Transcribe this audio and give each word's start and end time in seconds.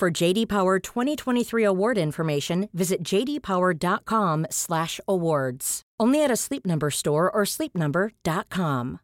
For 0.00 0.08
JD 0.08 0.48
Power 0.48 0.80
2023 0.80 1.62
award 1.62 1.98
information, 1.98 2.70
visit 2.72 3.02
jdpower.com/awards. 3.04 5.82
Only 6.00 6.24
at 6.24 6.30
a 6.30 6.36
Sleep 6.36 6.64
Number 6.64 6.90
store 6.90 7.30
or 7.30 7.44
sleepnumber.com. 7.44 8.98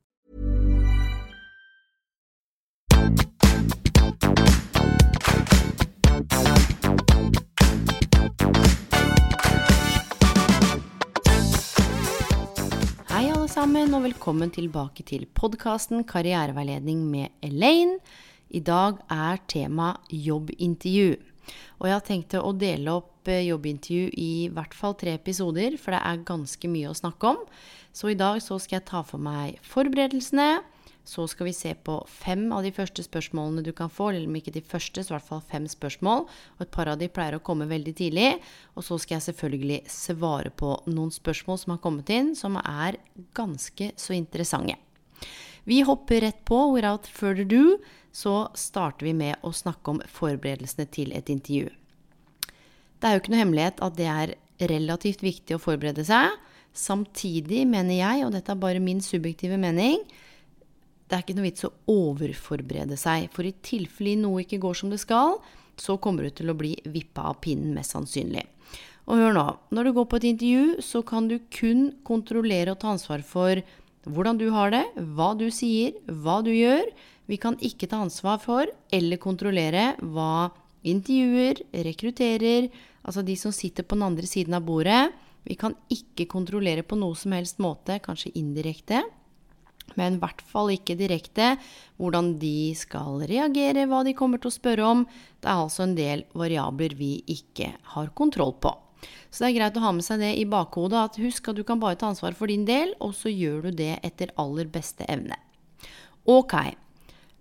Hei, 13.10 13.28
alle 13.28 13.48
sammen, 13.48 13.92
og 13.92 14.02
velkommen 14.08 14.50
tilbake 14.50 15.02
til 15.04 15.26
podkasten 15.34 16.04
Karriereveiledning 16.08 17.10
med 17.10 17.26
Elaine. 17.42 17.98
I 18.54 18.60
dag 18.62 19.00
er 19.10 19.40
tema 19.50 19.96
jobbintervju. 20.06 21.16
Og 21.78 21.88
jeg 21.88 21.94
har 21.94 22.04
tenkt 22.06 22.36
å 22.38 22.52
dele 22.54 22.94
opp 23.00 23.28
eh, 23.30 23.46
jobbintervju 23.48 24.12
i 24.22 24.46
hvert 24.54 24.74
fall 24.74 24.94
tre 24.98 25.16
episoder, 25.18 25.74
for 25.80 25.94
det 25.94 26.02
er 26.06 26.22
ganske 26.26 26.70
mye 26.70 26.90
å 26.90 26.96
snakke 26.96 27.34
om. 27.34 27.42
Så 27.96 28.12
i 28.12 28.18
dag 28.18 28.38
så 28.44 28.58
skal 28.62 28.80
jeg 28.80 28.88
ta 28.90 29.02
for 29.06 29.22
meg 29.22 29.58
forberedelsene. 29.66 30.62
Så 31.06 31.22
skal 31.30 31.46
vi 31.46 31.54
se 31.54 31.70
på 31.86 32.00
fem 32.10 32.48
av 32.54 32.64
de 32.66 32.72
første 32.74 33.04
spørsmålene 33.06 33.62
du 33.62 33.70
kan 33.74 33.90
få, 33.90 34.08
eller 34.10 34.26
om 34.26 34.38
ikke 34.38 34.54
de 34.56 34.62
første, 34.66 35.02
så 35.02 35.12
i 35.12 35.14
hvert 35.14 35.28
fall 35.28 35.44
fem 35.46 35.68
spørsmål. 35.70 36.24
Og 36.56 36.64
et 36.64 36.72
par 36.74 36.90
av 36.90 36.98
de 36.98 37.10
pleier 37.10 37.38
å 37.38 37.42
komme 37.46 37.68
veldig 37.70 37.94
tidlig. 37.98 38.32
Og 38.74 38.86
så 38.86 38.98
skal 38.98 39.18
jeg 39.18 39.28
selvfølgelig 39.28 39.82
svare 39.90 40.50
på 40.50 40.72
noen 40.90 41.14
spørsmål 41.14 41.62
som 41.62 41.76
har 41.76 41.82
kommet 41.82 42.10
inn, 42.14 42.34
som 42.38 42.58
er 42.62 42.98
ganske 43.38 43.92
så 43.94 44.18
interessante. 44.18 44.78
Vi 45.66 45.80
hopper 45.86 46.22
rett 46.22 46.42
på. 46.46 46.58
Without 46.74 47.06
further 47.10 47.46
ado 47.46 47.78
så 48.16 48.46
starter 48.56 49.10
vi 49.10 49.12
med 49.16 49.42
å 49.44 49.52
snakke 49.52 49.92
om 49.92 50.00
forberedelsene 50.08 50.86
til 50.92 51.12
et 51.16 51.28
intervju. 51.32 51.68
Det 52.96 53.08
er 53.08 53.16
jo 53.16 53.22
ikke 53.22 53.34
noe 53.34 53.42
hemmelighet 53.42 53.82
at 53.84 53.96
det 53.98 54.08
er 54.08 54.36
relativt 54.72 55.24
viktig 55.24 55.56
å 55.56 55.60
forberede 55.60 56.06
seg. 56.08 56.32
Samtidig 56.76 57.66
mener 57.68 57.98
jeg, 57.98 58.24
og 58.24 58.32
dette 58.32 58.52
er 58.52 58.62
bare 58.62 58.80
min 58.80 59.02
subjektive 59.04 59.58
mening, 59.60 60.00
det 61.06 61.14
er 61.14 61.22
ikke 61.22 61.36
noe 61.36 61.46
vits 61.46 61.66
å 61.68 61.74
overforberede 61.92 62.96
seg. 62.98 63.28
For 63.34 63.46
i 63.46 63.54
tilfelle 63.64 64.16
noe 64.18 64.42
ikke 64.42 64.62
går 64.64 64.80
som 64.80 64.90
det 64.90 64.98
skal, 65.02 65.36
så 65.76 65.98
kommer 66.00 66.26
du 66.26 66.32
til 66.38 66.50
å 66.50 66.56
bli 66.56 66.72
vippa 66.88 67.28
av 67.30 67.40
pinnen, 67.44 67.74
mest 67.76 67.94
sannsynlig. 67.94 68.46
Og 69.06 69.20
hør 69.20 69.36
nå, 69.36 69.44
når 69.76 69.86
du 69.86 69.92
går 69.94 70.06
på 70.10 70.18
et 70.18 70.30
intervju, 70.32 70.78
så 70.82 71.02
kan 71.06 71.28
du 71.30 71.36
kun 71.52 71.90
kontrollere 72.06 72.72
og 72.72 72.80
ta 72.82 72.90
ansvar 72.94 73.22
for 73.22 73.60
hvordan 74.06 74.40
du 74.40 74.48
har 74.54 74.72
det, 74.74 74.82
hva 75.14 75.34
du 75.38 75.46
sier, 75.54 75.94
hva 76.08 76.40
du 76.46 76.50
gjør. 76.54 76.88
Vi 77.26 77.38
kan 77.42 77.58
ikke 77.64 77.88
ta 77.90 78.00
ansvar 78.04 78.38
for 78.42 78.70
eller 78.94 79.20
kontrollere 79.22 79.94
hva 80.00 80.48
intervjuer, 80.86 81.64
rekrutterer, 81.86 82.68
altså 83.02 83.24
de 83.26 83.34
som 83.38 83.54
sitter 83.54 83.86
på 83.86 83.98
den 83.98 84.06
andre 84.06 84.28
siden 84.30 84.54
av 84.54 84.66
bordet. 84.66 85.10
Vi 85.46 85.56
kan 85.58 85.74
ikke 85.92 86.28
kontrollere 86.30 86.86
på 86.86 86.98
noe 86.98 87.14
som 87.18 87.34
helst 87.34 87.60
måte, 87.62 87.98
kanskje 88.02 88.34
indirekte, 88.38 89.02
men 89.94 90.16
i 90.16 90.22
hvert 90.22 90.42
fall 90.50 90.72
ikke 90.74 90.96
direkte 90.98 91.52
hvordan 92.00 92.32
de 92.42 92.74
skal 92.78 93.22
reagere, 93.30 93.86
hva 93.86 94.02
de 94.06 94.16
kommer 94.18 94.42
til 94.42 94.50
å 94.50 94.56
spørre 94.56 94.88
om. 94.88 95.04
Det 95.40 95.50
er 95.50 95.62
altså 95.62 95.86
en 95.86 95.94
del 95.98 96.24
variabler 96.34 96.96
vi 96.98 97.12
ikke 97.30 97.72
har 97.94 98.10
kontroll 98.18 98.56
på. 98.58 98.74
Så 99.30 99.44
det 99.44 99.50
er 99.50 99.58
greit 99.60 99.78
å 99.78 99.84
ha 99.84 99.92
med 99.94 100.06
seg 100.06 100.22
det 100.22 100.32
i 100.40 100.46
bakhodet 100.48 100.98
at 100.98 101.20
husk 101.22 101.50
at 101.50 101.58
du 101.58 101.62
kan 101.66 101.78
bare 101.82 101.98
ta 102.00 102.10
ansvar 102.10 102.34
for 102.38 102.50
din 102.50 102.66
del, 102.66 102.94
og 102.98 103.14
så 103.14 103.30
gjør 103.30 103.68
du 103.68 103.78
det 103.82 103.94
etter 104.06 104.34
aller 104.40 104.66
beste 104.72 105.06
evne. 105.10 105.38
Ok. 106.26 106.56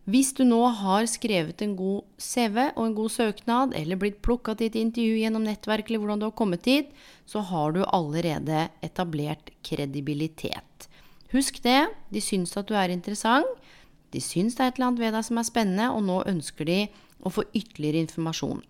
Hvis 0.06 0.36
du 0.38 0.44
nå 0.46 0.60
har 0.70 1.08
skrevet 1.10 1.62
en 1.66 1.72
god 1.78 2.04
CV 2.22 2.60
og 2.76 2.84
en 2.84 2.98
god 2.98 3.10
søknad, 3.10 3.72
eller 3.74 3.98
blitt 3.98 4.20
plukka 4.26 4.54
til 4.54 4.70
et 4.70 4.78
intervju 4.78 5.16
gjennom 5.24 5.48
nettverk, 5.48 5.88
eller 5.90 6.04
hvordan 6.04 6.22
du 6.22 6.28
har 6.28 6.36
kommet 6.38 6.62
dit, 6.68 6.92
så 7.26 7.42
har 7.42 7.74
du 7.74 7.82
allerede 7.88 8.68
etablert 8.86 9.50
kredibilitet. 9.66 10.86
Husk 11.34 11.58
det. 11.66 11.88
De 12.14 12.22
syns 12.22 12.54
at 12.54 12.70
du 12.70 12.76
er 12.78 12.94
interessant. 12.94 13.50
De 14.14 14.22
syns 14.22 14.54
det 14.56 14.62
er 14.62 14.70
et 14.70 14.78
eller 14.78 14.92
annet 14.92 15.02
ved 15.02 15.18
deg 15.18 15.26
som 15.26 15.42
er 15.42 15.50
spennende, 15.50 15.90
og 15.90 16.06
nå 16.06 16.22
ønsker 16.30 16.70
de 16.70 16.80
å 17.26 17.34
få 17.34 17.48
ytterligere 17.58 18.06
informasjon. 18.06 18.62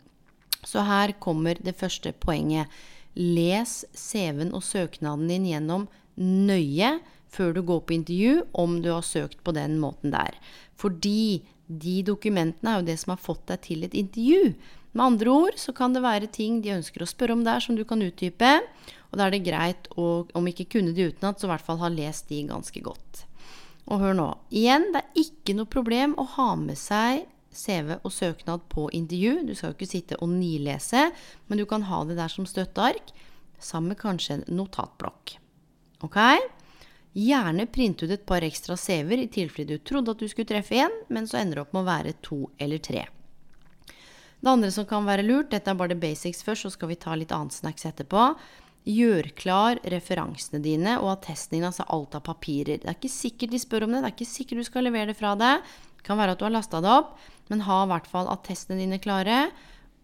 Så 0.65 0.85
her 0.87 1.17
kommer 1.19 1.59
det 1.59 1.75
første 1.77 2.15
poenget. 2.15 2.71
Les 3.15 3.83
CV-en 3.91 4.55
og 4.55 4.63
søknaden 4.63 5.27
din 5.29 5.51
gjennom 5.51 5.89
nøye 6.15 6.95
før 7.35 7.53
du 7.55 7.61
går 7.67 7.83
på 7.85 7.97
intervju, 7.97 8.45
om 8.53 8.79
du 8.83 8.89
har 8.93 9.05
søkt 9.05 9.43
på 9.43 9.53
den 9.55 9.77
måten 9.81 10.15
der. 10.15 10.37
Fordi 10.79 11.43
de 11.67 11.99
dokumentene 12.05 12.71
er 12.71 12.81
jo 12.81 12.87
det 12.89 12.97
som 13.01 13.15
har 13.15 13.21
fått 13.21 13.45
deg 13.51 13.63
til 13.65 13.85
et 13.87 13.95
intervju. 13.97 14.55
Med 14.95 15.05
andre 15.05 15.31
ord 15.33 15.59
så 15.59 15.73
kan 15.75 15.95
det 15.95 16.05
være 16.05 16.31
ting 16.31 16.61
de 16.63 16.75
ønsker 16.77 17.03
å 17.03 17.09
spørre 17.09 17.35
om 17.35 17.43
der, 17.43 17.59
som 17.59 17.75
du 17.75 17.83
kan 17.87 18.03
utdype. 18.05 18.51
Og 19.11 19.19
da 19.19 19.27
er 19.27 19.35
det 19.35 19.45
greit 19.47 19.89
å, 19.99 20.25
om 20.37 20.47
ikke 20.47 20.69
kunne 20.77 20.95
de 20.95 21.09
utenat, 21.11 21.39
så 21.39 21.49
i 21.49 21.51
hvert 21.51 21.65
fall 21.65 21.81
ha 21.81 21.91
lest 21.91 22.29
de 22.31 22.45
ganske 22.47 22.83
godt. 22.85 23.25
Og 23.91 24.01
hør 24.01 24.15
nå. 24.17 24.29
Igjen, 24.55 24.89
det 24.93 25.01
er 25.03 25.23
ikke 25.25 25.57
noe 25.57 25.69
problem 25.69 26.15
å 26.21 26.25
ha 26.37 26.53
med 26.57 26.79
seg 26.79 27.25
CV 27.55 27.95
og 28.01 28.11
søknad 28.11 28.65
på 28.71 28.87
intervju. 28.95 29.45
Du 29.47 29.53
skal 29.55 29.71
jo 29.71 29.77
ikke 29.77 29.91
sitte 29.91 30.19
og 30.23 30.31
nilese, 30.31 31.09
men 31.47 31.59
du 31.59 31.65
kan 31.69 31.87
ha 31.89 32.03
det 32.07 32.17
der 32.19 32.31
som 32.31 32.47
støtteark, 32.49 33.13
sammen 33.59 33.93
med 33.93 34.01
kanskje 34.01 34.39
en 34.39 34.47
notatblokk. 34.57 35.37
Ok? 36.05 36.19
Gjerne 37.15 37.63
print 37.71 38.01
ut 38.03 38.11
et 38.11 38.25
par 38.27 38.43
ekstra 38.43 38.75
CV-er 38.75 39.21
i 39.23 39.31
tilfelle 39.31 39.77
du 39.77 39.79
trodde 39.79 40.11
at 40.11 40.19
du 40.19 40.27
skulle 40.27 40.49
treffe 40.49 40.75
én, 40.83 40.91
men 41.07 41.27
så 41.29 41.39
ender 41.39 41.61
det 41.61 41.63
opp 41.63 41.75
med 41.75 41.85
å 41.85 41.87
være 41.87 42.17
to 42.25 42.41
eller 42.59 42.81
tre. 42.83 43.05
Det 44.41 44.51
andre 44.51 44.67
som 44.75 44.85
kan 44.85 45.07
være 45.07 45.23
lurt, 45.23 45.47
dette 45.53 45.71
er 45.71 45.77
bare 45.79 45.93
det 45.93 46.01
basics 46.03 46.43
først, 46.43 46.67
så 46.67 46.73
skal 46.75 46.91
vi 46.91 46.99
ta 46.99 47.15
litt 47.15 47.31
annet 47.33 47.55
snacks 47.55 47.87
etterpå. 47.87 48.27
Gjør 48.85 49.31
klar 49.39 49.79
referansene 49.89 50.59
dine 50.61 50.99
og 50.99 51.13
attesten 51.15 51.55
din, 51.55 51.65
altså 51.65 51.87
alt 51.89 52.19
av 52.19 52.25
papirer. 52.27 52.83
Det 52.83 52.91
er 52.91 52.99
ikke 52.99 53.09
sikkert 53.15 53.55
de 53.55 53.63
spør 53.63 53.87
om 53.87 53.95
det, 53.95 54.03
det 54.03 54.11
er 54.11 54.17
ikke 54.17 54.29
sikkert 54.35 54.61
du 54.61 54.67
skal 54.67 54.85
levere 54.85 55.13
det 55.13 55.17
fra 55.17 55.33
deg. 55.39 55.63
Det 55.97 56.05
kan 56.05 56.19
være 56.19 56.35
at 56.35 56.43
du 56.43 56.45
har 56.45 56.53
lasta 56.53 56.83
det 56.83 56.91
opp, 56.91 57.15
men 57.49 57.63
ha 57.65 57.81
i 57.81 57.89
hvert 57.95 58.11
fall 58.11 58.29
attestene 58.29 58.83
dine 58.83 58.99
klare. 59.01 59.39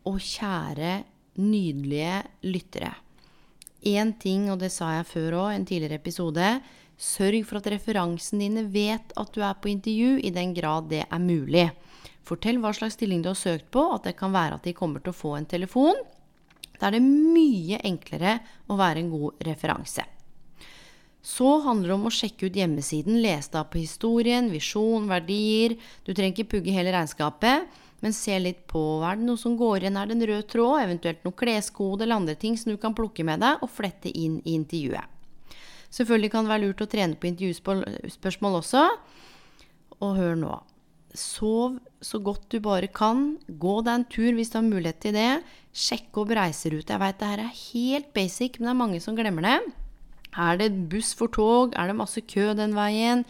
Og 0.07 0.17
kjære, 0.17 1.01
nydelige 1.43 2.23
lyttere. 2.47 2.95
Én 3.85 4.15
ting, 4.17 4.47
og 4.53 4.63
det 4.63 4.71
sa 4.73 4.95
jeg 4.95 5.09
før 5.11 5.37
òg, 5.43 5.51
en 5.53 5.67
tidligere 5.67 5.99
episode. 6.01 6.47
Sørg 7.01 7.41
for 7.49 7.57
at 7.57 7.67
referansen 7.73 8.43
dine 8.43 8.67
vet 8.69 9.13
at 9.17 9.33
du 9.33 9.41
er 9.41 9.57
på 9.57 9.71
intervju, 9.71 10.19
i 10.21 10.29
den 10.33 10.53
grad 10.53 10.91
det 10.91 11.01
er 11.07 11.21
mulig. 11.21 11.71
Fortell 12.27 12.59
hva 12.61 12.69
slags 12.77 12.93
stilling 12.93 13.23
du 13.23 13.31
har 13.31 13.39
søkt 13.39 13.71
på, 13.73 13.87
at 13.95 14.05
det 14.05 14.13
kan 14.19 14.33
være 14.33 14.59
at 14.59 14.67
de 14.67 14.75
kommer 14.77 15.01
til 15.01 15.09
å 15.09 15.17
få 15.17 15.33
en 15.39 15.49
telefon. 15.49 15.97
Da 16.77 16.89
er 16.89 16.99
det 16.99 17.05
mye 17.05 17.79
enklere 17.89 18.37
å 18.69 18.77
være 18.77 19.01
en 19.01 19.09
god 19.13 19.41
referanse. 19.47 20.05
Så 21.21 21.49
handler 21.65 21.91
det 21.91 21.95
om 21.95 22.05
å 22.09 22.13
sjekke 22.13 22.49
ut 22.49 22.57
hjemmesiden, 22.57 23.19
lese 23.21 23.53
deg 23.53 23.69
på 23.69 23.81
historien, 23.81 24.49
visjon, 24.53 25.05
verdier. 25.09 25.75
Du 26.05 26.13
trenger 26.13 26.33
ikke 26.33 26.55
pugge 26.55 26.73
hele 26.73 26.93
regnskapet, 26.93 27.65
men 28.01 28.17
se 28.17 28.37
litt 28.41 28.63
på 28.69 28.81
er 29.05 29.17
det 29.17 29.25
noe 29.25 29.41
som 29.41 29.57
går 29.57 29.85
igjen, 29.85 29.97
er 29.97 30.09
det 30.09 30.17
en 30.17 30.27
rød 30.31 30.47
tråd, 30.53 30.77
eventuelt 30.85 31.25
noe 31.25 31.37
kleskode 31.37 32.05
eller 32.05 32.21
andre 32.21 32.37
ting 32.41 32.57
som 32.57 32.73
du 32.73 32.81
kan 32.81 32.97
plukke 32.97 33.25
med 33.25 33.41
deg 33.41 33.61
og 33.61 33.73
flette 33.73 34.09
inn 34.09 34.39
i 34.41 34.55
intervjuet. 34.57 35.20
Selvfølgelig 35.91 36.31
kan 36.31 36.47
det 36.47 36.53
være 36.53 36.65
lurt 36.65 36.83
å 36.85 36.89
trene 36.91 37.19
på 37.19 37.29
intervjuspørsmål 37.31 38.59
også. 38.61 38.83
Og 40.01 40.13
hør 40.17 40.37
nå. 40.39 40.53
Sov 41.17 41.75
så 41.99 42.21
godt 42.23 42.47
du 42.53 42.61
bare 42.63 42.87
kan. 42.87 43.35
Gå 43.47 43.75
deg 43.83 43.93
en 43.93 44.07
tur 44.07 44.31
hvis 44.37 44.53
du 44.53 44.57
har 44.61 44.67
mulighet 44.67 45.01
til 45.03 45.17
det. 45.17 45.29
Sjekk 45.75 46.21
opp 46.23 46.31
reiserute. 46.37 46.95
Jeg 46.95 47.03
veit 47.03 47.19
det 47.19 47.31
her 47.33 47.43
er 47.43 47.59
helt 47.59 48.11
basic, 48.15 48.57
men 48.57 48.69
det 48.69 48.73
er 48.73 48.81
mange 48.85 49.01
som 49.03 49.17
glemmer 49.19 49.47
det. 49.47 49.57
Er 50.31 50.59
det 50.61 50.71
buss 50.91 51.11
for 51.17 51.27
tog? 51.27 51.75
Er 51.75 51.91
det 51.91 51.99
masse 51.99 52.23
kø 52.23 52.53
den 52.55 52.75
veien? 52.77 53.25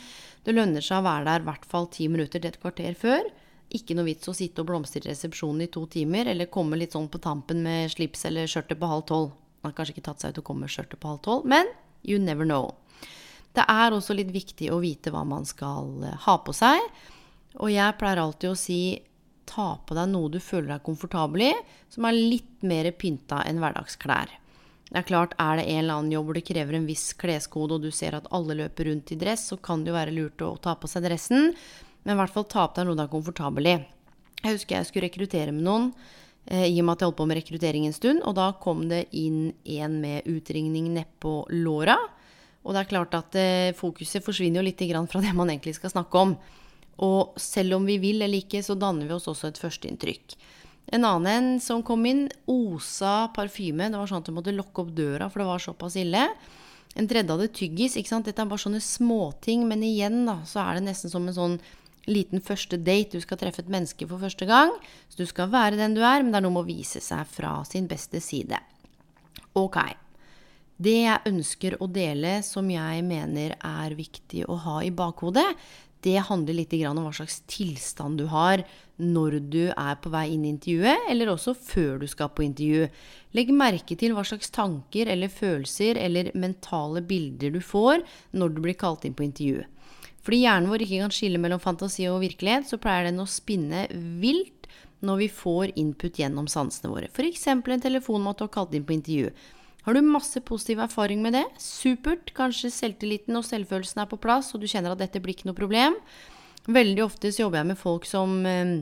Det 0.46 0.54
lønner 0.54 0.86
seg 0.86 1.02
å 1.02 1.08
være 1.08 1.26
der 1.28 1.44
i 1.44 1.50
hvert 1.50 1.66
fall 1.70 1.90
ti 1.90 2.08
minutter 2.10 2.42
til 2.42 2.52
et 2.52 2.62
kvarter 2.62 2.94
før. 2.98 3.26
Ikke 3.74 3.96
noe 3.98 4.10
vits 4.10 4.30
å 4.30 4.36
sitte 4.36 4.62
og 4.62 4.70
blomstre 4.70 5.02
i 5.02 5.08
resepsjonen 5.10 5.66
i 5.66 5.72
to 5.72 5.86
timer, 5.90 6.30
eller 6.30 6.52
komme 6.52 6.78
litt 6.78 6.94
sånn 6.94 7.10
på 7.10 7.22
tampen 7.24 7.64
med 7.66 7.90
slips 7.94 8.26
eller 8.30 8.50
skjørtet 8.52 8.78
på 8.78 8.90
halv 8.90 9.06
tolv. 9.10 9.32
Man 9.62 9.72
har 9.72 9.78
kanskje 9.78 9.96
ikke 9.96 10.10
tatt 10.10 10.22
seg 10.22 10.34
ut 10.34 10.42
å 10.42 10.46
komme 10.46 10.68
med 10.68 10.74
skjørtet 10.74 11.00
på 11.02 11.10
halv 11.10 11.22
tolv, 11.26 11.48
men 11.50 11.70
you 12.04 12.20
never 12.20 12.48
know. 12.48 12.76
Det 13.52 13.66
er 13.68 13.92
også 13.92 14.16
litt 14.16 14.32
viktig 14.32 14.70
å 14.72 14.80
vite 14.84 15.12
hva 15.12 15.24
man 15.28 15.48
skal 15.48 16.06
ha 16.26 16.36
på 16.44 16.54
seg. 16.56 16.80
Og 17.60 17.72
jeg 17.74 17.98
pleier 18.00 18.22
alltid 18.22 18.54
å 18.54 18.60
si 18.60 18.82
ta 19.52 19.74
på 19.84 19.96
deg 19.98 20.12
noe 20.12 20.32
du 20.32 20.40
føler 20.40 20.72
deg 20.72 20.86
komfortabel 20.86 21.50
i, 21.50 21.54
som 21.92 22.08
er 22.08 22.16
litt 22.16 22.64
mer 22.64 22.88
pynta 22.96 23.42
enn 23.48 23.60
hverdagsklær. 23.60 24.38
Det 24.92 25.00
er 25.00 25.08
klart, 25.08 25.36
er 25.40 25.60
det 25.60 25.68
en 25.72 25.82
eller 25.84 26.00
annen 26.00 26.12
jobb 26.12 26.26
hvor 26.28 26.38
det 26.38 26.48
krever 26.48 26.76
en 26.76 26.88
viss 26.88 27.12
kleskode, 27.20 27.78
og 27.78 27.86
du 27.86 27.92
ser 27.96 28.16
at 28.18 28.28
alle 28.36 28.58
løper 28.60 28.90
rundt 28.90 29.14
i 29.16 29.20
dress, 29.20 29.46
så 29.52 29.58
kan 29.60 29.84
det 29.84 29.92
jo 29.92 29.98
være 29.98 30.16
lurt 30.16 30.44
å 30.44 30.58
ta 30.60 30.76
på 30.80 30.90
seg 30.92 31.06
dressen. 31.06 31.54
Men 32.04 32.16
i 32.16 32.20
hvert 32.20 32.34
fall 32.34 32.48
ta 32.52 32.66
på 32.68 32.80
deg 32.80 32.90
noe 32.90 33.00
du 33.00 33.04
er 33.06 33.12
komfortabel 33.12 33.70
i. 33.72 33.78
Jeg 34.42 34.58
husker 34.58 34.78
jeg 34.78 34.90
skulle 34.90 35.08
rekruttere 35.08 35.54
med 35.56 35.64
noen, 35.64 35.92
eh, 35.94 36.18
i 36.50 36.80
og 36.82 36.86
med 36.88 36.96
at 36.96 37.04
jeg 37.04 37.12
holdt 37.12 37.20
på 37.20 37.28
med 37.30 37.38
rekruttering 37.38 37.86
en 37.88 37.96
stund. 37.96 38.24
Og 38.28 38.34
da 38.36 38.50
kom 38.62 38.88
det 38.90 39.06
inn 39.18 39.52
en 39.78 40.00
med 40.02 40.28
utringning 40.30 40.90
nedpå 40.96 41.36
låra. 41.62 42.00
Og 42.62 42.74
det 42.74 42.82
er 42.82 42.90
klart 42.90 43.16
at 43.18 43.38
eh, 43.40 43.76
fokuset 43.78 44.24
forsvinner 44.26 44.62
jo 44.62 44.68
litt 44.68 44.82
fra 45.10 45.22
det 45.22 45.34
man 45.38 45.50
egentlig 45.50 45.76
skal 45.78 45.94
snakke 45.94 46.18
om. 46.18 46.36
Og 47.02 47.38
selv 47.42 47.80
om 47.80 47.86
vi 47.86 47.98
vil 48.02 48.22
eller 48.22 48.44
ikke, 48.44 48.62
så 48.62 48.76
danner 48.78 49.08
vi 49.08 49.16
oss 49.16 49.30
også 49.32 49.50
et 49.50 49.62
førsteinntrykk. 49.62 50.36
En 50.94 51.06
annen 51.08 51.56
som 51.64 51.82
kom 51.86 52.06
inn, 52.06 52.28
osa 52.50 53.32
parfyme. 53.36 53.90
Det 53.90 53.98
var 53.98 54.10
sånn 54.10 54.22
at 54.22 54.30
du 54.30 54.36
måtte 54.36 54.54
lokke 54.54 54.84
opp 54.84 54.92
døra, 54.94 55.30
for 55.32 55.42
det 55.42 55.50
var 55.50 55.64
såpass 55.64 55.98
ille. 56.02 56.26
En 57.00 57.08
tredje 57.08 57.32
hadde 57.32 57.54
tyggis. 57.56 57.96
ikke 57.98 58.12
sant? 58.12 58.28
Dette 58.28 58.44
er 58.44 58.50
bare 58.50 58.62
sånne 58.62 58.82
småting, 58.84 59.64
men 59.70 59.86
igjen 59.88 60.26
da, 60.28 60.42
så 60.46 60.66
er 60.66 60.78
det 60.78 60.90
nesten 60.90 61.14
som 61.14 61.26
en 61.26 61.38
sånn 61.38 61.58
liten 62.10 62.42
første 62.42 62.80
date. 62.82 63.18
Du 63.18 63.24
skal 63.24 63.40
treffe 63.42 63.64
et 63.64 63.72
menneske 63.72 64.08
for 64.10 64.22
første 64.22 64.48
gang. 64.50 64.74
Så 65.10 65.22
du 65.22 65.28
skal 65.30 65.52
være 65.54 65.80
den 65.80 65.98
du 65.98 66.02
er, 66.02 66.24
men 66.24 66.34
det 66.34 66.42
er 66.42 66.48
noe 66.48 66.56
med 66.58 66.66
å 66.66 66.72
vise 66.72 67.02
seg 67.04 67.28
fra 67.30 67.60
sin 67.68 67.90
beste 67.92 68.22
side. 68.24 68.60
Ok. 69.60 69.78
Det 70.82 70.98
jeg 71.04 71.30
ønsker 71.30 71.78
å 71.78 71.90
dele 71.92 72.40
som 72.46 72.70
jeg 72.72 73.06
mener 73.06 73.54
er 73.60 73.94
viktig 73.98 74.48
å 74.50 74.58
ha 74.64 74.80
i 74.82 74.90
bakhodet, 74.90 75.46
det 76.02 76.18
handler 76.26 76.58
litt 76.58 76.72
om 76.90 77.04
hva 77.06 77.12
slags 77.14 77.44
tilstand 77.46 78.18
du 78.18 78.26
har 78.32 78.64
når 78.98 79.38
du 79.54 79.62
er 79.70 80.00
på 80.02 80.10
vei 80.14 80.32
inn 80.34 80.46
i 80.46 80.50
intervjuet, 80.50 81.06
eller 81.10 81.30
også 81.30 81.54
før 81.58 82.02
du 82.02 82.08
skal 82.10 82.32
på 82.34 82.46
intervju. 82.48 82.88
Legg 83.38 83.52
merke 83.54 83.98
til 83.98 84.16
hva 84.18 84.24
slags 84.26 84.50
tanker 84.54 85.10
eller 85.14 85.30
følelser 85.30 86.00
eller 86.02 86.32
mentale 86.34 87.04
bilder 87.06 87.54
du 87.54 87.62
får 87.62 88.02
når 88.34 88.56
du 88.56 88.64
blir 88.66 88.78
kalt 88.82 89.06
inn 89.06 89.18
på 89.18 89.28
intervju. 89.28 89.62
Fordi 90.22 90.44
hjernen 90.44 90.70
vår 90.70 90.86
ikke 90.86 91.02
kan 91.02 91.16
skille 91.16 91.42
mellom 91.42 91.62
fantasi 91.62 92.06
og 92.12 92.22
virkelighet, 92.22 92.68
så 92.70 92.80
pleier 92.82 93.10
den 93.10 93.24
å 93.24 93.30
spinne 93.30 93.88
vilt 94.22 94.70
når 95.02 95.24
vi 95.24 95.30
får 95.34 95.74
input 95.82 96.20
gjennom 96.22 96.46
sansene 96.52 96.92
våre. 96.92 97.10
F.eks. 97.10 97.48
en 97.50 97.82
telefon 97.82 98.28
du 98.30 98.44
har 98.44 98.54
kalt 98.54 98.76
inn 98.78 98.86
på 98.86 98.94
intervju. 98.94 99.32
Har 99.82 99.98
du 99.98 100.02
masse 100.06 100.38
positiv 100.46 100.84
erfaring 100.84 101.24
med 101.26 101.34
det? 101.34 101.46
Supert. 101.58 102.36
Kanskje 102.38 102.70
selvtilliten 102.70 103.38
og 103.38 103.48
selvfølelsen 103.48 104.04
er 104.04 104.10
på 104.12 104.20
plass, 104.22 104.54
og 104.54 104.62
du 104.62 104.70
kjenner 104.70 104.94
at 104.94 105.02
dette 105.02 105.22
blir 105.24 105.34
ikke 105.34 105.50
noe 105.50 105.58
problem. 105.58 105.98
Veldig 106.70 107.02
ofte 107.08 107.32
så 107.34 107.48
jobber 107.48 107.64
jeg 107.64 107.72
med 107.72 107.82
folk 107.82 108.06
som 108.06 108.36
eh, 108.46 108.76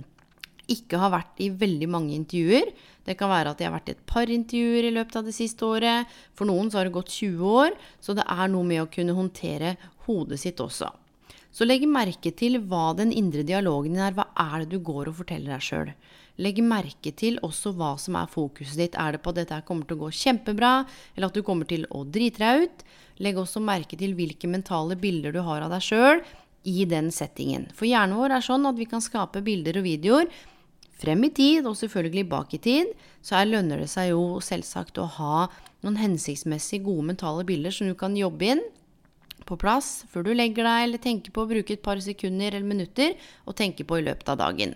ikke 0.68 1.00
har 1.00 1.14
vært 1.16 1.40
i 1.40 1.48
veldig 1.56 1.88
mange 1.88 2.18
intervjuer. 2.18 2.74
Det 3.08 3.16
kan 3.18 3.32
være 3.32 3.54
at 3.54 3.62
de 3.62 3.70
har 3.70 3.78
vært 3.78 3.94
i 3.94 3.96
et 3.96 4.08
par 4.12 4.30
intervjuer 4.30 4.90
i 4.90 4.96
løpet 4.98 5.22
av 5.22 5.30
det 5.30 5.38
siste 5.40 5.64
året. 5.66 6.18
For 6.36 6.50
noen 6.52 6.68
så 6.68 6.82
har 6.82 6.90
det 6.90 6.98
gått 7.00 7.16
20 7.16 7.54
år, 7.64 7.78
så 8.04 8.18
det 8.18 8.28
er 8.28 8.52
noe 8.52 8.68
med 8.68 8.84
å 8.84 8.92
kunne 8.92 9.16
håndtere 9.16 9.78
hodet 10.10 10.42
sitt 10.44 10.60
også. 10.60 10.92
Så 11.60 11.66
legg 11.68 11.82
merke 11.92 12.32
til 12.40 12.56
hva 12.72 12.94
den 12.96 13.10
indre 13.12 13.42
dialogen 13.44 13.92
din 13.92 14.00
er. 14.06 14.14
Hva 14.16 14.30
er 14.40 14.62
det 14.64 14.70
du 14.72 14.80
går 14.80 15.10
og 15.12 15.18
forteller 15.18 15.58
deg 15.58 15.66
sjøl? 15.66 15.90
Legg 16.40 16.62
merke 16.64 17.12
til 17.12 17.36
også 17.44 17.74
hva 17.76 17.90
som 18.00 18.16
er 18.16 18.30
fokuset 18.32 18.80
ditt. 18.80 18.96
Er 18.96 19.18
det 19.18 19.20
på 19.26 19.34
at 19.34 19.42
dette 19.42 19.58
kommer 19.68 19.84
til 19.84 19.98
å 19.98 20.06
gå 20.06 20.12
kjempebra, 20.22 20.86
eller 21.18 21.28
at 21.28 21.36
du 21.36 21.44
kommer 21.44 21.68
til 21.68 21.84
å 21.92 22.06
drite 22.08 22.40
deg 22.40 22.64
ut? 22.64 22.86
Legg 23.20 23.42
også 23.44 23.60
merke 23.60 24.00
til 24.00 24.16
hvilke 24.16 24.48
mentale 24.48 24.96
bilder 24.96 25.36
du 25.36 25.42
har 25.44 25.68
av 25.68 25.76
deg 25.76 25.84
sjøl 25.84 26.24
i 26.64 26.88
den 26.88 27.12
settingen. 27.12 27.68
For 27.76 27.92
hjernen 27.92 28.16
vår 28.22 28.38
er 28.38 28.48
sånn 28.48 28.72
at 28.72 28.80
vi 28.80 28.88
kan 28.88 29.04
skape 29.04 29.44
bilder 29.44 29.84
og 29.84 29.88
videoer 29.90 30.32
frem 31.04 31.28
i 31.28 31.34
tid, 31.36 31.68
og 31.68 31.76
selvfølgelig 31.76 32.28
bak 32.32 32.56
i 32.56 32.64
tid. 32.64 32.96
Så 33.20 33.36
her 33.36 33.52
lønner 33.52 33.84
det 33.84 33.92
seg 33.92 34.14
jo 34.14 34.40
selvsagt 34.40 35.04
å 35.04 35.12
ha 35.20 35.50
noen 35.84 36.00
hensiktsmessig 36.00 36.86
gode 36.88 37.12
mentale 37.12 37.44
bilder 37.44 37.76
som 37.76 37.92
du 37.92 38.00
kan 38.00 38.16
jobbe 38.16 38.54
inn 38.56 38.68
på 39.50 39.60
plass 39.60 40.06
før 40.12 40.30
du 40.30 40.34
legger 40.36 40.66
deg, 40.66 40.86
eller 40.86 41.02
tenker 41.02 41.34
på 41.36 41.44
å 41.44 41.50
bruke 41.50 41.76
et 41.76 41.86
par 41.86 42.02
sekunder 42.04 42.54
eller 42.54 42.68
minutter 42.68 43.16
og 43.46 43.58
tenke 43.60 43.86
på 43.88 44.00
i 44.00 44.06
løpet 44.06 44.32
av 44.34 44.40
dagen. 44.46 44.76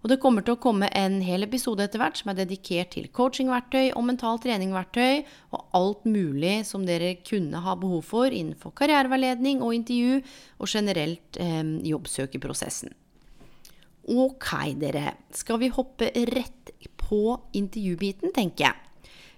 Og 0.00 0.08
det 0.08 0.20
kommer 0.22 0.44
til 0.44 0.56
å 0.56 0.60
komme 0.60 0.88
en 0.96 1.18
hel 1.20 1.44
episode 1.44 1.84
etter 1.84 2.00
hvert 2.00 2.16
som 2.16 2.30
er 2.32 2.38
dedikert 2.38 2.94
til 2.94 3.10
coachingverktøy 3.12 3.90
og 3.90 4.06
mental 4.08 4.40
treningverktøy 4.40 5.26
og 5.52 5.76
alt 5.76 6.06
mulig 6.08 6.54
som 6.68 6.86
dere 6.88 7.18
kunne 7.20 7.60
ha 7.60 7.76
behov 7.76 8.06
for 8.08 8.32
innenfor 8.32 8.72
karriereveiledning 8.80 9.60
og 9.60 9.76
intervju 9.76 10.22
og 10.56 10.72
generelt 10.72 11.40
eh, 11.42 11.60
jobbsøkerprosessen. 11.90 12.96
Ok, 14.10 14.48
dere. 14.80 15.18
Skal 15.36 15.60
vi 15.60 15.68
hoppe 15.74 16.08
rett 16.32 16.72
på 16.96 17.36
intervjubiten, 17.52 18.32
tenker 18.32 18.70
jeg. 18.70 18.89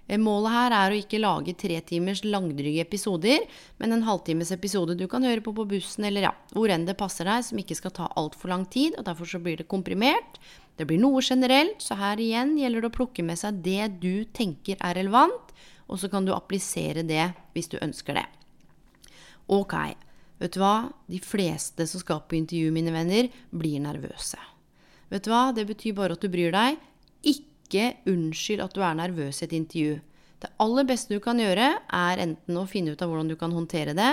Eh, 0.09 0.19
målet 0.19 0.53
her 0.53 0.75
er 0.77 0.93
å 0.93 0.99
ikke 0.99 1.21
lage 1.23 1.55
tre 1.59 1.79
timers 1.87 2.25
langdryge 2.27 2.83
episoder, 2.83 3.45
men 3.79 3.95
en 3.95 4.05
halvtimes 4.07 4.51
episode 4.55 4.97
du 4.99 5.07
kan 5.11 5.25
høre 5.27 5.45
på 5.45 5.55
på 5.55 5.69
bussen 5.71 6.07
eller 6.09 6.27
ja, 6.29 6.33
hvor 6.53 6.73
enn 6.73 6.87
det 6.89 6.99
passer 6.99 7.29
deg, 7.29 7.45
som 7.47 7.61
ikke 7.63 7.79
skal 7.79 7.95
ta 7.95 8.11
altfor 8.19 8.53
lang 8.53 8.67
tid. 8.67 8.99
og 8.99 9.07
Derfor 9.07 9.29
så 9.29 9.41
blir 9.43 9.61
det 9.61 9.71
komprimert. 9.71 10.41
Det 10.77 10.89
blir 10.89 11.01
noe 11.01 11.23
generelt, 11.23 11.79
så 11.85 11.99
her 12.01 12.21
igjen 12.21 12.57
gjelder 12.59 12.83
det 12.83 12.91
å 12.91 12.97
plukke 12.97 13.25
med 13.27 13.39
seg 13.39 13.61
det 13.65 13.91
du 14.03 14.25
tenker 14.35 14.81
er 14.81 14.97
relevant, 14.99 15.53
og 15.87 16.01
så 16.01 16.09
kan 16.09 16.25
du 16.25 16.33
applisere 16.35 17.05
det 17.07 17.33
hvis 17.53 17.69
du 17.71 17.77
ønsker 17.83 18.17
det. 18.17 18.27
Ok, 19.53 19.75
vet 20.41 20.57
du 20.57 20.63
hva? 20.63 20.89
De 21.11 21.21
fleste 21.21 21.87
som 21.87 22.01
skal 22.01 22.25
på 22.25 22.39
intervju, 22.39 22.73
mine 22.73 22.95
venner, 22.95 23.29
blir 23.53 23.83
nervøse. 23.85 24.41
Vet 25.13 25.27
du 25.27 25.33
hva? 25.33 25.51
Det 25.53 25.67
betyr 25.69 25.97
bare 25.99 26.17
at 26.17 26.25
du 26.25 26.33
bryr 26.33 26.55
deg. 26.55 26.81
Ikke 27.29 27.52
ikke 27.73 28.13
unnskyld 28.13 28.63
at 28.65 28.77
du 28.77 28.83
er 28.85 28.99
nervøs 28.99 29.41
i 29.41 29.47
et 29.49 29.57
intervju. 29.57 29.99
Det 30.43 30.51
aller 30.61 30.87
beste 30.87 31.15
du 31.15 31.23
kan 31.23 31.39
gjøre, 31.41 31.69
er 31.87 32.23
enten 32.23 32.59
å 32.59 32.69
finne 32.69 32.93
ut 32.93 33.03
av 33.03 33.11
hvordan 33.11 33.31
du 33.31 33.37
kan 33.41 33.55
håndtere 33.55 33.95
det, 33.97 34.13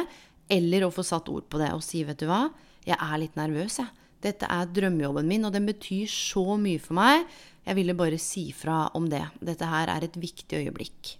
eller 0.50 0.86
å 0.86 0.94
få 0.94 1.04
satt 1.06 1.30
ord 1.30 1.50
på 1.50 1.60
det 1.62 1.74
og 1.76 1.84
si, 1.86 2.04
vet 2.08 2.22
du 2.22 2.30
hva, 2.30 2.48
jeg 2.88 2.98
er 2.98 3.18
litt 3.22 3.38
nervøs, 3.38 3.82
jeg. 3.82 3.96
Dette 4.20 4.50
er 4.52 4.72
drømmejobben 4.76 5.28
min, 5.30 5.46
og 5.48 5.54
den 5.56 5.68
betyr 5.70 6.10
så 6.12 6.44
mye 6.60 6.80
for 6.84 6.98
meg. 6.98 7.24
Jeg 7.64 7.78
ville 7.78 7.96
bare 7.96 8.18
si 8.20 8.50
fra 8.52 8.90
om 8.98 9.06
det. 9.08 9.22
Dette 9.40 9.68
her 9.70 9.92
er 9.94 10.04
et 10.04 10.18
viktig 10.20 10.60
øyeblikk. 10.60 11.14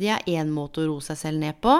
Det 0.00 0.08
er 0.14 0.24
én 0.38 0.48
måte 0.54 0.80
å 0.80 0.86
roe 0.88 1.04
seg 1.04 1.18
selv 1.20 1.42
ned 1.42 1.58
på. 1.60 1.74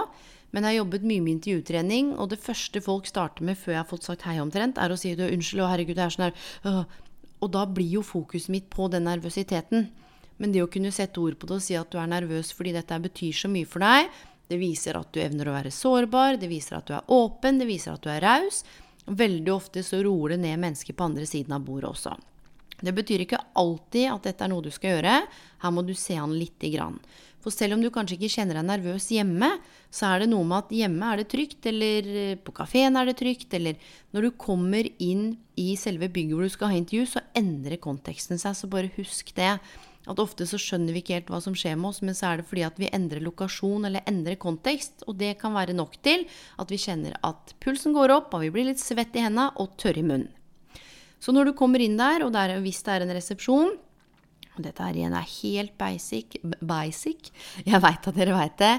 Men 0.52 0.66
jeg 0.66 0.74
har 0.74 0.80
jobbet 0.82 1.06
mye 1.06 1.22
med 1.24 1.36
intervjutrening, 1.38 2.10
og 2.18 2.32
det 2.32 2.42
første 2.42 2.82
folk 2.84 3.08
starter 3.08 3.46
med 3.46 3.56
før 3.56 3.76
jeg 3.76 3.80
har 3.80 3.88
fått 3.88 4.08
sagt 4.08 4.26
hei 4.26 4.36
omtrent, 4.42 4.76
er 4.82 4.92
å 4.92 4.98
si 4.98 5.14
'unnskyld, 5.14 5.62
å 5.62 5.70
herregud, 5.70 5.96
jeg 5.96 6.06
er 6.06 6.16
sånn 6.16 6.26
her 6.28 6.86
og 7.40 7.52
da 7.54 7.64
blir 7.66 7.98
jo 7.98 8.04
fokuset 8.04 8.52
mitt 8.52 8.68
på 8.72 8.88
den 8.92 9.06
nervøsiteten. 9.08 9.88
Men 10.40 10.52
det 10.54 10.62
å 10.64 10.70
kunne 10.72 10.92
sette 10.92 11.20
ord 11.20 11.36
på 11.40 11.48
det 11.48 11.58
og 11.58 11.64
si 11.64 11.76
at 11.76 11.90
du 11.92 11.98
er 12.00 12.08
nervøs 12.08 12.52
fordi 12.56 12.72
dette 12.76 13.00
betyr 13.04 13.36
så 13.36 13.50
mye 13.52 13.68
for 13.68 13.84
deg, 13.84 14.08
det 14.50 14.58
viser 14.58 14.96
at 14.98 15.12
du 15.14 15.20
evner 15.22 15.50
å 15.50 15.54
være 15.54 15.72
sårbar, 15.74 16.40
det 16.40 16.48
viser 16.50 16.80
at 16.80 16.88
du 16.88 16.96
er 16.96 17.12
åpen, 17.14 17.60
det 17.60 17.68
viser 17.68 17.94
at 17.94 18.02
du 18.02 18.10
er 18.10 18.24
raus. 18.24 18.64
Veldig 19.06 19.52
ofte 19.54 19.84
så 19.86 20.00
roer 20.04 20.34
det 20.34 20.40
ned 20.42 20.58
mennesker 20.62 20.96
på 20.96 21.06
andre 21.06 21.28
siden 21.28 21.54
av 21.54 21.62
bordet 21.66 21.92
også. 21.92 22.16
Det 22.80 22.94
betyr 22.96 23.24
ikke 23.24 23.42
alltid 23.60 24.08
at 24.10 24.28
dette 24.30 24.46
er 24.46 24.52
noe 24.52 24.64
du 24.64 24.70
skal 24.72 24.96
gjøre. 24.96 25.16
Her 25.60 25.74
må 25.74 25.84
du 25.84 25.92
se 25.98 26.16
an 26.20 26.32
lite 26.36 26.70
grann. 26.72 27.00
For 27.40 27.52
selv 27.54 27.76
om 27.76 27.82
du 27.82 27.88
kanskje 27.92 28.18
ikke 28.18 28.32
kjenner 28.34 28.58
deg 28.58 28.66
nervøs 28.68 29.06
hjemme, 29.14 29.48
så 29.88 30.10
er 30.10 30.22
det 30.22 30.30
noe 30.30 30.44
med 30.44 30.66
at 30.66 30.72
hjemme 30.76 31.06
er 31.08 31.22
det 31.22 31.30
trygt, 31.32 31.64
eller 31.70 32.08
eh, 32.22 32.34
på 32.36 32.52
kafeen 32.56 32.98
er 33.00 33.08
det 33.08 33.16
trygt, 33.20 33.54
eller 33.56 33.78
når 34.12 34.26
du 34.26 34.30
kommer 34.40 34.88
inn 35.00 35.38
i 35.60 35.72
selve 35.80 36.10
bygget 36.12 36.36
hvor 36.36 36.44
du 36.44 36.52
skal 36.52 36.72
ha 36.72 36.76
intervju, 36.76 37.06
så 37.08 37.22
endrer 37.36 37.80
konteksten 37.80 38.40
seg. 38.40 38.56
Så 38.58 38.68
bare 38.72 38.92
husk 38.98 39.32
det. 39.38 39.54
At 40.08 40.20
ofte 40.20 40.46
så 40.48 40.60
skjønner 40.60 40.96
vi 40.96 41.02
ikke 41.02 41.18
helt 41.18 41.32
hva 41.32 41.40
som 41.44 41.56
skjer 41.56 41.76
med 41.80 41.90
oss, 41.92 42.02
men 42.04 42.16
så 42.16 42.30
er 42.30 42.40
det 42.40 42.48
fordi 42.48 42.64
at 42.66 42.80
vi 42.80 42.92
endrer 42.92 43.24
lokasjon 43.24 43.88
eller 43.88 44.04
endrer 44.08 44.36
kontekst. 44.40 45.04
Og 45.08 45.16
det 45.20 45.34
kan 45.40 45.56
være 45.56 45.76
nok 45.76 45.96
til 46.04 46.26
at 46.60 46.72
vi 46.72 46.80
kjenner 46.80 47.16
at 47.24 47.56
pulsen 47.64 47.96
går 47.96 48.12
opp, 48.16 48.36
og 48.36 48.44
vi 48.44 48.52
blir 48.52 48.68
litt 48.68 48.82
svett 48.82 49.16
i 49.16 49.24
hendene 49.24 49.50
og 49.60 49.76
tørr 49.80 50.00
i 50.00 50.04
munnen. 50.04 50.28
Så 51.20 51.34
når 51.36 51.50
du 51.50 51.56
kommer 51.56 51.82
inn 51.84 51.98
der, 52.00 52.24
og 52.24 52.32
der, 52.34 52.56
hvis 52.64 52.80
det 52.86 52.94
er 52.94 53.04
en 53.04 53.14
resepsjon, 53.14 53.74
og 54.56 54.64
dette 54.64 54.84
her 54.84 54.96
igjen 54.96 55.14
er 55.16 55.32
helt 55.40 55.76
basic. 55.78 56.40
basic. 56.60 57.30
Jeg 57.64 57.80
veit 57.84 58.08
at 58.08 58.16
dere 58.16 58.36
veit 58.36 58.58
det. 58.60 58.74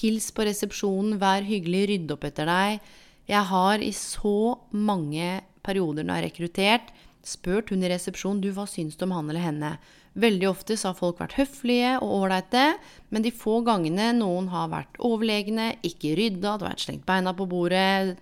Hils 0.00 0.28
på 0.34 0.44
resepsjonen, 0.46 1.16
vær 1.22 1.46
hyggelig, 1.46 1.86
rydd 1.92 2.14
opp 2.14 2.26
etter 2.28 2.50
deg. 2.50 2.88
Jeg 3.30 3.50
har 3.50 3.82
i 3.82 3.92
så 3.96 4.56
mange 4.70 5.40
perioder 5.66 6.06
når 6.06 6.12
jeg 6.12 6.20
har 6.20 6.26
rekruttert, 6.28 6.90
spurt 7.26 7.72
hun 7.72 7.82
i 7.82 7.90
resepsjonen 7.90 8.42
du, 8.42 8.52
hva 8.54 8.68
syns 8.70 8.98
du 8.98 9.06
om 9.06 9.16
han 9.16 9.30
eller 9.32 9.42
henne. 9.42 9.72
Veldig 10.16 10.46
ofte 10.48 10.76
så 10.78 10.92
har 10.92 10.98
folk 10.98 11.18
vært 11.20 11.34
høflige 11.40 11.96
og 11.98 12.12
ålreite, 12.20 12.76
men 13.10 13.24
de 13.24 13.34
få 13.34 13.58
gangene 13.66 14.12
noen 14.16 14.46
har 14.52 14.70
vært 14.72 15.00
overlegne, 15.04 15.74
ikke 15.84 16.14
rydda, 16.16 16.54
det 16.54 16.66
har 16.68 16.70
vært 16.70 16.84
slengt 16.86 17.06
beina 17.08 17.34
på 17.36 17.48
bordet, 17.50 18.16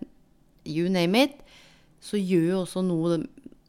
you 0.64 0.88
name 0.88 1.26
it, 1.28 1.36
så 2.02 2.18
gjør 2.18 2.48
jo 2.48 2.62
også 2.64 2.82
noe 2.84 3.20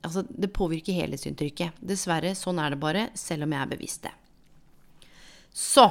Altså, 0.06 0.24
det 0.30 0.54
påvirker 0.54 0.96
helhetsinntrykket. 0.96 1.82
Dessverre, 1.82 2.36
sånn 2.38 2.62
er 2.62 2.76
det 2.76 2.82
bare, 2.82 3.08
selv 3.18 3.48
om 3.48 3.56
jeg 3.56 3.66
er 3.66 3.72
bevisst 3.74 4.06
det. 4.06 4.14
Så 5.56 5.88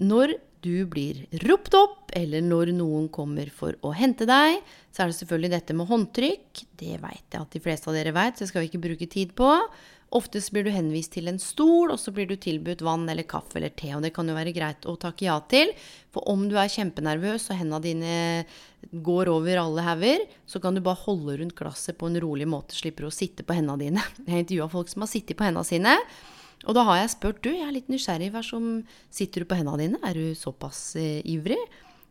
når 0.00 0.34
du 0.64 0.84
blir 0.90 1.22
ropt 1.46 1.74
opp, 1.78 2.10
eller 2.16 2.42
når 2.44 2.74
noen 2.76 3.06
kommer 3.12 3.48
for 3.54 3.76
å 3.86 3.92
hente 3.96 4.26
deg, 4.28 4.58
så 4.90 5.04
er 5.04 5.10
det 5.10 5.18
selvfølgelig 5.20 5.54
dette 5.54 5.76
med 5.76 5.88
håndtrykk. 5.88 6.66
Det 6.80 6.98
veit 7.00 7.24
jeg 7.32 7.40
at 7.40 7.56
de 7.56 7.62
fleste 7.64 7.90
av 7.90 7.96
dere 7.96 8.14
veit, 8.16 8.36
så 8.36 8.44
det 8.44 8.50
skal 8.50 8.64
vi 8.64 8.70
ikke 8.70 8.84
bruke 8.88 9.08
tid 9.10 9.34
på. 9.38 9.48
Oftest 10.10 10.50
blir 10.50 10.66
du 10.66 10.72
henvist 10.74 11.12
til 11.14 11.30
en 11.30 11.38
stol, 11.38 11.92
og 11.94 11.98
så 12.02 12.10
blir 12.10 12.26
du 12.26 12.34
tilbudt 12.34 12.82
vann 12.82 13.06
eller 13.12 13.28
kaffe 13.30 13.60
eller 13.60 13.70
te. 13.70 13.92
Og 13.94 14.02
det 14.02 14.10
kan 14.16 14.26
jo 14.26 14.34
være 14.34 14.54
greit 14.56 14.88
å 14.90 14.96
takke 14.98 15.28
ja 15.28 15.36
til, 15.52 15.70
for 16.10 16.26
om 16.32 16.48
du 16.50 16.56
er 16.58 16.72
kjempenervøs 16.72 17.46
og 17.52 17.60
hendene 17.60 17.84
dine 17.84 18.16
går 19.06 19.30
over 19.30 19.62
alle 19.62 19.86
hauger, 19.86 20.26
så 20.50 20.58
kan 20.62 20.74
du 20.74 20.82
bare 20.82 20.98
holde 21.04 21.38
rundt 21.38 21.54
glasset 21.58 21.98
på 22.00 22.10
en 22.10 22.18
rolig 22.24 22.48
måte, 22.50 22.74
slipper 22.74 23.06
å 23.06 23.14
sitte 23.14 23.46
på 23.46 23.54
hendene 23.54 23.86
dine. 23.86 24.04
Jeg 24.26 24.48
intervjua 24.48 24.70
folk 24.72 24.90
som 24.90 25.06
har 25.06 25.12
sittet 25.12 25.38
på 25.38 25.46
hendene 25.46 25.68
sine. 25.68 25.94
Og 26.68 26.76
da 26.76 26.84
har 26.84 27.00
jeg 27.00 27.12
spurt 27.14 27.40
du, 27.44 27.50
jeg 27.54 27.64
er 27.64 27.72
litt 27.72 27.88
nysgjerrig, 27.88 28.30
hva 28.34 28.42
som 28.44 28.82
sitter 29.12 29.42
du 29.42 29.48
på 29.48 29.56
hendene 29.56 29.80
dine? 29.80 30.00
Er 30.04 30.18
du 30.18 30.36
såpass 30.36 30.94
eh, 31.00 31.20
ivrig? 31.24 31.60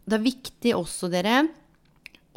Det 0.10 0.18
er 0.18 0.25
viktig 0.25 0.74
også, 0.74 1.10
dere, 1.13 1.44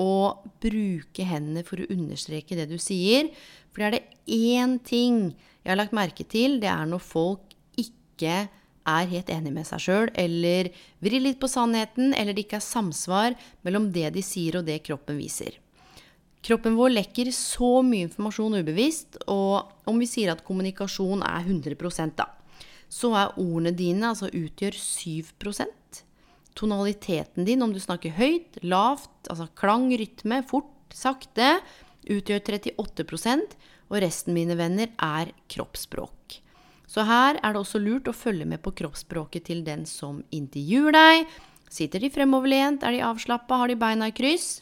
å 0.01 0.13
bruke 0.61 1.25
hendene 1.29 1.65
for 1.65 1.81
å 1.81 1.89
understreke 1.93 2.57
det 2.59 2.69
du 2.69 2.77
sier. 2.81 3.31
For 3.73 3.87
er 3.87 3.97
det 3.97 4.03
én 4.29 4.77
ting 4.85 5.31
jeg 5.63 5.71
har 5.71 5.81
lagt 5.81 5.97
merke 5.97 6.27
til, 6.29 6.59
det 6.61 6.69
er 6.69 6.85
når 6.91 7.01
folk 7.05 7.57
ikke 7.81 8.47
er 8.83 9.11
helt 9.13 9.31
enig 9.31 9.53
med 9.55 9.69
seg 9.69 9.85
sjøl, 9.85 10.13
eller 10.19 10.73
vrir 11.05 11.23
litt 11.23 11.41
på 11.41 11.49
sannheten, 11.51 12.13
eller 12.19 12.35
det 12.35 12.49
ikke 12.49 12.59
er 12.59 12.67
samsvar 12.67 13.37
mellom 13.65 13.93
det 13.95 14.11
de 14.17 14.25
sier 14.27 14.59
og 14.59 14.67
det 14.69 14.83
kroppen 14.85 15.21
viser. 15.21 15.62
Kroppen 16.43 16.75
vår 16.75 16.91
lekker 16.91 17.31
så 17.35 17.83
mye 17.87 18.09
informasjon 18.09 18.59
ubevisst, 18.59 19.21
og 19.31 19.71
om 19.87 20.01
vi 20.03 20.09
sier 20.11 20.33
at 20.33 20.43
kommunikasjon 20.47 21.23
er 21.23 21.45
100 21.47 22.11
da, 22.19 22.27
så 22.91 23.13
er 23.15 23.37
ordene 23.39 23.71
dine 23.71 24.11
altså 24.11 24.27
utgjør 24.27 24.75
7% 24.75 26.03
Tonaliteten 26.59 27.47
din, 27.47 27.63
om 27.65 27.73
du 27.73 27.81
snakker 27.81 28.13
høyt, 28.13 28.59
lavt, 28.61 29.31
altså 29.31 29.47
klang, 29.57 29.89
rytme, 29.97 30.43
fort, 30.45 30.69
sakte, 30.93 31.63
utgjør 32.11 32.43
38% 32.59 33.55
og 33.89 34.01
resten, 34.03 34.35
mine 34.37 34.57
venner, 34.59 34.91
er 35.01 35.33
kroppsspråk. 35.53 36.41
Så 36.89 37.07
her 37.09 37.39
er 37.41 37.55
det 37.55 37.63
også 37.63 37.81
lurt 37.81 38.11
å 38.11 38.17
følge 38.17 38.45
med 38.49 38.61
på 38.65 38.75
kroppsspråket 38.83 39.47
til 39.49 39.63
den 39.65 39.87
som 39.89 40.21
intervjuer 40.35 40.93
deg. 40.93 41.33
Sitter 41.73 42.05
de 42.05 42.13
fremoverlent, 42.13 42.85
er 42.85 42.99
de 42.99 43.07
avslappa, 43.07 43.63
har 43.63 43.73
de 43.73 43.79
beina 43.81 44.11
i 44.11 44.17
kryss? 44.17 44.61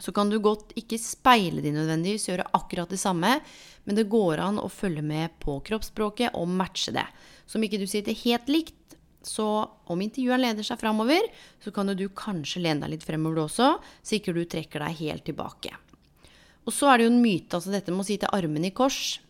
Så 0.00 0.12
kan 0.14 0.30
du 0.30 0.40
godt 0.42 0.72
ikke 0.78 0.98
speile 0.98 1.62
de 1.62 1.70
nødvendigvis, 1.74 2.26
gjøre 2.28 2.48
akkurat 2.56 2.90
det 2.90 2.98
samme, 2.98 3.36
men 3.84 3.98
det 3.98 4.08
går 4.10 4.42
an 4.42 4.58
å 4.58 4.70
følge 4.72 5.04
med 5.06 5.36
på 5.42 5.60
kroppsspråket 5.66 6.34
og 6.34 6.50
matche 6.50 6.94
det. 6.96 7.06
Så 7.46 7.58
om 7.58 7.66
ikke 7.66 7.78
du 7.78 7.86
sitter 7.90 8.16
helt 8.24 8.50
likt, 8.50 8.96
så 9.24 9.46
om 9.88 10.02
intervjueren 10.04 10.42
leder 10.44 10.66
seg 10.66 10.80
framover, 10.80 11.24
så 11.62 11.72
kan 11.72 11.88
du 11.88 12.06
kanskje 12.12 12.64
lene 12.64 12.84
deg 12.84 12.96
litt 12.96 13.06
fremover 13.06 13.46
også, 13.46 13.70
så 14.02 14.16
ikke 14.18 14.34
du 14.36 14.42
trekker 14.44 14.84
deg 14.84 14.98
helt 15.00 15.24
tilbake. 15.28 15.72
Og 16.64 16.72
så 16.72 16.90
er 16.90 16.98
det 16.98 17.06
jo 17.06 17.12
en 17.12 17.22
myte, 17.22 17.56
altså 17.56 17.72
dette 17.72 17.92
med 17.92 18.04
å 18.04 18.08
sitte 18.08 18.32
armene 18.34 18.70
i 18.70 18.74
kors. 18.76 19.20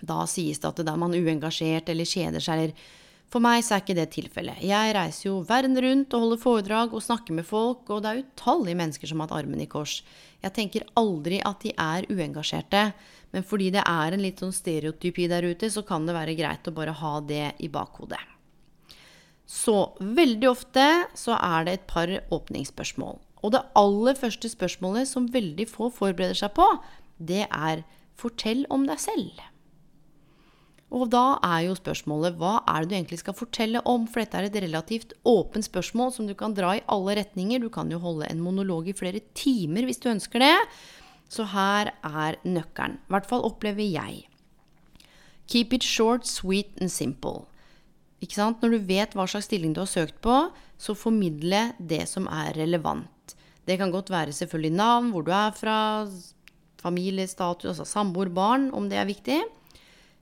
Da 0.00 0.22
sies 0.30 0.62
det 0.62 0.70
at 0.70 0.80
det 0.80 0.90
er 0.90 1.00
man 1.00 1.14
uengasjert 1.14 1.90
eller 1.92 2.08
kjeder 2.08 2.42
seg 2.42 2.56
eller 2.56 2.90
For 3.30 3.42
meg 3.42 3.62
så 3.62 3.76
er 3.76 3.84
ikke 3.84 3.94
det 3.94 4.08
tilfellet. 4.10 4.58
Jeg 4.66 4.94
reiser 4.96 5.28
jo 5.28 5.36
verden 5.46 5.78
rundt 5.78 6.14
og 6.16 6.24
holder 6.24 6.40
foredrag 6.42 6.94
og 6.96 7.04
snakker 7.04 7.36
med 7.36 7.46
folk, 7.46 7.84
og 7.86 8.02
det 8.02 8.10
er 8.10 8.22
utallige 8.24 8.78
mennesker 8.80 9.06
som 9.06 9.22
har 9.22 9.30
hatt 9.30 9.44
armen 9.44 9.62
i 9.62 9.68
kors. 9.70 10.00
Jeg 10.42 10.54
tenker 10.56 10.88
aldri 10.98 11.38
at 11.46 11.62
de 11.62 11.70
er 11.78 12.08
uengasjerte, 12.10 12.82
men 13.30 13.46
fordi 13.46 13.68
det 13.76 13.84
er 13.86 14.16
en 14.16 14.24
litt 14.24 14.42
sånn 14.42 14.54
stereotypi 14.54 15.28
der 15.30 15.46
ute, 15.46 15.70
så 15.70 15.84
kan 15.86 16.08
det 16.08 16.16
være 16.16 16.34
greit 16.38 16.66
å 16.66 16.74
bare 16.74 16.96
ha 16.98 17.12
det 17.22 17.52
i 17.62 17.70
bakhodet. 17.70 18.18
Så 19.50 19.76
veldig 19.98 20.50
ofte 20.50 20.86
så 21.18 21.38
er 21.38 21.66
det 21.66 21.76
et 21.76 21.86
par 21.90 22.10
åpningsspørsmål. 22.34 23.18
Og 23.46 23.54
det 23.54 23.62
aller 23.78 24.18
første 24.18 24.50
spørsmålet 24.50 25.08
som 25.10 25.30
veldig 25.30 25.68
få 25.70 25.88
forbereder 25.94 26.38
seg 26.38 26.54
på, 26.58 26.66
det 27.18 27.46
er 27.46 27.84
'fortell 28.18 28.66
om 28.70 28.86
deg 28.86 28.98
selv'. 28.98 29.49
Og 30.90 31.06
da 31.12 31.38
er 31.46 31.68
jo 31.68 31.76
spørsmålet 31.78 32.38
hva 32.40 32.56
er 32.66 32.82
det 32.82 32.90
du 32.90 32.94
egentlig 32.96 33.20
skal 33.20 33.36
fortelle 33.38 33.82
om? 33.86 34.08
For 34.10 34.24
dette 34.24 34.40
er 34.40 34.48
et 34.48 34.56
relativt 34.64 35.12
åpent 35.28 35.66
spørsmål 35.66 36.10
som 36.16 36.26
du 36.26 36.34
kan 36.38 36.56
dra 36.56 36.74
i 36.76 36.86
alle 36.90 37.14
retninger. 37.20 37.62
Du 37.62 37.70
kan 37.70 37.90
jo 37.92 38.00
holde 38.02 38.26
en 38.26 38.42
monolog 38.42 38.90
i 38.90 38.96
flere 38.96 39.22
timer 39.38 39.86
hvis 39.86 40.02
du 40.02 40.10
ønsker 40.10 40.42
det. 40.42 40.56
Så 41.30 41.46
her 41.52 41.92
er 41.94 42.40
nøkkelen. 42.42 42.98
I 42.98 43.14
hvert 43.14 43.30
fall 43.30 43.46
opplever 43.46 43.86
jeg. 43.86 44.24
Keep 45.50 45.78
it 45.78 45.86
short, 45.86 46.26
sweet 46.26 46.74
and 46.82 46.90
simple. 46.90 47.46
Ikke 48.20 48.36
sant? 48.36 48.58
Når 48.62 48.74
du 48.74 48.90
vet 48.90 49.14
hva 49.14 49.28
slags 49.30 49.46
stilling 49.46 49.72
du 49.74 49.84
har 49.84 49.90
søkt 49.90 50.18
på, 50.22 50.34
så 50.80 50.98
formidle 50.98 51.70
det 51.78 52.02
som 52.10 52.26
er 52.30 52.52
relevant. 52.58 53.36
Det 53.66 53.78
kan 53.78 53.92
godt 53.94 54.10
være 54.10 54.34
selvfølgelig 54.34 54.74
navn, 54.74 55.10
hvor 55.14 55.22
du 55.22 55.30
er 55.30 55.54
fra, 55.54 55.78
familiestatus, 56.80 57.68
altså 57.68 57.86
samboer, 57.86 58.30
barn, 58.34 58.70
om 58.74 58.88
det 58.90 58.98
er 58.98 59.08
viktig. 59.08 59.38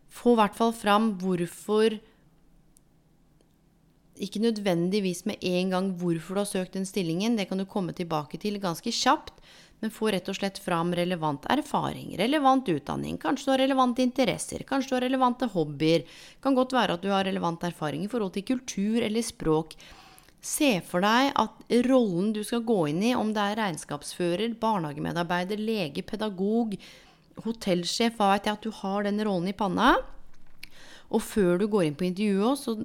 Få 0.09 0.35
i 0.35 0.41
hvert 0.41 0.57
fall 0.57 0.73
fram 0.77 1.13
hvorfor 1.21 1.99
Ikke 4.19 4.41
nødvendigvis 4.43 5.25
med 5.31 5.45
en 5.47 5.71
gang 5.71 5.91
hvorfor 6.01 6.35
du 6.35 6.41
har 6.41 6.49
søkt 6.51 6.75
den 6.75 6.87
stillingen, 6.89 7.37
det 7.39 7.47
kan 7.49 7.61
du 7.61 7.65
komme 7.65 7.93
tilbake 7.95 8.41
til 8.43 8.59
ganske 8.59 8.91
kjapt. 8.91 9.37
Men 9.79 9.93
få 9.95 10.11
rett 10.11 10.27
og 10.27 10.35
slett 10.35 10.59
fram 10.59 10.91
relevant 10.99 11.45
erfaring, 11.47 12.17
relevant 12.19 12.67
utdanning. 12.67 13.15
Kanskje 13.23 13.47
du 13.47 13.53
har 13.53 13.63
relevante 13.63 14.03
interesser, 14.03 14.65
kanskje 14.67 14.91
du 14.91 14.97
har 14.97 15.07
relevante 15.07 15.47
hobbyer. 15.53 16.03
Kan 16.43 16.59
godt 16.59 16.75
være 16.75 16.99
at 16.99 17.05
du 17.05 17.13
har 17.15 17.29
relevant 17.29 17.63
erfaring 17.63 18.03
i 18.03 18.11
forhold 18.11 18.35
til 18.35 18.49
kultur 18.49 18.99
eller 19.07 19.23
språk. 19.23 19.77
Se 20.43 20.77
for 20.87 21.03
deg 21.03 21.33
at 21.39 21.79
rollen 21.87 22.33
du 22.35 22.45
skal 22.47 22.63
gå 22.67 22.79
inn 22.91 23.03
i, 23.03 23.15
om 23.19 23.31
det 23.35 23.43
er 23.43 23.59
regnskapsfører, 23.59 24.55
barnehagemedarbeider, 24.59 25.59
lege, 25.63 26.03
pedagog, 26.07 26.77
hotellsjef, 27.45 28.17
hva 28.19 28.35
vet 28.35 28.49
jeg, 28.49 28.59
at 28.59 28.67
du 28.67 28.73
har 28.83 29.07
den 29.07 29.23
rollen 29.27 29.51
i 29.51 29.57
panna. 29.57 29.97
Og 31.09 31.25
før 31.25 31.61
du 31.61 31.69
går 31.71 31.89
inn 31.89 31.99
på 31.99 32.09
intervjuet, 32.09 32.61
så 32.61 32.77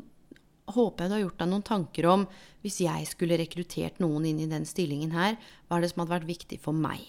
håper 0.73 1.03
jeg 1.03 1.09
du 1.11 1.15
har 1.17 1.25
gjort 1.25 1.41
deg 1.41 1.51
noen 1.51 1.65
tanker 1.67 2.07
om 2.07 2.27
hvis 2.63 2.79
jeg 2.85 3.09
skulle 3.09 3.37
rekruttert 3.39 3.99
noen 3.99 4.29
inn 4.29 4.39
i 4.45 4.47
den 4.51 4.63
stillingen 4.67 5.11
her, 5.11 5.35
hva 5.67 5.77
er 5.77 5.83
det 5.83 5.91
som 5.91 6.03
hadde 6.03 6.15
vært 6.15 6.29
viktig 6.29 6.61
for 6.63 6.75
meg? 6.75 7.03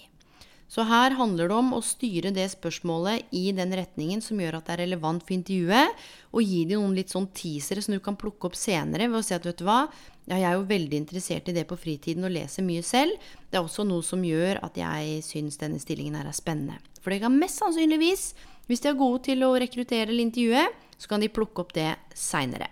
Så 0.75 0.83
her 0.89 1.15
handler 1.15 1.51
det 1.51 1.55
om 1.55 1.75
å 1.77 1.83
styre 1.85 2.33
det 2.35 2.49
spørsmålet 2.55 3.29
i 3.37 3.53
den 3.55 3.71
retningen 3.77 4.23
som 4.25 4.41
gjør 4.41 4.57
at 4.59 4.67
det 4.67 4.75
er 4.75 4.83
relevant 4.87 5.23
for 5.23 5.37
intervjuet, 5.37 6.01
og 6.35 6.43
gi 6.43 6.65
dem 6.67 6.83
noen 6.83 6.97
litt 6.99 7.13
sånn 7.13 7.29
teasere 7.37 7.85
som 7.85 7.95
du 7.95 8.01
kan 8.03 8.19
plukke 8.19 8.49
opp 8.49 8.59
senere 8.59 9.07
ved 9.13 9.21
å 9.21 9.23
si 9.23 9.37
at 9.37 9.47
vet 9.47 9.61
du 9.61 9.67
hva, 9.69 9.85
ja, 10.25 10.39
jeg 10.39 10.49
er 10.49 10.57
jo 10.57 10.67
veldig 10.73 10.99
interessert 11.03 11.51
i 11.53 11.55
det 11.55 11.67
på 11.69 11.79
fritiden 11.79 12.27
og 12.27 12.33
leser 12.35 12.65
mye 12.67 12.83
selv. 12.83 13.15
Det 13.53 13.61
er 13.61 13.63
også 13.63 13.85
noe 13.87 14.03
som 14.03 14.25
gjør 14.25 14.65
at 14.65 14.81
jeg 14.81 15.21
syns 15.27 15.61
denne 15.61 15.79
stillingen 15.83 16.17
her 16.19 16.33
er 16.33 16.35
spennende. 16.37 16.81
For 17.05 17.13
det 17.13 17.21
kan 17.21 17.37
mest 17.37 17.61
sannsynligvis, 17.61 18.31
hvis 18.65 18.81
de 18.81 18.89
er 18.89 18.97
gode 18.97 19.21
til 19.27 19.45
å 19.45 19.53
rekruttere 19.61 20.09
eller 20.09 20.25
intervjue, 20.25 20.65
så 20.97 21.11
kan 21.11 21.21
de 21.21 21.29
plukke 21.29 21.61
opp 21.61 21.75
det 21.77 21.91
seinere. 22.17 22.71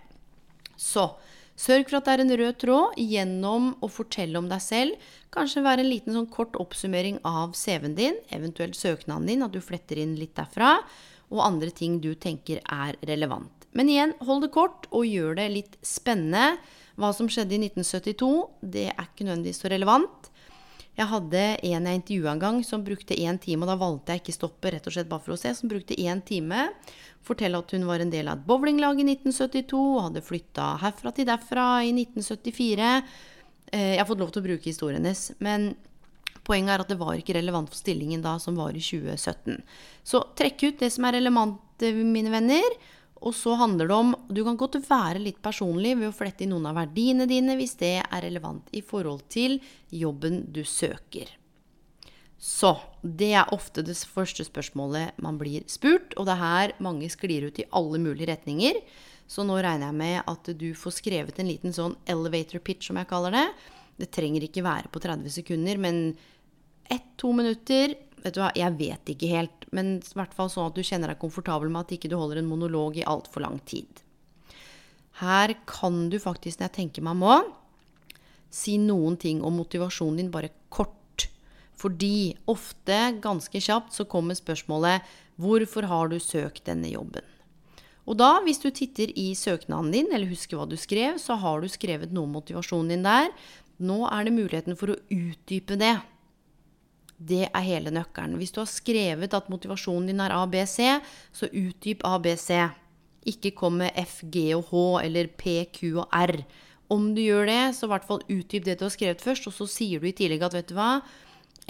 Så 0.73 1.11
sørg 1.53 1.85
for 1.85 1.99
at 1.99 2.07
det 2.07 2.13
er 2.15 2.23
en 2.23 2.35
rød 2.41 2.59
tråd 2.63 2.97
gjennom 2.97 3.67
å 3.85 3.89
fortelle 3.93 4.39
om 4.41 4.49
deg 4.49 4.63
selv. 4.65 5.09
Kanskje 5.33 5.61
være 5.65 5.85
en 5.85 5.91
liten 5.91 6.17
sånn 6.17 6.31
kort 6.33 6.57
oppsummering 6.57 7.19
av 7.29 7.53
CV-en 7.57 7.93
din, 7.99 8.17
eventuelt 8.33 8.77
søknaden 8.79 9.29
din, 9.29 9.45
at 9.45 9.53
du 9.53 9.61
fletter 9.61 10.01
inn 10.01 10.17
litt 10.17 10.33
derfra, 10.39 10.79
og 11.29 11.45
andre 11.45 11.69
ting 11.73 11.99
du 12.01 12.15
tenker 12.17 12.61
er 12.65 12.97
relevant. 13.05 13.69
Men 13.77 13.89
igjen, 13.89 14.17
hold 14.25 14.47
det 14.47 14.53
kort, 14.53 14.89
og 14.93 15.05
gjør 15.09 15.37
det 15.37 15.49
litt 15.53 15.77
spennende. 15.85 16.57
Hva 16.97 17.09
som 17.15 17.29
skjedde 17.29 17.55
i 17.57 17.61
1972, 17.69 18.33
det 18.75 18.89
er 18.91 19.05
ikke 19.07 19.25
nødvendigvis 19.25 19.63
så 19.63 19.71
relevant. 19.73 20.29
Jeg 20.93 21.09
hadde 21.09 21.41
en 21.65 21.87
jeg 21.89 21.99
intervjua 21.99 22.33
en 22.35 22.41
gang 22.41 22.59
som 22.65 22.83
brukte 22.85 23.17
én 23.17 23.39
time, 23.41 23.65
og 23.65 23.71
da 23.71 23.77
valgte 23.81 24.13
jeg 24.13 24.21
ikke 24.21 24.35
stoppe, 24.35 24.69
rett 24.73 24.85
og 24.89 24.93
slett 24.93 25.09
bare 25.09 25.25
for 25.25 25.33
å 25.33 25.39
se, 25.41 25.49
som 25.57 25.71
brukte 25.71 25.97
én 25.97 26.21
time. 26.25 26.67
Fortelle 27.25 27.57
at 27.57 27.73
hun 27.73 27.87
var 27.87 28.03
en 28.03 28.11
del 28.13 28.29
av 28.29 28.37
et 28.37 28.45
bowlinglag 28.45 29.01
i 29.01 29.07
1972, 29.07 29.79
og 29.79 30.03
hadde 30.09 30.25
flytta 30.25 30.67
herfra 30.83 31.13
til 31.17 31.29
derfra 31.29 31.65
i 31.87 31.95
1974. 31.95 32.91
Eh, 33.73 33.89
jeg 33.95 34.03
har 34.03 34.09
fått 34.09 34.21
lov 34.21 34.35
til 34.35 34.43
å 34.43 34.47
bruke 34.51 34.69
historien 34.69 35.01
hennes, 35.01 35.31
men 35.41 35.71
poenget 36.45 36.75
er 36.75 36.83
at 36.83 36.91
det 36.93 36.99
var 37.01 37.17
ikke 37.17 37.39
relevant 37.39 37.71
for 37.71 37.79
stillingen 37.79 38.21
da, 38.21 38.35
som 38.43 38.59
var 38.59 38.77
i 38.77 38.83
2017. 38.83 39.63
Så 40.05 40.21
trekk 40.37 40.67
ut 40.67 40.83
det 40.83 40.91
som 40.93 41.09
er 41.09 41.17
relevant, 41.17 41.61
mine 41.81 42.29
venner. 42.31 42.75
Og 43.23 43.31
så 43.35 43.53
handler 43.55 43.87
det 43.87 43.95
om 43.95 44.15
Du 44.27 44.43
kan 44.43 44.57
godt 44.59 44.81
være 44.89 45.21
litt 45.21 45.39
personlig 45.43 45.95
ved 45.99 46.09
å 46.09 46.15
flette 46.15 46.43
inn 46.43 46.51
noen 46.55 46.67
av 46.71 46.81
verdiene 46.81 47.27
dine 47.29 47.55
hvis 47.59 47.77
det 47.79 47.95
er 48.03 48.25
relevant 48.25 48.67
i 48.75 48.83
forhold 48.83 49.23
til 49.31 49.59
jobben 49.93 50.43
du 50.51 50.63
søker. 50.67 51.31
Så 52.43 52.73
det 52.99 53.31
er 53.39 53.53
ofte 53.55 53.85
det 53.87 53.95
første 53.95 54.43
spørsmålet 54.43 55.15
man 55.23 55.37
blir 55.39 55.63
spurt, 55.71 56.11
og 56.19 56.27
det 56.27 56.33
er 56.35 56.41
her 56.41 56.73
mange 56.83 57.07
sklir 57.11 57.47
ut 57.47 57.61
i 57.61 57.69
alle 57.71 58.01
mulige 58.03 58.27
retninger. 58.33 58.81
Så 59.31 59.45
nå 59.47 59.55
regner 59.63 59.87
jeg 59.87 59.99
med 60.01 60.17
at 60.27 60.49
du 60.59 60.73
får 60.75 60.97
skrevet 60.97 61.39
en 61.39 61.47
liten 61.47 61.75
sånn 61.75 61.95
elevator 62.11 62.59
pitch, 62.59 62.89
som 62.89 62.99
jeg 62.99 63.07
kaller 63.07 63.37
det. 63.37 63.45
Det 64.01 64.11
trenger 64.11 64.43
ikke 64.43 64.65
være 64.65 64.91
på 64.91 64.99
30 65.05 65.31
sekunder, 65.37 65.79
men 65.79 66.01
ett-to 66.91 67.31
minutter 67.31 67.95
Vet 68.23 68.37
du 68.37 68.39
hva, 68.39 68.53
jeg 68.55 68.77
vet 68.79 69.09
ikke 69.11 69.31
helt, 69.33 69.65
men 69.75 69.97
i 69.99 70.15
hvert 70.15 70.33
fall 70.35 70.51
sånn 70.51 70.69
at 70.69 70.77
du 70.77 70.85
kjenner 70.85 71.11
deg 71.11 71.19
komfortabel 71.19 71.71
med 71.71 71.83
at 71.83 71.97
ikke 71.97 72.11
du 72.11 72.15
holder 72.15 72.39
en 72.39 72.47
monolog 72.47 72.95
i 72.99 73.07
altfor 73.07 73.43
lang 73.43 73.59
tid. 73.67 73.99
Her 75.19 75.53
kan 75.69 76.07
du 76.09 76.17
faktisk, 76.23 76.59
når 76.59 76.69
jeg 76.69 76.77
tenker 76.77 77.05
meg 77.05 77.19
må, 77.19 77.35
si 78.53 78.77
noen 78.79 79.17
ting 79.19 79.41
om 79.43 79.57
motivasjonen 79.59 80.21
din, 80.21 80.31
bare 80.33 80.53
kort. 80.73 81.27
Fordi 81.77 82.33
ofte, 82.47 83.17
ganske 83.21 83.59
kjapt, 83.59 83.91
så 83.93 84.05
kommer 84.05 84.37
spørsmålet 84.39 85.01
'Hvorfor 85.37 85.87
har 85.89 86.07
du 86.07 86.19
søkt 86.19 86.65
denne 86.65 86.87
jobben?' 86.87 87.33
Og 88.05 88.17
da, 88.19 88.41
hvis 88.43 88.59
du 88.59 88.69
titter 88.69 89.11
i 89.15 89.33
søknaden 89.33 89.91
din, 89.91 90.11
eller 90.11 90.27
husker 90.27 90.57
hva 90.57 90.67
du 90.69 90.75
skrev, 90.75 91.15
så 91.17 91.35
har 91.39 91.61
du 91.61 91.67
skrevet 91.71 92.11
noe 92.11 92.27
om 92.27 92.35
motivasjonen 92.35 92.89
din 92.89 93.03
der. 93.03 93.31
Nå 93.79 94.03
er 94.11 94.25
det 94.25 94.33
muligheten 94.33 94.77
for 94.77 94.93
å 94.93 94.99
utdype 95.09 95.77
det. 95.79 95.95
Det 97.17 97.45
er 97.47 97.65
hele 97.65 97.93
nøkkelen. 97.93 98.37
Hvis 98.39 98.53
du 98.55 98.61
har 98.61 98.69
skrevet 98.69 99.33
at 99.33 99.49
motivasjonen 99.51 100.09
din 100.11 100.21
er 100.23 100.33
ABC, 100.35 100.77
så 101.31 101.49
utdyp 101.49 102.03
ABC. 102.07 102.49
Ikke 103.29 103.53
kom 103.55 103.79
med 103.79 103.95
F, 103.99 104.21
G 104.27 104.49
og 104.57 104.71
H 104.71 104.83
eller 105.05 105.29
P, 105.37 105.63
Q 105.71 106.03
og 106.03 106.07
R. 106.11 106.41
Om 106.91 107.13
du 107.15 107.21
gjør 107.23 107.47
det, 107.47 107.61
så 107.77 107.87
i 107.87 107.93
hvert 107.93 108.07
fall 108.07 108.25
utdyp 108.27 108.65
det 108.65 108.77
du 108.79 108.87
har 108.87 108.93
skrevet 108.93 109.23
først, 109.23 109.47
og 109.47 109.55
så 109.55 109.69
sier 109.71 110.01
du 110.01 110.09
i 110.09 110.15
tillegg 110.15 110.43
at 110.43 110.57
vet 110.57 110.67
du 110.69 110.75
hva, 110.77 110.97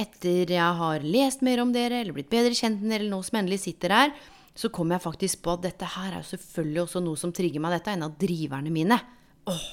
etter 0.02 0.50
jeg 0.50 0.80
har 0.80 1.06
lest 1.06 1.44
mer 1.46 1.62
om 1.62 1.74
dere, 1.76 2.02
eller 2.02 2.16
blitt 2.16 2.32
bedre 2.34 2.56
kjent 2.58 2.82
med 2.82 2.90
dere, 2.90 3.04
eller 3.04 3.14
nå 3.14 3.22
som 3.28 3.38
endelig 3.40 3.62
sitter 3.68 3.94
her, 3.94 4.16
så 4.58 4.70
kommer 4.74 4.98
jeg 4.98 5.06
faktisk 5.06 5.44
på 5.46 5.54
at 5.56 5.64
dette 5.66 5.88
her 5.96 6.12
er 6.12 6.20
jo 6.22 6.32
selvfølgelig 6.34 6.82
også 6.84 7.02
noe 7.06 7.20
som 7.20 7.34
trigger 7.34 7.62
meg. 7.62 7.78
Dette 7.78 7.94
er 7.94 7.98
en 7.98 8.08
av 8.08 8.18
driverne 8.22 8.74
mine. 8.74 9.00
Åh. 9.50 9.68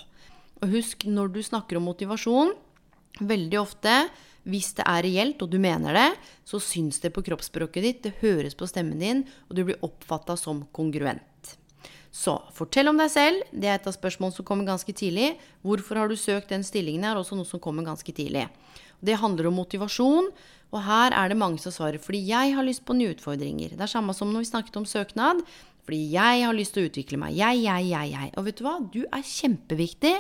Og 0.61 0.75
husk, 0.77 1.07
når 1.09 1.33
du 1.33 1.41
snakker 1.45 1.81
om 1.81 1.89
motivasjon, 1.89 2.53
veldig 3.21 3.59
ofte 3.61 3.95
hvis 4.49 4.73
det 4.79 4.87
er 4.89 5.05
reelt, 5.05 5.43
og 5.45 5.51
du 5.53 5.59
mener 5.61 5.97
det, 5.97 6.09
så 6.49 6.61
syns 6.63 7.01
det 7.03 7.13
på 7.15 7.25
kroppsspråket 7.27 7.85
ditt, 7.85 8.03
det 8.07 8.19
høres 8.23 8.57
på 8.57 8.69
stemmen 8.69 9.03
din, 9.03 9.25
og 9.49 9.57
du 9.59 9.65
blir 9.69 9.83
oppfatta 9.85 10.37
som 10.41 10.65
kongruent. 10.77 11.57
Så 12.11 12.41
fortell 12.57 12.91
om 12.91 12.99
deg 12.99 13.11
selv. 13.13 13.45
Det 13.55 13.69
er 13.71 13.77
et 13.79 13.87
av 13.87 13.95
spørsmålene 13.95 14.35
som 14.35 14.47
kommer 14.47 14.67
ganske 14.67 14.93
tidlig. 14.97 15.37
Hvorfor 15.63 16.01
har 16.01 16.11
du 16.11 16.17
søkt 16.19 16.51
den 16.51 16.65
stillingen? 16.67 17.07
er 17.07 17.21
også 17.21 17.39
noe 17.39 17.47
som 17.47 17.63
kommer 17.63 17.87
ganske 17.87 18.13
tidlig. 18.13 18.49
Det 19.01 19.21
handler 19.21 19.47
om 19.49 19.61
motivasjon, 19.61 20.27
og 20.71 20.83
her 20.87 21.15
er 21.17 21.31
det 21.31 21.39
mange 21.39 21.59
som 21.63 21.73
svarer 21.75 22.03
fordi 22.03 22.21
jeg 22.29 22.55
har 22.55 22.67
lyst 22.67 22.85
på 22.87 22.95
nye 22.99 23.15
utfordringer. 23.15 23.77
Det 23.77 23.87
er 23.87 23.91
samme 23.91 24.15
som 24.15 24.31
når 24.31 24.45
vi 24.45 24.51
snakket 24.51 24.81
om 24.81 24.87
søknad. 24.87 25.45
Fordi 25.87 26.13
jeg 26.13 26.43
har 26.45 26.55
lyst 26.55 26.77
til 26.77 26.85
å 26.85 26.91
utvikle 26.91 27.19
meg. 27.19 27.35
Jeg, 27.35 27.63
jeg, 27.65 27.87
jeg, 27.91 28.11
jeg. 28.13 28.33
Og 28.39 28.45
vet 28.47 28.59
du 28.59 28.67
hva? 28.67 28.77
Du 28.93 29.01
er 29.07 29.25
kjempeviktig. 29.27 30.13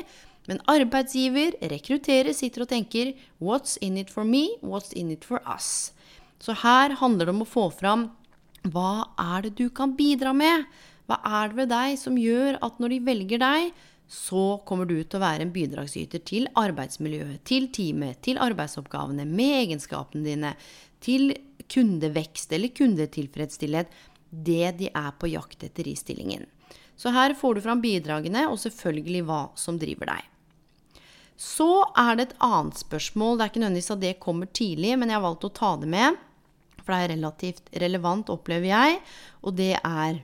Men 0.50 0.58
arbeidsgiver, 0.66 1.54
rekrutterer, 1.70 2.34
sitter 2.34 2.64
og 2.64 2.72
tenker 2.72 3.12
What's 3.38 3.76
in 3.78 4.00
it 4.00 4.08
for 4.10 4.26
me? 4.26 4.56
What's 4.66 4.90
in 4.98 5.12
it 5.14 5.22
for 5.22 5.38
us? 5.46 5.92
Så 6.42 6.56
her 6.58 6.96
handler 6.98 7.28
det 7.28 7.36
om 7.36 7.44
å 7.44 7.46
få 7.46 7.68
fram 7.70 8.08
hva 8.68 9.06
er 9.14 9.46
det 9.46 9.54
du 9.60 9.70
kan 9.72 9.94
bidra 9.96 10.32
med? 10.36 10.66
Hva 11.06 11.20
er 11.24 11.52
det 11.52 11.58
ved 11.60 11.70
deg 11.70 11.94
som 12.00 12.18
gjør 12.18 12.58
at 12.66 12.82
når 12.82 12.92
de 12.92 12.98
velger 13.06 13.40
deg, 13.40 13.70
så 14.10 14.58
kommer 14.66 14.90
du 14.90 14.96
til 14.98 15.20
å 15.20 15.22
være 15.22 15.46
en 15.46 15.52
bidragsyter 15.54 16.22
til 16.26 16.48
arbeidsmiljøet, 16.58 17.44
til 17.46 17.68
teamet, 17.72 18.18
til 18.26 18.40
arbeidsoppgavene, 18.42 19.24
med 19.24 19.54
egenskapene 19.62 20.26
dine, 20.26 20.52
til 21.00 21.30
kundevekst 21.70 22.52
eller 22.58 22.74
kundetilfredsstillhet, 22.74 23.94
det 24.30 24.74
de 24.82 24.90
er 24.90 25.14
på 25.14 25.30
jakt 25.30 25.62
etter 25.66 25.88
i 25.88 25.94
stillingen. 25.98 26.44
Så 26.98 27.14
her 27.14 27.38
får 27.38 27.56
du 27.56 27.64
fram 27.64 27.80
bidragene, 27.80 28.48
og 28.50 28.58
selvfølgelig 28.60 29.24
hva 29.30 29.44
som 29.58 29.78
driver 29.80 30.10
deg. 30.10 30.29
Så 31.40 31.70
er 31.96 32.18
det 32.18 32.26
et 32.28 32.40
annet 32.44 32.76
spørsmål. 32.76 33.38
Det 33.38 33.44
er 33.44 33.52
ikke 33.52 33.62
nødvendigvis 33.62 33.94
at 33.94 34.02
det 34.02 34.18
kommer 34.20 34.50
tidlig, 34.52 34.92
men 35.00 35.08
jeg 35.08 35.16
har 35.16 35.24
valgt 35.24 35.46
å 35.48 35.54
ta 35.56 35.72
det 35.80 35.88
med. 35.88 36.18
For 36.82 36.92
det 36.92 37.00
er 37.00 37.12
relativt 37.14 37.72
relevant, 37.80 38.32
opplever 38.32 38.68
jeg. 38.68 39.00
Og 39.40 39.56
det 39.56 39.72
er 39.78 40.20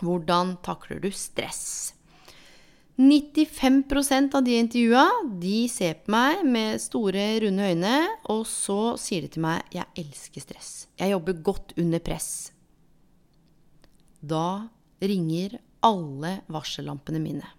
hvordan 0.00 0.56
takler 0.64 1.02
du 1.02 1.10
stress? 1.12 1.92
95% 2.98 4.34
av 4.34 4.42
de 4.42 4.56
intervjua, 4.58 5.04
de 5.38 5.68
ser 5.70 6.00
på 6.02 6.10
meg 6.10 6.40
med 6.42 6.80
store, 6.82 7.28
runde 7.44 7.68
øyne, 7.70 7.98
og 8.32 8.42
så 8.50 8.96
sier 8.98 9.22
de 9.22 9.28
til 9.36 9.44
meg 9.44 9.62
'Jeg 9.70 9.86
elsker 10.02 10.42
stress. 10.42 10.88
Jeg 10.98 11.12
jobber 11.12 11.42
godt 11.42 11.78
under 11.78 12.00
press'. 12.00 12.50
Da 14.18 14.66
ringer 15.00 15.60
alle 15.82 16.40
varsellampene 16.48 17.20
mine. 17.22 17.57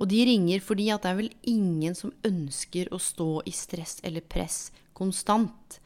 Og 0.00 0.08
de 0.08 0.22
ringer 0.24 0.62
fordi 0.64 0.88
at 0.94 1.04
det 1.04 1.12
er 1.12 1.18
vel 1.18 1.32
ingen 1.48 1.96
som 1.96 2.12
ønsker 2.26 2.88
å 2.92 3.00
stå 3.00 3.42
i 3.46 3.52
stress 3.52 3.98
eller 4.06 4.24
press 4.24 4.70
konstant. 4.96 5.78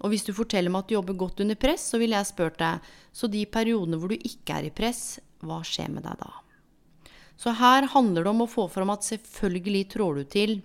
Og 0.00 0.12
hvis 0.12 0.24
du 0.24 0.32
forteller 0.36 0.72
meg 0.72 0.86
at 0.86 0.90
du 0.90 0.96
jobber 0.96 1.18
godt 1.20 1.42
under 1.44 1.58
press, 1.58 1.84
så 1.90 2.00
ville 2.00 2.16
jeg 2.16 2.30
spurt 2.30 2.58
deg 2.60 2.84
så 3.12 3.28
de 3.30 3.44
periodene 3.50 3.98
hvor 4.00 4.12
du 4.12 4.16
ikke 4.16 4.60
er 4.60 4.68
i 4.68 4.74
press, 4.74 5.18
hva 5.44 5.60
skjer 5.66 5.90
med 5.92 6.06
deg 6.06 6.20
da? 6.22 6.32
Så 7.38 7.52
her 7.54 7.86
handler 7.92 8.24
det 8.24 8.32
om 8.32 8.44
å 8.46 8.50
få 8.50 8.66
fram 8.72 8.90
at 8.94 9.06
selvfølgelig 9.06 9.84
trår 9.94 10.20
du 10.20 10.24
til 10.32 10.56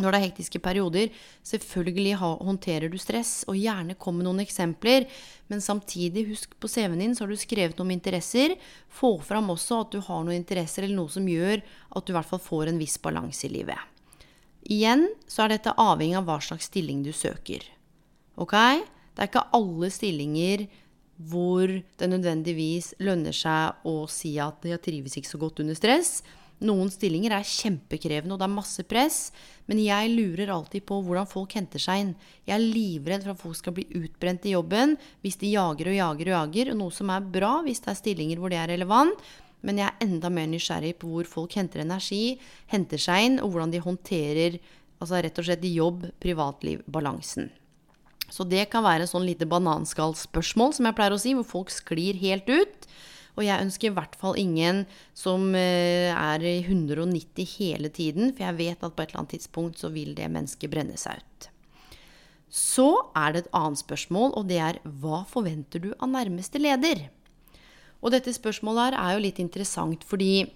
når 0.00 0.10
det 0.10 0.18
er 0.18 0.24
hektiske 0.26 0.60
perioder. 0.62 1.10
Selvfølgelig 1.46 2.16
håndterer 2.18 2.90
du 2.90 2.98
stress, 2.98 3.44
og 3.50 3.58
gjerne 3.58 3.96
kom 3.98 4.18
med 4.18 4.26
noen 4.26 4.42
eksempler. 4.42 5.06
Men 5.52 5.62
samtidig, 5.62 6.26
husk 6.32 6.56
på 6.58 6.70
CV-en 6.70 7.02
din, 7.02 7.14
så 7.14 7.24
har 7.24 7.32
du 7.32 7.38
skrevet 7.38 7.78
noe 7.78 7.86
om 7.86 7.94
interesser. 7.94 8.56
Få 8.90 9.16
fram 9.22 9.52
også 9.54 9.84
at 9.84 9.94
du 9.94 10.00
har 10.02 10.24
noen 10.24 10.40
interesser, 10.40 10.86
eller 10.86 10.98
noe 10.98 11.12
som 11.12 11.28
gjør 11.28 11.62
at 11.62 12.06
du 12.06 12.12
i 12.12 12.18
hvert 12.18 12.30
fall 12.30 12.42
får 12.42 12.72
en 12.72 12.80
viss 12.82 12.98
balanse 13.02 13.46
i 13.46 13.52
livet. 13.54 13.78
Igjen 14.64 15.06
så 15.28 15.44
er 15.44 15.54
dette 15.54 15.76
avhengig 15.76 16.16
av 16.18 16.26
hva 16.28 16.38
slags 16.42 16.70
stilling 16.70 17.04
du 17.04 17.12
søker. 17.14 17.66
Ok? 18.40 18.56
Det 19.14 19.22
er 19.22 19.30
ikke 19.30 19.50
alle 19.54 19.90
stillinger 19.94 20.66
hvor 21.30 21.70
det 21.70 22.08
nødvendigvis 22.10 22.96
lønner 23.04 23.34
seg 23.36 23.86
å 23.86 24.08
si 24.10 24.32
at 24.42 24.64
jeg 24.66 24.82
trives 24.82 25.14
ikke 25.14 25.30
så 25.30 25.38
godt 25.38 25.60
under 25.62 25.78
stress. 25.78 26.24
Noen 26.64 26.90
stillinger 26.92 27.34
er 27.34 27.46
kjempekrevende, 27.48 28.36
og 28.36 28.40
det 28.40 28.46
er 28.46 28.54
masse 28.54 28.84
press. 28.86 29.18
Men 29.66 29.80
jeg 29.82 30.12
lurer 30.12 30.52
alltid 30.54 30.84
på 30.86 31.00
hvordan 31.02 31.26
folk 31.28 31.56
henter 31.58 31.82
seg 31.82 32.02
inn. 32.02 32.12
Jeg 32.46 32.54
er 32.54 32.62
livredd 32.62 33.24
for 33.24 33.34
at 33.34 33.42
folk 33.42 33.58
skal 33.58 33.74
bli 33.76 33.86
utbrent 33.98 34.46
i 34.46 34.54
jobben 34.54 34.94
hvis 35.24 35.40
de 35.40 35.50
jager 35.54 35.90
og 35.90 35.98
jager 35.98 36.30
og 36.30 36.36
jager. 36.36 36.72
Noe 36.78 36.94
som 36.94 37.10
er 37.10 37.26
bra 37.34 37.56
hvis 37.66 37.82
det 37.84 37.90
er 37.92 37.98
stillinger 38.00 38.40
hvor 38.40 38.54
det 38.54 38.60
er 38.62 38.70
relevant. 38.76 39.18
Men 39.64 39.80
jeg 39.80 39.88
er 39.88 40.06
enda 40.06 40.30
mer 40.32 40.48
nysgjerrig 40.52 40.94
på 41.00 41.10
hvor 41.10 41.28
folk 41.28 41.56
henter 41.56 41.82
energi, 41.82 42.36
henter 42.72 43.00
seg 43.00 43.30
inn, 43.30 43.38
og 43.40 43.54
hvordan 43.54 43.72
de 43.72 43.80
håndterer 43.80 44.58
altså 45.00 45.20
rett 45.24 45.40
og 45.40 45.46
slett 45.48 45.64
jobb, 45.68 46.04
privatliv, 46.20 46.84
balansen. 46.86 47.48
Så 48.32 48.44
det 48.48 48.66
kan 48.72 48.84
være 48.84 49.08
sånn 49.08 49.26
lite 49.26 49.48
bananskallspørsmål, 49.48 50.76
som 50.76 50.88
jeg 50.88 50.96
pleier 50.96 51.16
å 51.16 51.20
si, 51.20 51.34
hvor 51.36 51.48
folk 51.48 51.72
sklir 51.72 52.18
helt 52.20 52.48
ut. 52.50 52.88
Og 53.34 53.42
jeg 53.42 53.64
ønsker 53.64 53.90
i 53.90 53.94
hvert 53.96 54.14
fall 54.18 54.38
ingen 54.38 54.84
som 55.16 55.48
eh, 55.58 56.12
er 56.14 56.44
i 56.46 56.60
190 56.62 57.56
hele 57.58 57.90
tiden, 57.90 58.30
for 58.30 58.46
jeg 58.46 58.58
vet 58.60 58.84
at 58.86 58.94
på 58.94 59.02
et 59.02 59.10
eller 59.10 59.24
annet 59.24 59.34
tidspunkt 59.36 59.80
så 59.82 59.90
vil 59.94 60.14
det 60.14 60.30
mennesket 60.30 60.70
brenne 60.70 60.98
seg 61.00 61.18
ut. 61.18 61.48
Så 62.54 62.86
er 63.18 63.34
det 63.34 63.44
et 63.44 63.54
annet 63.58 63.82
spørsmål, 63.82 64.36
og 64.38 64.46
det 64.46 64.60
er 64.62 64.78
hva 65.02 65.24
forventer 65.26 65.82
du 65.82 65.90
av 65.98 66.12
nærmeste 66.12 66.62
leder? 66.62 67.08
Og 68.04 68.12
dette 68.14 68.30
spørsmålet 68.36 68.92
her 68.92 68.98
er 69.00 69.16
jo 69.16 69.24
litt 69.24 69.40
interessant, 69.42 70.04
fordi 70.06 70.46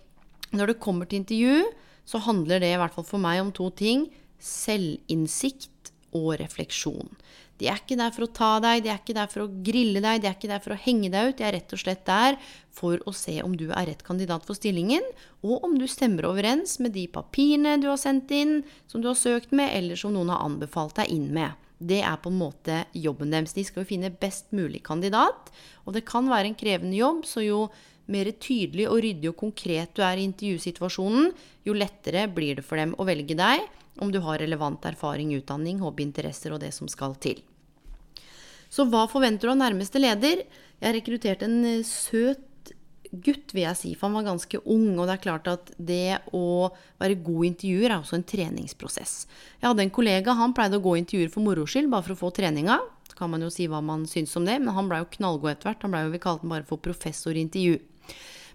når 0.55 0.73
det 0.73 0.83
kommer 0.85 1.09
til 1.09 1.25
intervju, 1.25 1.67
så 2.09 2.23
handler 2.25 2.63
det 2.63 2.71
i 2.73 2.79
hvert 2.81 2.95
fall 2.95 3.07
for 3.09 3.21
meg 3.21 3.43
om 3.43 3.51
to 3.53 3.69
ting. 3.75 4.07
Selvinnsikt 4.39 5.91
og 6.17 6.37
refleksjon. 6.41 7.11
De 7.59 7.67
er 7.67 7.81
ikke 7.81 7.99
der 7.99 8.13
for 8.15 8.27
å 8.27 8.31
ta 8.31 8.51
deg, 8.63 8.85
de 8.85 8.91
er 8.93 9.01
ikke 9.01 9.17
der 9.17 9.31
for 9.33 9.45
å 9.45 9.51
grille 9.67 10.03
deg, 10.05 10.23
de 10.23 10.31
er 10.31 10.37
ikke 10.37 10.51
der 10.51 10.63
for 10.63 10.75
å 10.75 10.79
henge 10.79 11.11
deg 11.11 11.31
ut. 11.33 11.39
De 11.41 11.47
er 11.49 11.57
rett 11.57 11.75
og 11.75 11.83
slett 11.83 12.05
der 12.07 12.39
for 12.79 13.03
å 13.11 13.15
se 13.17 13.39
om 13.43 13.57
du 13.59 13.67
er 13.69 13.89
rett 13.91 14.05
kandidat 14.07 14.47
for 14.47 14.59
stillingen, 14.59 15.05
og 15.43 15.67
om 15.67 15.75
du 15.81 15.89
stemmer 15.91 16.29
overens 16.31 16.79
med 16.83 16.95
de 16.95 17.09
papirene 17.11 17.79
du 17.83 17.89
har 17.91 17.99
sendt 17.99 18.31
inn, 18.35 18.61
som 18.87 19.03
du 19.03 19.11
har 19.11 19.19
søkt 19.19 19.51
med, 19.51 19.75
eller 19.75 19.99
som 19.99 20.15
noen 20.15 20.31
har 20.35 20.45
anbefalt 20.47 21.01
deg 21.01 21.11
inn 21.15 21.33
med. 21.35 21.59
Det 21.79 22.01
er 22.03 22.17
på 22.23 22.31
en 22.31 22.41
måte 22.41 22.81
jobben 22.99 23.31
deres. 23.31 23.55
De 23.55 23.63
skal 23.67 23.85
jo 23.85 23.91
finne 23.93 24.11
best 24.11 24.51
mulig 24.55 24.81
kandidat. 24.87 25.53
Og 25.87 25.95
det 25.95 26.07
kan 26.09 26.27
være 26.31 26.51
en 26.51 26.59
krevende 26.59 26.99
jobb, 26.99 27.23
så 27.27 27.45
jo 27.45 27.69
mer 28.11 28.31
tydelig 28.41 28.89
og 28.89 29.03
ryddig 29.05 29.31
og 29.31 29.39
konkret 29.39 29.93
du 29.95 30.03
er 30.05 30.19
i 30.19 30.27
intervjusituasjonen, 30.27 31.31
jo 31.69 31.77
lettere 31.77 32.25
blir 32.33 32.59
det 32.59 32.67
for 32.67 32.81
dem 32.81 32.97
å 32.97 33.07
velge 33.09 33.37
deg 33.39 33.67
om 34.03 34.13
du 34.15 34.21
har 34.25 34.41
relevant 34.41 34.85
erfaring, 34.89 35.35
utdanning, 35.37 35.83
hobbyinteresser 35.83 36.55
og 36.55 36.63
det 36.63 36.73
som 36.77 36.91
skal 36.91 37.19
til. 37.21 37.43
Så 38.73 38.87
hva 38.89 39.07
forventer 39.11 39.49
du 39.49 39.55
av 39.55 39.63
nærmeste 39.63 40.01
leder? 40.01 40.45
Jeg 40.79 40.95
rekrutterte 40.99 41.49
en 41.49 41.65
eh, 41.67 41.87
søt 41.87 42.45
gutt, 43.09 43.55
vil 43.55 43.65
jeg 43.65 43.79
si, 43.79 43.91
for 43.97 44.09
han 44.09 44.19
var 44.19 44.27
ganske 44.29 44.61
ung. 44.69 44.91
Og 44.99 45.09
det 45.09 45.17
er 45.17 45.25
klart 45.25 45.49
at 45.51 45.73
det 45.77 46.21
å 46.37 46.69
være 47.01 47.21
god 47.25 47.49
intervjuer 47.53 47.89
er 47.89 47.97
også 47.99 48.19
en 48.19 48.27
treningsprosess. 48.29 49.15
Jeg 49.59 49.69
hadde 49.71 49.87
en 49.87 49.95
kollega, 49.95 50.37
han 50.37 50.55
pleide 50.57 50.81
å 50.81 50.85
gå 50.85 50.99
intervjuer 51.01 51.33
for 51.33 51.45
moro 51.47 51.65
skyld, 51.69 51.91
bare 51.93 52.07
for 52.07 52.17
å 52.17 52.23
få 52.27 52.33
treninga. 52.37 52.79
Så 53.09 53.17
kan 53.19 53.33
man 53.33 53.45
jo 53.45 53.51
si 53.53 53.69
hva 53.71 53.81
man 53.85 54.05
syns 54.11 54.37
om 54.39 54.47
det, 54.49 54.59
men 54.61 54.77
han 54.77 54.91
blei 54.91 55.01
jo 55.03 55.13
knallgod 55.17 55.55
etter 55.55 55.71
hvert. 55.71 55.87
Han 55.87 55.95
blei 55.95 56.05
jo, 56.05 56.13
vi 56.15 56.23
kalte 56.23 56.45
han 56.45 56.53
bare 56.53 56.69
for 56.69 56.85
professor 56.85 57.33
i 57.37 57.45
intervju. 57.47 57.81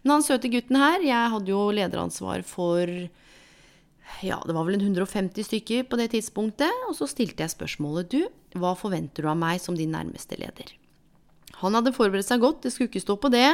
Men 0.03 0.17
han 0.17 0.25
søte 0.25 0.51
gutten 0.51 0.77
her, 0.77 1.01
jeg 1.01 1.33
hadde 1.33 1.53
jo 1.53 1.65
lederansvar 1.73 2.43
for 2.45 2.89
ja, 4.21 4.37
det 4.45 4.53
var 4.53 4.67
vel 4.67 4.77
en 4.77 4.85
150 4.85 5.47
stykker 5.47 5.87
på 5.89 5.97
det 5.99 6.11
tidspunktet, 6.13 6.85
og 6.87 6.93
så 6.97 7.07
stilte 7.09 7.43
jeg 7.43 7.53
spørsmålet 7.55 8.11
du, 8.13 8.21
hva 8.59 8.75
forventer 8.77 9.25
du 9.25 9.31
av 9.31 9.39
meg 9.39 9.61
som 9.63 9.77
din 9.77 9.95
nærmeste 9.95 10.37
leder? 10.37 10.75
Han 11.63 11.77
hadde 11.77 11.95
forberedt 11.95 12.27
seg 12.27 12.43
godt, 12.43 12.61
det 12.65 12.73
skulle 12.73 12.91
ikke 12.91 13.03
stå 13.03 13.17
på 13.21 13.31
det, 13.33 13.49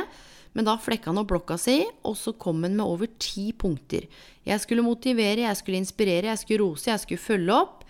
Men 0.54 0.66
da 0.66 0.78
flekka 0.82 1.12
han 1.12 1.20
opp 1.22 1.30
blokka 1.30 1.60
si, 1.62 1.84
og 2.08 2.16
så 2.18 2.34
kom 2.34 2.64
han 2.66 2.74
med 2.78 2.86
over 2.86 3.10
ti 3.22 3.52
punkter. 3.54 4.08
Jeg 4.48 4.64
skulle 4.64 4.86
motivere, 4.86 5.46
jeg 5.46 5.60
skulle 5.60 5.78
inspirere, 5.78 6.32
jeg 6.32 6.42
skulle 6.42 6.64
rose, 6.64 6.90
jeg 6.90 7.04
skulle 7.04 7.22
følge 7.22 7.54
opp. 7.54 7.84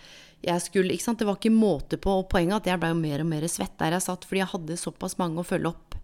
Skulle? 0.64 0.96
Det 0.96 1.26
var 1.28 1.36
ikke 1.36 1.52
måte 1.52 1.96
på. 2.00 2.18
Og 2.20 2.28
poenget 2.32 2.62
at 2.62 2.68
jeg 2.68 2.80
ble 2.80 2.92
jo 2.92 3.00
mer 3.00 3.24
og 3.24 3.30
mer 3.32 3.46
svett 3.48 3.76
der 3.80 3.96
jeg 3.96 4.04
satt, 4.04 4.26
fordi 4.28 4.42
jeg 4.42 4.52
hadde 4.52 4.76
såpass 4.80 5.16
mange 5.20 5.40
å 5.40 5.46
følge 5.46 5.72
opp. 5.72 5.96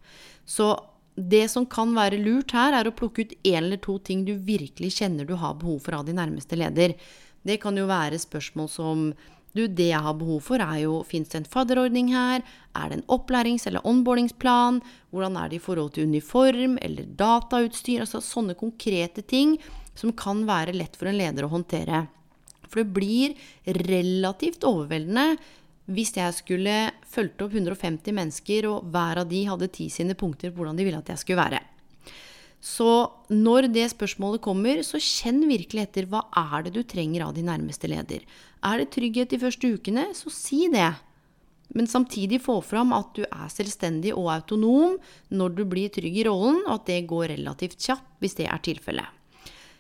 Så 0.48 0.72
det 1.16 1.46
som 1.48 1.64
kan 1.66 1.94
være 1.96 2.20
lurt 2.20 2.52
her, 2.52 2.74
er 2.76 2.88
å 2.88 2.94
plukke 2.94 3.24
ut 3.24 3.33
én 3.42 3.62
eller 3.62 3.81
to 3.81 3.96
ting 4.05 4.24
du 4.26 4.35
virkelig 4.37 4.98
kjenner 4.98 5.24
du 5.24 5.35
har 5.40 5.57
behov 5.57 5.81
for 5.87 5.96
av 5.96 6.05
din 6.07 6.20
nærmeste 6.20 6.59
leder. 6.59 6.94
Det 7.46 7.57
kan 7.62 7.76
jo 7.79 7.87
være 7.88 8.20
spørsmål 8.20 8.68
som 8.68 9.09
du, 9.57 9.64
det 9.64 9.88
jeg 9.88 10.05
har 10.05 10.16
behov 10.20 10.42
for, 10.44 10.61
er 10.61 10.83
jo 10.83 10.98
Fins 11.09 11.31
det 11.33 11.38
en 11.40 11.48
fadderordning 11.48 12.11
her? 12.12 12.42
Er 12.76 12.90
det 12.90 12.98
en 12.98 13.07
opplærings- 13.16 13.64
eller 13.66 13.87
onboardingsplan? 13.88 14.83
Hvordan 15.11 15.38
er 15.40 15.48
det 15.48 15.57
i 15.57 15.64
forhold 15.64 15.94
til 15.94 16.11
uniform 16.11 16.76
eller 16.85 17.09
datautstyr? 17.16 18.02
Altså 18.05 18.20
sånne 18.20 18.59
konkrete 18.59 19.24
ting 19.24 19.57
som 19.96 20.12
kan 20.12 20.44
være 20.44 20.76
lett 20.76 20.98
for 21.00 21.09
en 21.09 21.16
leder 21.16 21.46
å 21.46 21.55
håndtere. 21.55 22.05
For 22.68 22.83
det 22.83 22.92
blir 22.92 23.37
relativt 23.64 24.66
overveldende 24.66 25.38
hvis 25.87 26.12
jeg 26.16 26.35
skulle 26.35 26.75
fulgt 27.07 27.42
opp 27.44 27.55
150 27.55 28.14
mennesker, 28.14 28.66
og 28.70 28.90
hver 28.90 29.22
av 29.22 29.31
de 29.31 29.44
hadde 29.46 29.70
ti 29.75 29.88
sine 29.92 30.16
punkter 30.18 30.51
på 30.51 30.61
hvordan 30.61 30.79
de 30.79 30.87
ville 30.87 31.01
at 31.01 31.12
jeg 31.12 31.22
skulle 31.22 31.42
være. 31.44 31.62
Så 32.66 32.88
når 33.31 33.68
det 33.70 33.85
spørsmålet 33.92 34.42
kommer, 34.42 34.81
så 34.83 34.99
kjenn 34.99 35.44
virkelig 35.46 35.85
etter 35.85 36.09
hva 36.11 36.25
er 36.35 36.66
det 36.66 36.72
du 36.75 36.83
trenger 36.83 37.27
av 37.27 37.37
din 37.37 37.46
nærmeste 37.46 37.90
leder. 37.90 38.25
Er 38.66 38.81
det 38.81 38.90
trygghet 38.96 39.31
de 39.31 39.38
første 39.38 39.70
ukene, 39.70 40.09
så 40.16 40.33
si 40.35 40.64
det. 40.72 40.88
Men 41.77 41.87
samtidig 41.90 42.40
få 42.42 42.59
fram 42.64 42.94
at 42.96 43.12
du 43.14 43.22
er 43.27 43.53
selvstendig 43.53 44.14
og 44.14 44.31
autonom 44.35 44.96
når 45.35 45.55
du 45.55 45.62
blir 45.68 45.92
trygg 45.94 46.18
i 46.22 46.27
rollen, 46.27 46.62
og 46.66 46.81
at 46.81 46.90
det 46.90 47.07
går 47.11 47.31
relativt 47.37 47.79
kjapt 47.79 48.18
hvis 48.22 48.38
det 48.38 48.49
er 48.51 48.62
tilfellet. 48.64 49.12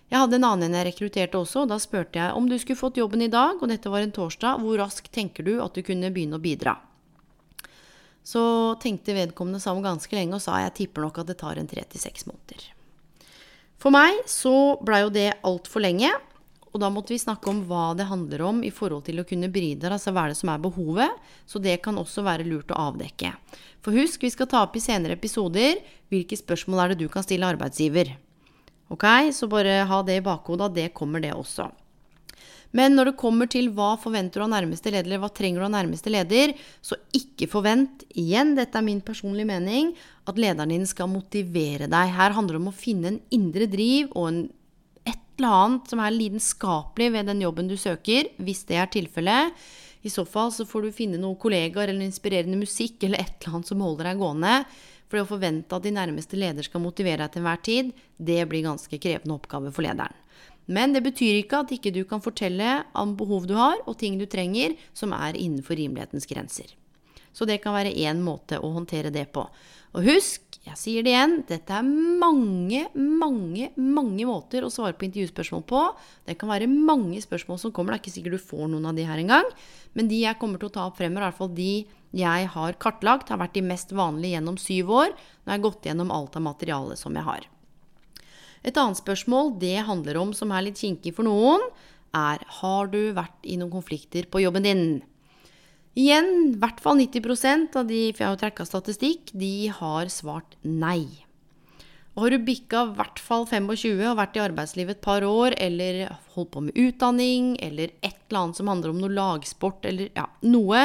Jeg 0.06 0.22
hadde 0.22 0.38
en 0.38 0.46
annen 0.46 0.74
jeg 0.76 0.86
rekrutterte 0.86 1.38
også, 1.40 1.64
og 1.64 1.72
da 1.72 1.80
spurte 1.82 2.20
jeg 2.20 2.34
om 2.38 2.46
du 2.46 2.54
skulle 2.62 2.78
fått 2.78 3.00
jobben 3.00 3.24
i 3.26 3.32
dag, 3.32 3.58
og 3.58 3.70
dette 3.70 3.90
var 3.90 4.04
en 4.04 4.14
torsdag, 4.14 4.60
hvor 4.62 4.78
raskt 4.78 5.10
tenker 5.14 5.46
du 5.46 5.56
at 5.62 5.74
du 5.74 5.82
kunne 5.86 6.12
begynne 6.14 6.38
å 6.38 6.42
bidra? 6.42 6.76
Så 8.26 8.42
tenkte 8.82 9.14
vedkommende 9.14 9.62
sammen 9.62 9.84
ganske 9.86 10.14
lenge 10.14 10.38
og 10.38 10.42
sa 10.42 10.60
jeg 10.62 10.74
tipper 10.78 11.06
nok 11.06 11.20
at 11.22 11.30
det 11.30 11.38
tar 11.42 11.58
en 11.58 11.68
tre 11.70 11.82
til 11.90 12.02
seks 12.02 12.26
måneder. 12.26 12.64
For 13.82 13.94
meg 13.94 14.22
så 14.30 14.78
blei 14.82 15.02
jo 15.04 15.12
det 15.14 15.28
altfor 15.46 15.82
lenge, 15.84 16.10
og 16.72 16.82
da 16.82 16.90
måtte 16.92 17.14
vi 17.14 17.20
snakke 17.22 17.48
om 17.50 17.62
hva 17.68 17.94
det 17.96 18.08
handler 18.10 18.42
om 18.44 18.58
i 18.66 18.72
forhold 18.74 19.06
til 19.06 19.22
å 19.22 19.26
kunne 19.26 19.50
bidra, 19.52 19.94
altså 19.96 20.12
hva 20.12 20.26
er 20.26 20.34
det 20.34 20.38
som 20.38 20.50
er 20.52 20.62
behovet, 20.62 21.22
så 21.48 21.62
det 21.62 21.78
kan 21.84 21.98
også 21.98 22.24
være 22.26 22.46
lurt 22.46 22.70
å 22.74 22.80
avdekke. 22.90 23.32
For 23.82 23.96
husk, 23.96 24.22
vi 24.26 24.32
skal 24.34 24.50
ta 24.50 24.62
opp 24.66 24.76
i 24.76 24.82
senere 24.84 25.16
episoder 25.16 25.80
hvilke 26.12 26.36
spørsmål 26.38 26.82
er 26.82 26.92
det 26.92 27.04
du 27.04 27.08
kan 27.12 27.24
stille 27.24 27.48
arbeidsgiver. 27.48 28.16
Ok, 28.88 29.04
Så 29.32 29.48
bare 29.50 29.84
ha 29.84 30.02
det 30.02 30.16
i 30.20 30.22
bakhodet, 30.22 30.74
det 30.74 30.94
kommer 30.94 31.20
det 31.20 31.32
også. 31.34 31.70
Men 32.76 32.96
når 32.96 33.10
det 33.10 33.20
kommer 33.20 33.48
til 33.50 33.70
hva 33.74 33.94
forventer 34.00 34.40
du 34.40 34.44
av 34.46 34.52
nærmeste 34.52 34.90
leder, 34.90 35.06
eller 35.08 35.22
hva 35.22 35.30
trenger 35.32 35.62
du 35.62 35.66
av 35.68 35.72
nærmeste 35.72 36.12
leder, 36.12 36.52
så 36.84 36.98
ikke 37.14 37.48
forvent, 37.48 38.04
igjen, 38.18 38.54
dette 38.58 38.76
er 38.76 38.84
min 38.84 39.00
personlige 39.04 39.48
mening, 39.48 39.94
at 40.26 40.38
lederen 40.38 40.74
din 40.74 40.86
skal 40.88 41.08
motivere 41.08 41.88
deg. 41.88 42.12
Her 42.16 42.36
handler 42.36 42.58
det 42.58 42.62
om 42.64 42.70
å 42.72 42.76
finne 42.76 43.14
en 43.14 43.20
indre 43.34 43.68
driv 43.70 44.10
og 44.12 44.28
en, 44.28 44.40
et 45.06 45.22
eller 45.38 45.56
annet 45.62 45.92
som 45.92 46.02
er 46.02 46.16
lidenskapelig 46.16 47.10
ved 47.14 47.30
den 47.30 47.42
jobben 47.46 47.70
du 47.70 47.76
søker, 47.80 48.32
hvis 48.42 48.64
det 48.68 48.80
er 48.82 48.92
tilfellet. 48.92 49.56
I 50.06 50.12
så 50.12 50.26
fall 50.28 50.52
så 50.54 50.66
får 50.68 50.86
du 50.86 50.94
finne 50.94 51.18
noen 51.20 51.38
kollegaer 51.40 51.90
eller 51.90 52.06
inspirerende 52.06 52.58
musikk 52.60 53.02
eller 53.06 53.22
et 53.22 53.38
eller 53.40 53.56
annet 53.56 53.72
som 53.72 53.82
holder 53.82 54.10
deg 54.10 54.20
gående. 54.20 54.58
For 55.06 55.22
å 55.22 55.28
forvente 55.28 55.76
at 55.76 55.84
de 55.86 55.94
nærmeste 55.94 56.38
leder 56.38 56.66
skal 56.66 56.82
motivere 56.82 57.22
deg 57.24 57.34
til 57.34 57.44
enhver 57.44 57.60
tid, 57.62 57.92
det 58.18 58.40
blir 58.50 58.66
ganske 58.66 58.98
krevende 59.02 59.36
oppgave 59.36 59.70
for 59.74 59.86
lederen. 59.86 60.22
Men 60.66 60.96
det 60.96 61.04
betyr 61.06 61.38
ikke 61.38 61.62
at 61.62 61.70
ikke 61.76 61.94
du 61.94 62.02
kan 62.10 62.22
fortelle 62.22 62.80
om 62.98 63.14
behov 63.18 63.46
du 63.46 63.54
har, 63.54 63.78
og 63.86 63.98
ting 64.00 64.18
du 64.18 64.26
trenger 64.26 64.74
som 64.96 65.14
er 65.14 65.38
innenfor 65.38 65.78
rimelighetens 65.78 66.26
grenser. 66.26 66.74
Så 67.36 67.44
det 67.46 67.60
kan 67.62 67.76
være 67.76 67.92
én 67.92 68.22
måte 68.24 68.58
å 68.58 68.72
håndtere 68.74 69.12
det 69.12 69.28
på. 69.34 69.44
Og 69.96 70.04
husk, 70.08 70.56
jeg 70.66 70.78
sier 70.80 71.04
det 71.04 71.12
igjen, 71.12 71.34
dette 71.48 71.72
er 71.72 71.84
mange, 71.84 72.82
mange, 72.96 73.68
mange 73.76 74.26
måter 74.28 74.64
å 74.64 74.70
svare 74.72 74.96
på 74.96 75.06
intervjuspørsmål 75.06 75.62
på. 75.68 75.82
Det 76.26 76.34
kan 76.40 76.50
være 76.50 76.68
mange 76.68 77.20
spørsmål 77.22 77.60
som 77.60 77.74
kommer. 77.76 77.94
Det 77.94 78.00
er 78.00 78.04
ikke 78.04 78.14
sikkert 78.16 78.38
du 78.38 78.46
får 78.48 78.66
noen 78.72 78.88
av 78.90 78.96
de 78.98 79.06
her 79.08 79.20
engang. 79.22 79.46
Men 79.96 80.10
de 80.10 80.22
jeg 80.24 80.40
kommer 80.40 80.60
til 80.60 80.72
å 80.72 80.74
ta 80.74 80.88
opp 80.88 80.98
fremover, 80.98 81.22
er 81.22 81.28
i 81.28 81.30
hvert 81.30 81.40
fall 81.42 81.54
de 81.56 81.70
jeg 82.16 82.48
har 82.54 82.78
kartlagt, 82.80 83.28
har 83.28 83.40
vært 83.42 83.56
de 83.56 83.64
mest 83.66 83.92
vanlige 83.96 84.36
gjennom 84.36 84.56
syv 84.60 84.92
år. 85.02 85.12
Nå 85.12 85.52
har 85.52 85.58
jeg 85.58 85.66
gått 85.66 85.88
gjennom 85.90 86.12
alt 86.14 86.38
av 86.38 86.46
materialet 86.46 87.00
som 87.00 87.16
jeg 87.16 87.26
har. 87.26 87.48
Et 88.66 88.78
annet 88.80 88.98
spørsmål 88.98 89.52
det 89.60 89.76
handler 89.86 90.18
om, 90.18 90.32
som 90.34 90.50
er 90.50 90.66
litt 90.66 90.80
kinkig 90.80 91.14
for 91.16 91.28
noen, 91.28 91.62
er 92.16 92.40
har 92.60 92.88
du 92.88 93.12
vært 93.16 93.44
i 93.44 93.58
noen 93.60 93.74
konflikter 93.74 94.26
på 94.30 94.40
jobben 94.42 94.64
din? 94.64 94.86
Igjen, 95.96 96.32
i 96.52 96.58
hvert 96.60 96.80
fall 96.84 96.98
90% 97.00 97.76
av 97.80 97.86
de, 97.88 98.00
for 98.12 98.24
jeg 98.24 98.32
har 98.32 98.40
trekka 98.40 98.66
statistikk, 98.68 99.30
de 99.32 99.68
har 99.72 100.10
svart 100.12 100.58
nei. 100.64 101.26
Og 102.16 102.24
har 102.24 102.32
du 102.32 102.46
bikka 102.48 102.82
i 102.82 102.96
hvert 102.96 103.20
fall 103.20 103.44
25 103.48 104.04
og 104.08 104.18
vært 104.18 104.36
i 104.38 104.42
arbeidslivet 104.44 104.96
et 104.96 105.04
par 105.04 105.24
år, 105.24 105.56
eller 105.60 106.06
holdt 106.34 106.52
på 106.54 106.64
med 106.64 106.80
utdanning, 106.80 107.54
eller 107.64 107.92
et 108.00 108.18
eller 108.28 108.42
annet 108.42 108.60
som 108.60 108.72
handler 108.72 108.92
om 108.92 109.00
noe 109.02 109.12
lagsport, 109.12 109.84
eller 109.88 110.08
ja, 110.16 110.24
noe, 110.48 110.82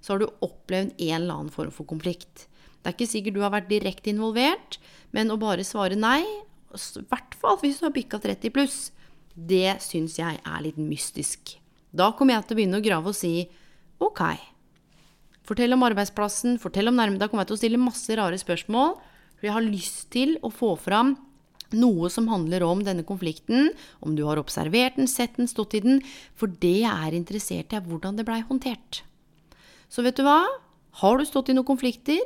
så 0.00 0.14
har 0.14 0.22
du 0.22 0.28
opplevd 0.44 0.94
en 0.96 1.16
eller 1.20 1.34
annen 1.34 1.54
form 1.54 1.72
for 1.74 1.88
konflikt. 1.88 2.46
Det 2.80 2.88
er 2.88 2.96
ikke 2.96 3.10
sikkert 3.10 3.36
du 3.36 3.42
har 3.44 3.52
vært 3.52 3.70
direkte 3.70 4.12
involvert, 4.12 4.78
men 5.12 5.32
å 5.32 5.40
bare 5.40 5.66
svare 5.66 5.98
nei, 5.98 6.22
i 6.24 7.04
hvert 7.10 7.34
fall 7.40 7.58
hvis 7.60 7.80
du 7.80 7.88
har 7.88 7.94
bikka 7.94 8.20
30 8.22 8.54
pluss, 8.54 8.78
det 9.34 9.80
syns 9.84 10.18
jeg 10.20 10.38
er 10.38 10.62
litt 10.64 10.78
mystisk. 10.80 11.56
Da 11.90 12.12
kommer 12.16 12.36
jeg 12.36 12.46
til 12.46 12.56
å 12.56 12.60
begynne 12.60 12.80
å 12.80 12.84
grave 12.84 13.10
og 13.10 13.18
si 13.18 13.34
ok. 14.02 14.22
Fortell 15.46 15.74
om 15.74 15.82
arbeidsplassen, 15.82 16.60
fortell 16.62 16.90
om 16.90 16.98
nærme. 16.98 17.18
Da 17.18 17.26
kommer 17.28 17.42
jeg 17.42 17.50
til 17.50 17.58
å 17.58 17.62
stille 17.64 17.82
masse 17.82 18.14
rare 18.18 18.38
spørsmål. 18.38 18.94
For 19.38 19.48
jeg 19.48 19.56
har 19.56 19.66
lyst 19.66 20.06
til 20.14 20.36
å 20.46 20.52
få 20.54 20.76
fram 20.78 21.16
noe 21.74 22.10
som 22.10 22.28
handler 22.30 22.64
om 22.66 22.82
denne 22.86 23.04
konflikten, 23.06 23.70
om 24.02 24.16
du 24.18 24.24
har 24.26 24.40
observert 24.40 24.98
den, 24.98 25.10
sett 25.10 25.36
den, 25.38 25.50
stått 25.50 25.76
i 25.78 25.82
den. 25.84 26.02
For 26.38 26.50
det 26.62 26.80
jeg 26.84 26.90
er 26.90 27.16
interessert 27.16 27.74
i, 27.74 27.78
er 27.78 27.86
hvordan 27.86 28.18
det 28.18 28.26
blei 28.28 28.40
håndtert. 28.46 29.02
Så 29.90 30.06
vet 30.06 30.16
du 30.16 30.22
hva? 30.22 30.44
Har 31.02 31.18
du 31.18 31.26
stått 31.26 31.50
i 31.50 31.56
noen 31.56 31.66
konflikter? 31.66 32.22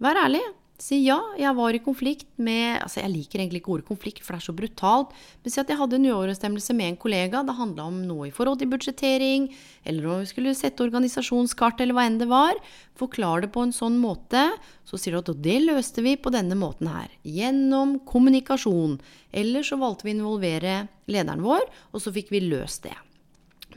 Vær 0.00 0.18
ærlig. 0.18 0.42
Si 0.80 0.96
ja, 1.04 1.18
jeg 1.36 1.52
var 1.58 1.76
i 1.76 1.80
konflikt 1.84 2.28
med 2.40 2.78
Altså, 2.80 3.02
jeg 3.02 3.12
liker 3.12 3.42
egentlig 3.42 3.60
ikke 3.60 3.72
ordet 3.74 3.88
konflikt, 3.90 4.22
for 4.24 4.32
det 4.32 4.40
er 4.40 4.46
så 4.46 4.54
brutalt. 4.56 5.10
Men 5.42 5.52
si 5.52 5.60
at 5.60 5.68
jeg 5.68 5.76
hadde 5.76 5.98
en 5.98 6.06
uoverensstemmelse 6.08 6.76
med 6.78 6.92
en 6.92 7.00
kollega. 7.02 7.42
Det 7.44 7.56
handla 7.58 7.88
om 7.90 7.98
noe 8.08 8.30
i 8.30 8.32
forhold 8.32 8.62
til 8.62 8.70
budsjettering, 8.72 9.50
eller 9.84 10.08
om 10.08 10.22
vi 10.22 10.30
skulle 10.30 10.54
sette 10.56 10.86
organisasjonskart, 10.86 11.82
eller 11.84 11.98
hva 11.98 12.06
enn 12.08 12.16
det 12.22 12.30
var. 12.30 12.56
Forklar 12.96 13.44
det 13.44 13.52
på 13.52 13.66
en 13.66 13.76
sånn 13.76 14.00
måte. 14.00 14.46
Så 14.88 14.96
sier 14.96 15.18
du 15.18 15.20
at 15.20 15.44
det 15.44 15.58
løste 15.66 16.06
vi 16.06 16.16
på 16.16 16.32
denne 16.32 16.56
måten 16.56 16.88
her. 16.94 17.12
Gjennom 17.28 17.98
kommunikasjon. 18.08 18.96
Eller 19.36 19.66
så 19.66 19.76
valgte 19.82 20.08
vi 20.08 20.14
å 20.14 20.20
involvere 20.22 20.80
lederen 21.10 21.44
vår, 21.44 21.68
og 21.92 22.00
så 22.00 22.14
fikk 22.14 22.32
vi 22.32 22.46
løst 22.48 22.86
det. 22.88 22.96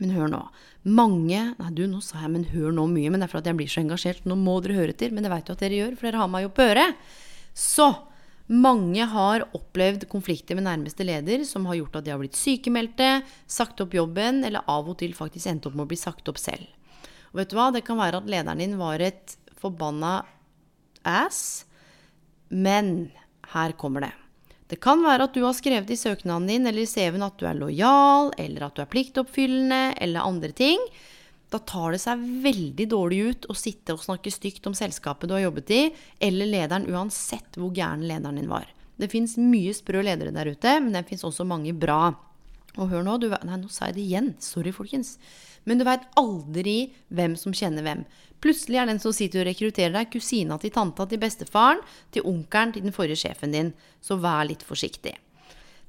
Men 0.02 0.14
hør 0.14 0.30
nå. 0.32 0.40
Mange 0.84 1.42
Nei, 1.58 1.70
du, 1.76 1.84
nå 1.88 2.00
sa 2.02 2.20
jeg 2.22 2.30
'men 2.30 2.48
hør 2.50 2.72
nå' 2.72 2.88
mye, 2.90 3.10
men 3.10 3.20
det 3.20 3.28
er 3.28 3.34
fordi 3.34 3.52
jeg 3.52 3.56
blir 3.56 3.70
så 3.72 3.82
engasjert. 3.84 4.24
Nå 4.26 4.34
må 4.36 4.60
dere 4.62 4.80
høre 4.80 4.92
til. 4.96 5.12
Men 5.12 5.22
det 5.22 5.30
veit 5.30 5.48
jo 5.48 5.54
at 5.54 5.62
dere 5.62 5.78
gjør, 5.80 5.96
for 5.96 6.06
dere 6.08 6.20
har 6.20 6.28
meg 6.28 6.42
jo 6.44 6.50
på 6.50 6.66
øret. 6.66 6.96
Så 7.54 7.88
mange 8.48 9.06
har 9.08 9.46
opplevd 9.54 10.08
konflikter 10.10 10.54
med 10.54 10.66
nærmeste 10.66 11.04
leder 11.06 11.44
som 11.48 11.64
har 11.64 11.78
gjort 11.78 11.96
at 11.96 12.04
de 12.04 12.12
har 12.12 12.18
blitt 12.20 12.36
sykemeldte, 12.36 13.22
sagt 13.46 13.80
opp 13.80 13.94
jobben, 13.94 14.44
eller 14.44 14.60
av 14.68 14.88
og 14.88 14.98
til 14.98 15.14
faktisk 15.16 15.46
endt 15.48 15.66
opp 15.66 15.74
med 15.74 15.86
å 15.86 15.92
bli 15.92 15.96
sagt 15.96 16.28
opp 16.28 16.36
selv. 16.36 16.66
Og 17.32 17.40
vet 17.40 17.50
du 17.50 17.56
hva? 17.56 17.70
Det 17.72 17.84
kan 17.86 17.96
være 17.96 18.20
at 18.20 18.28
lederen 18.28 18.60
din 18.60 18.76
var 18.76 19.00
et 19.00 19.38
forbanna 19.56 20.24
ass, 21.04 21.64
men 22.50 23.10
her 23.54 23.72
kommer 23.80 24.04
det. 24.04 24.12
Det 24.70 24.80
kan 24.80 25.02
være 25.04 25.26
at 25.28 25.34
du 25.36 25.42
har 25.44 25.56
skrevet 25.56 25.90
i 25.92 25.98
søknaden 25.98 26.48
din 26.48 26.66
eller 26.66 26.84
i 26.84 26.88
CV-en 26.88 27.26
at 27.26 27.36
du 27.40 27.44
er 27.48 27.58
lojal, 27.58 28.30
eller 28.40 28.64
at 28.66 28.76
du 28.76 28.84
er 28.84 28.90
pliktoppfyllende, 28.90 29.82
eller 30.00 30.24
andre 30.24 30.54
ting. 30.56 30.80
Da 31.52 31.60
tar 31.60 31.92
det 31.94 32.00
seg 32.02 32.22
veldig 32.42 32.86
dårlig 32.90 33.18
ut 33.28 33.48
å 33.52 33.56
sitte 33.58 33.94
og 33.94 34.02
snakke 34.02 34.32
stygt 34.32 34.64
om 34.66 34.74
selskapet 34.74 35.28
du 35.28 35.36
har 35.36 35.44
jobbet 35.44 35.74
i, 35.76 35.82
eller 36.18 36.48
lederen, 36.48 36.88
uansett 36.90 37.60
hvor 37.60 37.74
gæren 37.76 38.06
lederen 38.08 38.40
din 38.40 38.50
var. 38.50 38.66
Det 38.96 39.10
fins 39.12 39.36
mye 39.38 39.74
sprø 39.76 40.02
ledere 40.06 40.32
der 40.34 40.50
ute, 40.54 40.78
men 40.80 40.94
det 40.96 41.04
fins 41.10 41.26
også 41.26 41.46
mange 41.46 41.74
bra. 41.76 42.14
Og 42.74 42.90
hør 42.90 43.04
nå, 43.06 43.18
du, 43.22 43.28
nei, 43.30 43.58
nå 43.60 43.70
sa 43.70 43.90
jeg 43.90 43.98
det 43.98 44.04
igjen. 44.08 44.32
Sorry, 44.42 44.72
folkens. 44.74 45.16
Men 45.68 45.78
du 45.78 45.86
veit 45.86 46.06
aldri 46.18 46.78
hvem 47.14 47.36
som 47.38 47.54
kjenner 47.54 47.86
hvem. 47.86 48.02
Plutselig 48.44 48.76
er 48.76 48.90
den 48.90 49.00
som 49.00 49.14
sitter 49.16 49.40
og 49.40 49.48
rekrutterer 49.48 49.94
deg, 49.94 50.10
kusina 50.12 50.58
til 50.60 50.72
tanta 50.74 51.06
til 51.08 51.20
bestefaren, 51.22 51.80
til 52.12 52.26
onkelen 52.28 52.74
til 52.74 52.84
den 52.84 52.92
forrige 52.92 53.22
sjefen 53.22 53.54
din. 53.56 53.70
Så 54.04 54.18
vær 54.20 54.44
litt 54.44 54.64
forsiktig. 54.66 55.14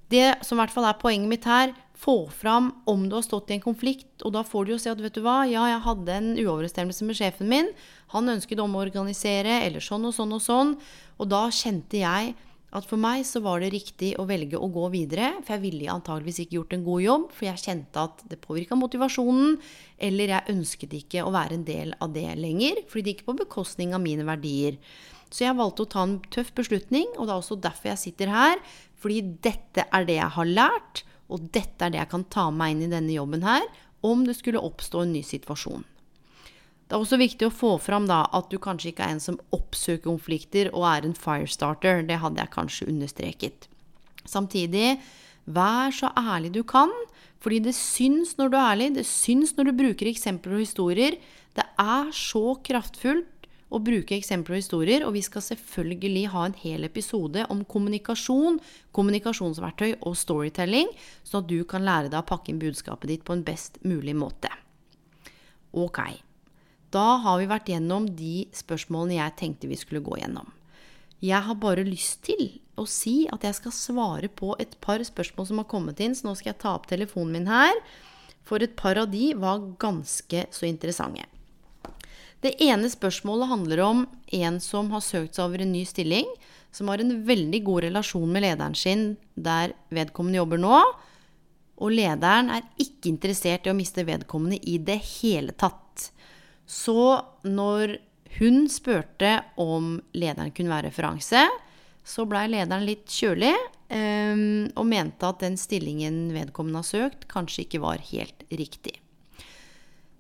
Det 0.08 0.38
som 0.46 0.56
i 0.56 0.62
hvert 0.62 0.72
fall 0.72 0.88
er 0.88 1.02
poenget 1.02 1.32
mitt 1.32 1.48
her, 1.50 1.74
få 1.96 2.30
fram 2.30 2.70
om 2.92 3.08
du 3.10 3.16
har 3.18 3.26
stått 3.26 3.50
i 3.52 3.56
en 3.58 3.64
konflikt, 3.64 4.24
og 4.24 4.36
da 4.36 4.44
får 4.46 4.66
du 4.66 4.74
jo 4.74 4.80
si 4.80 4.92
at 4.92 5.02
vet 5.02 5.16
du 5.16 5.24
hva, 5.26 5.42
ja, 5.50 5.64
jeg 5.72 5.84
hadde 5.86 6.16
en 6.16 6.34
uoverensstemmelse 6.36 7.08
med 7.08 7.18
sjefen 7.18 7.50
min, 7.52 7.72
han 8.14 8.32
ønsket 8.36 8.62
om 8.62 8.76
å 8.76 8.84
organisere, 8.84 9.62
eller 9.66 9.84
sånn 9.84 10.06
og 10.08 10.16
sånn 10.16 10.36
og 10.36 10.44
sånn, 10.44 10.76
og 11.18 11.32
da 11.32 11.46
kjente 11.56 12.04
jeg 12.04 12.36
at 12.76 12.88
for 12.90 13.00
meg 13.00 13.24
så 13.28 13.40
var 13.44 13.62
det 13.64 13.72
riktig 13.74 14.12
å 14.20 14.26
velge 14.28 14.60
å 14.60 14.68
gå 14.74 14.90
videre, 14.94 15.32
for 15.46 15.56
jeg 15.56 15.64
ville 15.64 15.94
antageligvis 15.94 16.42
ikke 16.44 16.58
gjort 16.58 16.76
en 16.76 16.86
god 16.86 17.04
jobb, 17.06 17.26
for 17.32 17.48
jeg 17.48 17.64
kjente 17.64 18.04
at 18.04 18.24
det 18.32 18.42
påvirka 18.44 18.78
motivasjonen, 18.80 19.56
eller 20.10 20.34
jeg 20.34 20.56
ønsket 20.56 20.96
ikke 21.00 21.24
å 21.24 21.34
være 21.36 21.60
en 21.60 21.66
del 21.68 21.96
av 22.04 22.12
det 22.16 22.28
lenger, 22.40 22.84
fordi 22.92 23.06
det 23.06 23.16
gikk 23.16 23.26
på 23.30 23.38
bekostning 23.46 23.96
av 23.96 24.04
mine 24.04 24.28
verdier. 24.28 24.80
Så 25.32 25.48
jeg 25.48 25.58
valgte 25.58 25.86
å 25.86 25.92
ta 25.96 26.04
en 26.06 26.20
tøff 26.34 26.52
beslutning, 26.58 27.08
og 27.16 27.26
det 27.26 27.34
er 27.34 27.40
også 27.40 27.60
derfor 27.64 27.94
jeg 27.94 28.04
sitter 28.04 28.36
her, 28.36 28.62
fordi 29.00 29.24
dette 29.46 29.88
er 29.88 30.08
det 30.08 30.20
jeg 30.20 30.32
har 30.36 30.54
lært, 30.62 31.06
og 31.32 31.48
dette 31.56 31.82
er 31.82 31.96
det 31.96 32.04
jeg 32.04 32.12
kan 32.12 32.28
ta 32.30 32.50
med 32.52 32.60
meg 32.60 32.76
inn 32.76 32.88
i 32.90 32.94
denne 32.94 33.16
jobben 33.16 33.48
her, 33.48 33.66
om 34.06 34.28
det 34.28 34.38
skulle 34.38 34.62
oppstå 34.62 35.06
en 35.06 35.16
ny 35.16 35.24
situasjon. 35.26 35.86
Det 36.86 36.94
er 36.94 37.02
også 37.02 37.18
viktig 37.18 37.48
å 37.48 37.54
få 37.54 37.72
fram 37.82 38.06
da, 38.06 38.24
at 38.30 38.52
du 38.52 38.60
kanskje 38.62 38.92
ikke 38.92 39.08
er 39.08 39.16
en 39.16 39.24
som 39.24 39.40
oppsøker 39.56 40.06
konflikter 40.06 40.70
og 40.70 40.86
er 40.92 41.08
en 41.08 41.18
firestarter. 41.18 42.04
Det 42.06 42.20
hadde 42.22 42.44
jeg 42.44 42.54
kanskje 42.54 42.90
understreket. 42.92 43.70
Samtidig, 44.30 45.00
vær 45.46 45.94
så 45.94 46.12
ærlig 46.18 46.54
du 46.54 46.62
kan, 46.68 46.94
fordi 47.42 47.64
det 47.68 47.74
syns 47.78 48.36
når 48.38 48.52
du 48.52 48.58
er 48.60 48.68
ærlig. 48.74 48.90
Det 49.00 49.06
syns 49.10 49.56
når 49.58 49.70
du 49.70 49.80
bruker 49.82 50.10
eksempler 50.12 50.58
og 50.58 50.66
historier. 50.66 51.18
Det 51.58 51.66
er 51.82 52.12
så 52.14 52.54
kraftfullt 52.66 53.50
å 53.74 53.82
bruke 53.82 54.16
eksempler 54.16 54.56
og 54.56 54.62
historier, 54.62 55.06
og 55.08 55.16
vi 55.16 55.24
skal 55.26 55.44
selvfølgelig 55.44 56.28
ha 56.36 56.46
en 56.48 56.58
hel 56.60 56.86
episode 56.88 57.48
om 57.54 57.64
kommunikasjon, 57.66 58.60
kommunikasjonsverktøy 58.96 59.98
og 60.06 60.14
storytelling, 60.20 60.92
sånn 61.26 61.44
at 61.44 61.50
du 61.50 61.58
kan 61.70 61.86
lære 61.88 62.14
deg 62.14 62.22
å 62.22 62.30
pakke 62.30 62.54
inn 62.54 62.62
budskapet 62.62 63.10
ditt 63.10 63.26
på 63.26 63.36
en 63.36 63.44
best 63.48 63.82
mulig 63.84 64.16
måte. 64.18 64.54
Ok. 65.76 66.25
Da 66.96 67.18
har 67.26 67.42
vi 67.42 67.50
vært 67.50 67.68
gjennom 67.74 68.06
de 68.16 68.46
spørsmålene 68.56 69.18
jeg 69.18 69.36
tenkte 69.42 69.68
vi 69.68 69.80
skulle 69.80 70.04
gå 70.06 70.22
gjennom. 70.22 70.48
Jeg 71.24 71.42
har 71.48 71.58
bare 71.60 71.84
lyst 71.88 72.22
til 72.28 72.48
å 72.80 72.86
si 72.88 73.26
at 73.34 73.44
jeg 73.44 73.58
skal 73.58 73.74
svare 73.76 74.30
på 74.32 74.54
et 74.62 74.76
par 74.84 75.04
spørsmål 75.04 75.48
som 75.50 75.60
har 75.60 75.70
kommet 75.72 76.00
inn, 76.04 76.16
så 76.16 76.28
nå 76.28 76.36
skal 76.38 76.54
jeg 76.54 76.62
ta 76.64 76.76
opp 76.76 76.88
telefonen 76.92 77.34
min 77.36 77.50
her. 77.52 77.80
For 78.46 78.62
et 78.62 78.76
par 78.80 79.00
av 79.02 79.10
de 79.12 79.32
var 79.40 79.64
ganske 79.82 80.46
så 80.54 80.68
interessante. 80.70 81.26
Det 82.46 82.54
ene 82.62 82.92
spørsmålet 82.92 83.50
handler 83.50 83.82
om 83.82 84.04
en 84.38 84.60
som 84.62 84.92
har 84.94 85.02
søkt 85.02 85.36
seg 85.36 85.48
over 85.48 85.64
en 85.64 85.72
ny 85.74 85.82
stilling, 85.90 86.28
som 86.76 86.92
har 86.92 87.02
en 87.02 87.16
veldig 87.26 87.64
god 87.66 87.88
relasjon 87.88 88.30
med 88.30 88.46
lederen 88.46 88.76
sin 88.78 89.06
der 89.34 89.74
vedkommende 89.96 90.44
jobber 90.44 90.62
nå. 90.62 90.82
Og 91.82 91.96
lederen 91.96 92.52
er 92.54 92.68
ikke 92.80 93.10
interessert 93.10 93.66
i 93.66 93.74
å 93.74 93.78
miste 93.78 94.06
vedkommende 94.06 94.60
i 94.62 94.78
det 94.78 95.00
hele 95.18 95.56
tatt. 95.58 96.12
Så 96.66 97.22
når 97.46 97.98
hun 98.40 98.66
spurte 98.72 99.38
om 99.62 99.96
lederen 100.18 100.52
kunne 100.56 100.74
være 100.74 100.90
referanse, 100.90 101.46
så 102.06 102.26
blei 102.30 102.46
lederen 102.52 102.86
litt 102.86 103.10
kjølig 103.10 103.54
um, 103.56 104.68
og 104.78 104.86
mente 104.90 105.30
at 105.30 105.42
den 105.42 105.56
stillingen 105.58 106.28
vedkommende 106.36 106.84
har 106.84 106.90
søkt, 106.90 107.26
kanskje 107.32 107.66
ikke 107.66 107.82
var 107.86 108.04
helt 108.12 108.46
riktig. 108.52 109.00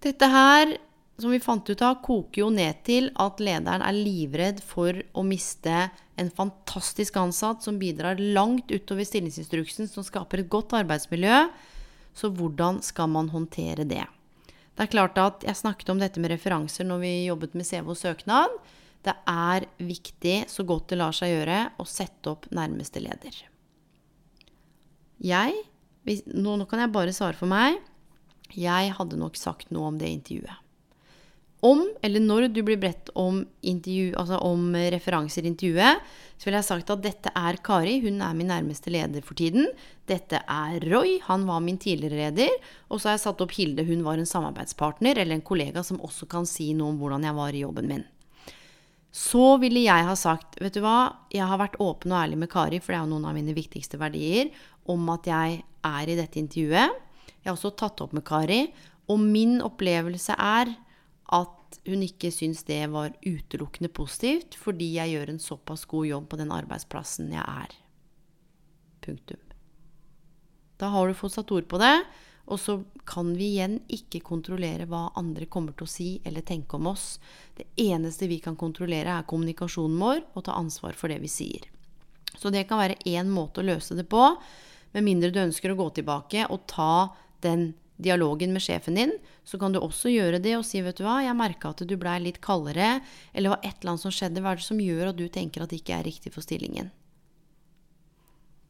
Dette 0.06 0.30
her, 0.30 0.76
som 1.22 1.34
vi 1.34 1.42
fant 1.42 1.70
ut 1.70 1.84
av, 1.86 2.00
koker 2.06 2.44
jo 2.46 2.50
ned 2.54 2.82
til 2.88 3.12
at 3.22 3.42
lederen 3.42 3.86
er 3.86 3.98
livredd 3.98 4.62
for 4.66 4.98
å 5.14 5.26
miste 5.26 5.88
en 6.16 6.32
fantastisk 6.34 7.18
ansatt 7.20 7.66
som 7.66 7.80
bidrar 7.82 8.22
langt 8.22 8.72
utover 8.72 9.06
stillingsinstruksen, 9.08 9.90
som 9.92 10.06
skaper 10.06 10.44
et 10.44 10.52
godt 10.52 10.78
arbeidsmiljø. 10.78 11.46
Så 12.16 12.32
hvordan 12.32 12.80
skal 12.86 13.10
man 13.12 13.34
håndtere 13.34 13.84
det? 13.88 14.06
Det 14.76 14.84
er 14.84 14.92
klart 14.92 15.20
at 15.22 15.46
Jeg 15.48 15.56
snakket 15.56 15.90
om 15.94 16.02
dette 16.02 16.20
med 16.20 16.34
referanser 16.34 16.88
når 16.88 17.04
vi 17.04 17.14
jobbet 17.30 17.56
med 17.56 17.68
CV 17.68 17.94
og 17.94 18.00
søknad. 18.00 18.58
Det 19.06 19.14
er 19.30 19.68
viktig, 19.78 20.50
så 20.50 20.66
godt 20.66 20.90
det 20.90 21.00
lar 21.00 21.14
seg 21.14 21.32
gjøre, 21.32 21.60
å 21.78 21.86
sette 21.86 22.32
opp 22.32 22.50
nærmeste 22.52 23.00
leder. 23.04 23.38
Jeg 25.22 25.54
nå, 26.06 26.58
nå 26.58 26.66
kan 26.70 26.82
jeg 26.84 26.94
bare 26.94 27.14
svare 27.16 27.38
for 27.38 27.50
meg. 27.50 27.80
Jeg 28.54 28.94
hadde 28.98 29.18
nok 29.18 29.38
sagt 29.40 29.72
noe 29.74 29.94
om 29.94 29.98
det 30.02 30.12
intervjuet 30.12 30.66
om, 31.66 31.82
eller 32.06 32.24
når 32.24 32.48
du 32.54 32.62
blir 32.66 32.80
bedt 32.82 33.12
om, 33.18 33.44
altså 33.66 34.40
om 34.46 34.68
referanser 34.94 35.46
i 35.46 35.52
intervjuet, 35.52 36.02
så 36.38 36.48
ville 36.48 36.62
jeg 36.62 36.70
sagt 36.70 36.92
at 36.94 37.04
dette 37.04 37.32
er 37.32 37.60
Kari, 37.66 37.98
hun 38.04 38.22
er 38.22 38.36
min 38.38 38.52
nærmeste 38.52 38.94
leder 38.94 39.26
for 39.26 39.38
tiden. 39.40 39.70
Dette 40.06 40.38
er 40.46 40.84
Roy, 40.86 41.16
han 41.26 41.48
var 41.48 41.64
min 41.66 41.80
tidligere 41.82 42.28
leder. 42.28 42.52
Og 42.90 43.00
så 43.00 43.10
har 43.10 43.18
jeg 43.18 43.26
satt 43.26 43.42
opp 43.42 43.56
Hilde, 43.58 43.86
hun 43.88 44.04
var 44.06 44.22
en 44.22 44.30
samarbeidspartner 44.30 45.18
eller 45.18 45.38
en 45.38 45.46
kollega 45.46 45.84
som 45.86 46.02
også 46.04 46.30
kan 46.30 46.46
si 46.50 46.72
noe 46.78 46.94
om 46.94 47.00
hvordan 47.02 47.26
jeg 47.26 47.38
var 47.38 47.56
i 47.56 47.64
jobben 47.64 47.90
min. 47.90 48.06
Så 49.16 49.56
ville 49.62 49.86
jeg 49.86 50.06
ha 50.06 50.14
sagt, 50.20 50.58
vet 50.60 50.76
du 50.76 50.82
hva, 50.84 51.16
jeg 51.32 51.48
har 51.48 51.60
vært 51.62 51.78
åpen 51.80 52.12
og 52.12 52.20
ærlig 52.20 52.42
med 52.42 52.52
Kari, 52.52 52.82
for 52.84 52.92
det 52.92 53.00
er 53.00 53.06
jo 53.06 53.14
noen 53.14 53.30
av 53.30 53.38
mine 53.38 53.56
viktigste 53.56 54.00
verdier, 54.02 54.52
om 54.92 55.08
at 55.14 55.30
jeg 55.30 55.62
er 55.88 56.12
i 56.12 56.18
dette 56.20 56.42
intervjuet. 56.42 56.98
Jeg 57.40 57.48
har 57.48 57.56
også 57.56 57.72
tatt 57.80 58.04
opp 58.04 58.12
med 58.18 58.26
Kari, 58.28 58.66
og 59.08 59.22
min 59.24 59.62
opplevelse 59.64 60.36
er 60.36 60.74
at 61.34 61.80
hun 61.88 62.04
ikke 62.06 62.32
syns 62.34 62.66
det 62.68 62.84
var 62.94 63.16
utelukkende 63.26 63.90
positivt 63.94 64.58
fordi 64.60 64.92
jeg 64.98 65.16
gjør 65.16 65.34
en 65.34 65.42
såpass 65.42 65.86
god 65.90 66.10
jobb 66.12 66.30
på 66.32 66.40
den 66.42 66.54
arbeidsplassen 66.54 67.34
jeg 67.34 67.42
er. 67.42 67.76
Punktum. 69.06 69.42
Da 70.82 70.92
har 70.94 71.08
du 71.08 71.18
fått 71.18 71.36
satt 71.38 71.52
ord 71.56 71.68
på 71.72 71.80
det, 71.82 71.94
og 72.46 72.60
så 72.62 72.78
kan 73.10 73.32
vi 73.38 73.56
igjen 73.56 73.80
ikke 73.90 74.22
kontrollere 74.26 74.86
hva 74.90 75.08
andre 75.18 75.48
kommer 75.50 75.74
til 75.74 75.88
å 75.88 75.90
si 75.90 76.10
eller 76.26 76.46
tenke 76.46 76.78
om 76.78 76.92
oss. 76.92 77.16
Det 77.58 77.66
eneste 77.82 78.30
vi 78.30 78.38
kan 78.44 78.58
kontrollere, 78.60 79.16
er 79.18 79.30
kommunikasjonen 79.30 79.98
vår 80.02 80.22
og 80.34 80.46
ta 80.46 80.58
ansvar 80.60 80.98
for 80.98 81.10
det 81.10 81.22
vi 81.24 81.32
sier. 81.32 81.66
Så 82.38 82.52
det 82.54 82.68
kan 82.70 82.82
være 82.82 83.00
én 83.08 83.32
måte 83.32 83.64
å 83.64 83.66
løse 83.66 83.98
det 83.98 84.06
på, 84.12 84.28
med 84.94 85.04
mindre 85.04 85.32
du 85.34 85.42
ønsker 85.42 85.74
å 85.74 85.80
gå 85.80 85.90
tilbake 85.98 86.46
og 86.52 86.68
ta 86.72 87.16
den 87.44 87.74
dialogen 87.98 88.52
med 88.52 88.64
sjefen 88.64 88.98
din, 89.00 89.14
så 89.48 89.60
kan 89.60 89.72
du 89.72 89.80
også 89.80 90.12
gjøre 90.12 90.42
det 90.44 90.58
og 90.58 90.66
si, 90.68 90.82
vet 90.84 91.00
du 91.00 91.06
hva, 91.06 91.22
jeg 91.24 91.38
merka 91.38 91.72
at 91.72 91.84
du 91.88 91.96
blei 92.00 92.18
litt 92.24 92.42
kaldere, 92.44 93.00
eller 93.34 93.56
var 93.56 93.64
et 93.64 93.80
eller 93.80 93.94
annet 93.96 94.04
som 94.04 94.14
skjedde, 94.14 94.44
hva 94.44 94.52
er 94.52 94.60
det 94.60 94.68
som 94.68 94.82
gjør 94.84 95.12
at 95.12 95.20
du 95.20 95.28
tenker 95.32 95.64
at 95.64 95.72
det 95.72 95.80
ikke 95.80 96.00
er 96.00 96.08
riktig 96.08 96.34
for 96.36 96.44
stillingen? 96.44 96.92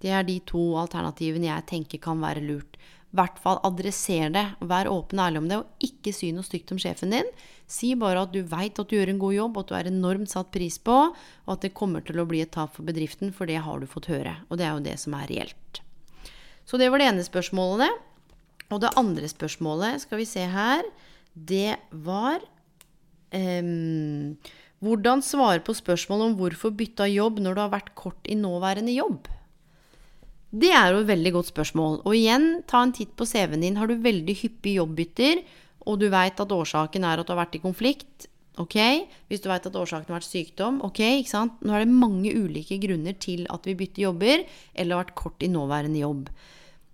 Det 0.03 0.11
er 0.11 0.25
de 0.27 0.39
to 0.47 0.75
alternativene 0.81 1.49
jeg 1.49 1.67
tenker 1.71 2.01
kan 2.03 2.21
være 2.21 2.43
lurt. 2.45 2.79
I 3.15 3.19
hvert 3.21 3.37
fall 3.39 3.61
adresser 3.63 4.33
det, 4.33 4.43
vær 4.59 4.89
åpen 4.91 5.21
og 5.21 5.29
ærlig 5.29 5.39
om 5.39 5.45
det, 5.47 5.59
og 5.61 5.85
ikke 5.87 6.11
si 6.11 6.33
noe 6.35 6.43
stygt 6.43 6.73
om 6.75 6.79
sjefen 6.81 7.13
din. 7.15 7.29
Si 7.71 7.93
bare 7.95 8.25
at 8.25 8.33
du 8.33 8.41
veit 8.43 8.75
at 8.81 8.89
du 8.89 8.97
gjør 8.97 9.13
en 9.13 9.21
god 9.21 9.35
jobb, 9.37 9.59
at 9.61 9.69
du 9.69 9.75
er 9.77 9.87
enormt 9.87 10.33
satt 10.33 10.49
pris 10.51 10.75
på, 10.83 10.97
og 11.15 11.53
at 11.53 11.63
det 11.63 11.71
kommer 11.77 12.03
til 12.03 12.19
å 12.19 12.27
bli 12.27 12.41
et 12.43 12.51
tap 12.51 12.75
for 12.75 12.83
bedriften, 12.87 13.31
for 13.31 13.47
det 13.47 13.61
har 13.63 13.79
du 13.79 13.87
fått 13.87 14.09
høre. 14.11 14.35
Og 14.49 14.59
det 14.59 14.67
er 14.67 14.75
jo 14.75 14.83
det 14.89 14.97
som 14.99 15.15
er 15.15 15.31
reelt. 15.31 15.79
Så 16.67 16.81
det 16.81 16.89
var 16.91 16.99
det 16.99 17.07
ene 17.13 17.23
spørsmålet. 17.23 18.03
Og 18.73 18.81
det 18.81 18.91
andre 18.99 19.29
spørsmålet, 19.29 20.03
skal 20.03 20.19
vi 20.19 20.27
se 20.27 20.43
her, 20.49 20.83
det 21.35 21.77
var 21.91 22.43
um, 23.31 24.35
Hvordan 24.83 25.23
svare 25.23 25.63
på 25.63 25.73
spørsmål 25.73 26.21
om 26.25 26.35
hvorfor 26.37 26.73
bytta 26.75 27.07
jobb 27.09 27.39
når 27.41 27.55
du 27.55 27.61
har 27.63 27.71
vært 27.73 27.93
kort 27.97 28.27
i 28.27 28.35
nåværende 28.37 28.93
jobb? 28.93 29.29
Det 30.55 30.71
er 30.71 30.93
jo 30.93 31.01
et 31.01 31.09
veldig 31.09 31.33
godt 31.35 31.49
spørsmål. 31.51 31.97
Og 32.07 32.15
igjen, 32.15 32.45
ta 32.69 32.79
en 32.85 32.93
titt 32.95 33.11
på 33.19 33.27
CV-en 33.27 33.65
din. 33.65 33.75
Har 33.79 33.89
du 33.91 33.97
veldig 33.99 34.35
hyppige 34.39 34.79
jobbbytter, 34.79 35.41
og 35.85 35.99
du 35.99 36.07
veit 36.13 36.39
at 36.39 36.55
årsaken 36.55 37.03
er 37.03 37.19
at 37.19 37.27
du 37.27 37.33
har 37.33 37.41
vært 37.43 37.57
i 37.59 37.63
konflikt, 37.63 38.29
ok? 38.61 38.77
Hvis 39.27 39.43
du 39.43 39.49
veit 39.51 39.67
at 39.67 39.75
årsaken 39.75 40.13
har 40.13 40.21
vært 40.21 40.29
sykdom, 40.29 40.79
ok? 40.87 41.01
ikke 41.19 41.33
sant? 41.33 41.59
Nå 41.59 41.75
er 41.75 41.83
det 41.83 41.91
mange 41.91 42.31
ulike 42.31 42.79
grunner 42.81 43.17
til 43.19 43.43
at 43.51 43.67
vi 43.67 43.75
bytter 43.77 44.07
jobber, 44.07 44.45
eller 44.73 44.95
har 44.95 45.03
vært 45.03 45.19
kort 45.19 45.43
i 45.43 45.51
nåværende 45.51 46.01
jobb. 46.01 46.31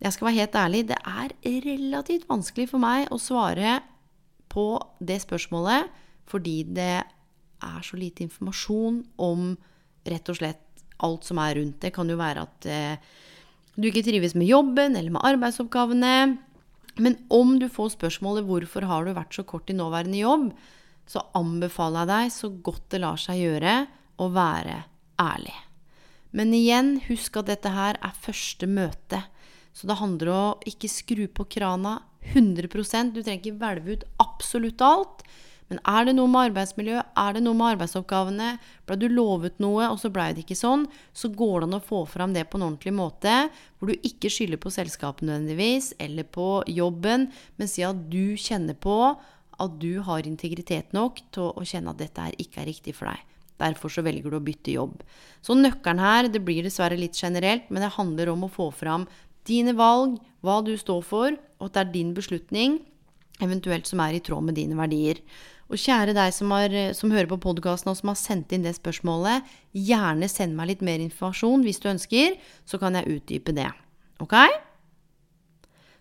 Jeg 0.01 0.15
skal 0.15 0.27
være 0.27 0.39
helt 0.39 0.57
ærlig, 0.57 0.83
det 0.89 0.97
er 0.97 1.35
relativt 1.69 2.29
vanskelig 2.29 2.71
for 2.71 2.81
meg 2.81 3.11
å 3.13 3.21
svare 3.21 3.77
på 4.51 4.65
det 4.99 5.21
spørsmålet 5.23 5.91
fordi 6.31 6.61
det 6.73 6.95
er 7.61 7.83
så 7.85 7.97
lite 7.99 8.23
informasjon 8.25 9.01
om 9.21 9.51
rett 10.07 10.31
og 10.31 10.39
slett 10.39 10.81
alt 11.05 11.27
som 11.27 11.39
er 11.43 11.57
rundt. 11.59 11.77
Det 11.83 11.91
kan 11.93 12.09
jo 12.09 12.17
være 12.17 12.45
at 12.47 12.67
eh, 12.71 13.11
du 13.79 13.87
ikke 13.87 14.03
trives 14.03 14.35
med 14.35 14.49
jobben 14.49 14.97
eller 14.99 15.13
med 15.15 15.23
arbeidsoppgavene. 15.23 16.37
Men 16.99 17.17
om 17.31 17.57
du 17.59 17.69
får 17.71 17.95
spørsmålet 17.95 18.45
'Hvorfor 18.45 18.83
har 18.83 19.05
du 19.05 19.13
vært 19.13 19.33
så 19.33 19.45
kort 19.45 19.69
i 19.69 19.73
nåværende 19.73 20.19
jobb?', 20.19 20.53
så 21.07 21.23
anbefaler 21.35 22.05
jeg 22.05 22.07
deg 22.07 22.31
så 22.31 22.47
godt 22.63 22.89
det 22.89 23.01
lar 23.01 23.17
seg 23.17 23.39
gjøre, 23.39 23.87
å 24.19 24.29
være 24.31 24.83
ærlig. 25.19 25.55
Men 26.31 26.53
igjen, 26.53 27.01
husk 27.07 27.37
at 27.37 27.49
dette 27.51 27.69
her 27.69 27.97
er 28.01 28.21
første 28.21 28.67
møte. 28.67 29.23
Så 29.73 29.87
det 29.87 29.99
handler 29.99 30.31
om 30.31 30.51
å 30.51 30.59
ikke 30.67 30.91
skru 30.91 31.27
på 31.27 31.47
krana 31.49 32.01
100% 32.33 33.15
Du 33.15 33.23
trenger 33.23 33.39
ikke 33.41 33.57
hvelve 33.57 33.95
ut 33.97 34.03
absolutt 34.21 34.81
alt. 34.85 35.23
Men 35.71 35.79
er 35.87 36.09
det 36.09 36.17
noe 36.17 36.27
med 36.27 36.49
arbeidsmiljø, 36.49 36.99
er 36.99 37.35
det 37.37 37.41
noe 37.45 37.55
med 37.55 37.77
arbeidsoppgavene, 37.77 38.47
ble 38.89 38.97
du 38.99 39.05
lovet 39.07 39.61
noe, 39.63 39.85
og 39.87 40.01
så 40.01 40.09
blei 40.11 40.33
det 40.35 40.43
ikke 40.43 40.57
sånn, 40.59 40.83
så 41.15 41.29
går 41.31 41.61
det 41.61 41.69
an 41.69 41.77
å 41.77 41.85
få 41.85 42.01
fram 42.11 42.33
det 42.35 42.43
på 42.51 42.59
en 42.59 42.65
ordentlig 42.67 42.91
måte, 42.97 43.35
hvor 43.79 43.87
du 43.87 44.07
ikke 44.07 44.27
skylder 44.33 44.59
på 44.59 44.73
selskapet 44.75 45.23
nødvendigvis, 45.29 45.93
eller 46.03 46.27
på 46.27 46.49
jobben, 46.67 47.29
men 47.55 47.71
si 47.71 47.85
at 47.87 48.03
du 48.11 48.35
kjenner 48.35 48.75
på 48.75 48.97
at 49.61 49.79
du 49.79 50.01
har 50.03 50.27
integritet 50.27 50.91
nok 50.97 51.23
til 51.31 51.53
å 51.55 51.63
kjenne 51.63 51.95
at 51.95 52.03
dette 52.03 52.27
her 52.27 52.35
ikke 52.41 52.65
er 52.65 52.69
riktig 52.73 52.97
for 52.97 53.07
deg. 53.07 53.23
Derfor 53.61 53.93
så 53.93 54.03
velger 54.03 54.27
du 54.33 54.41
å 54.41 54.43
bytte 54.43 54.75
jobb. 54.75 54.99
Så 55.39 55.55
nøkkelen 55.55 56.03
her, 56.03 56.27
det 56.33 56.43
blir 56.43 56.65
dessverre 56.65 56.99
litt 56.99 57.15
generelt, 57.15 57.69
men 57.69 57.85
det 57.85 57.93
handler 57.95 58.33
om 58.33 58.47
å 58.47 58.51
få 58.51 58.71
fram 58.75 59.07
dine 59.47 59.71
valg, 59.77 60.19
hva 60.43 60.59
du 60.65 60.73
står 60.75 61.03
for, 61.05 61.37
og 61.61 61.69
at 61.69 61.77
det 61.77 61.85
er 61.85 61.93
din 61.95 62.15
beslutning, 62.17 62.81
eventuelt 63.41 63.89
som 63.89 64.01
er 64.03 64.17
i 64.17 64.23
tråd 64.23 64.49
med 64.49 64.57
dine 64.57 64.77
verdier. 64.77 65.21
Og 65.71 65.79
kjære 65.79 66.11
deg 66.11 66.33
som, 66.35 66.51
har, 66.51 66.73
som 66.97 67.13
hører 67.13 67.29
på 67.31 67.39
podkasten 67.45 67.93
og 67.93 67.95
som 67.95 68.11
har 68.11 68.19
sendt 68.19 68.51
inn 68.51 68.65
det 68.65 68.73
spørsmålet, 68.75 69.47
gjerne 69.71 70.27
send 70.27 70.57
meg 70.57 70.73
litt 70.73 70.83
mer 70.83 70.99
informasjon 70.99 71.63
hvis 71.63 71.79
du 71.79 71.87
ønsker, 71.93 72.35
så 72.67 72.79
kan 72.81 72.97
jeg 72.99 73.07
utdype 73.15 73.55
det. 73.55 73.69
Ok? 74.19 74.35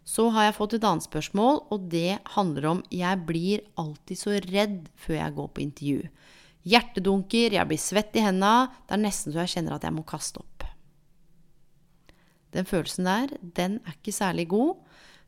Så 0.02 0.26
har 0.34 0.48
jeg 0.48 0.56
fått 0.56 0.74
et 0.74 0.86
annet 0.88 1.06
spørsmål, 1.06 1.62
og 1.70 1.86
det 1.92 2.18
handler 2.34 2.66
om 2.72 2.82
jeg 2.90 3.22
blir 3.28 3.62
alltid 3.78 4.18
så 4.18 4.34
redd 4.48 4.88
før 4.98 5.20
jeg 5.20 5.36
går 5.38 5.50
på 5.54 5.64
intervju. 5.68 6.10
Hjertedunker, 6.70 7.54
jeg 7.54 7.70
blir 7.70 7.80
svett 7.80 8.18
i 8.18 8.24
henda, 8.26 8.72
det 8.88 8.98
er 8.98 9.04
nesten 9.06 9.30
så 9.30 9.44
jeg 9.44 9.54
kjenner 9.54 9.78
at 9.78 9.86
jeg 9.86 9.94
må 9.94 10.02
kaste 10.08 10.42
opp. 10.42 10.66
Den 12.50 12.66
følelsen 12.66 13.06
der, 13.06 13.36
den 13.38 13.78
er 13.86 13.94
ikke 13.94 14.18
særlig 14.18 14.48
god. 14.50 14.80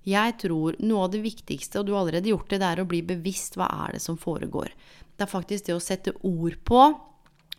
Jeg 0.09 0.35
tror 0.43 0.77
noe 0.83 1.07
av 1.07 1.13
det 1.13 1.23
viktigste, 1.23 1.79
og 1.79 1.87
du 1.87 1.93
har 1.95 2.03
allerede 2.03 2.33
gjort 2.33 2.51
det, 2.51 2.59
det 2.63 2.71
er 2.73 2.83
å 2.83 2.89
bli 2.91 3.03
bevisst 3.07 3.59
hva 3.59 3.69
er 3.85 3.97
det 3.97 4.03
som 4.03 4.19
foregår. 4.19 4.73
Det 5.15 5.27
er 5.27 5.31
faktisk 5.31 5.69
det 5.69 5.77
å 5.77 5.83
sette 5.83 6.15
ord 6.27 6.59
på 6.67 6.81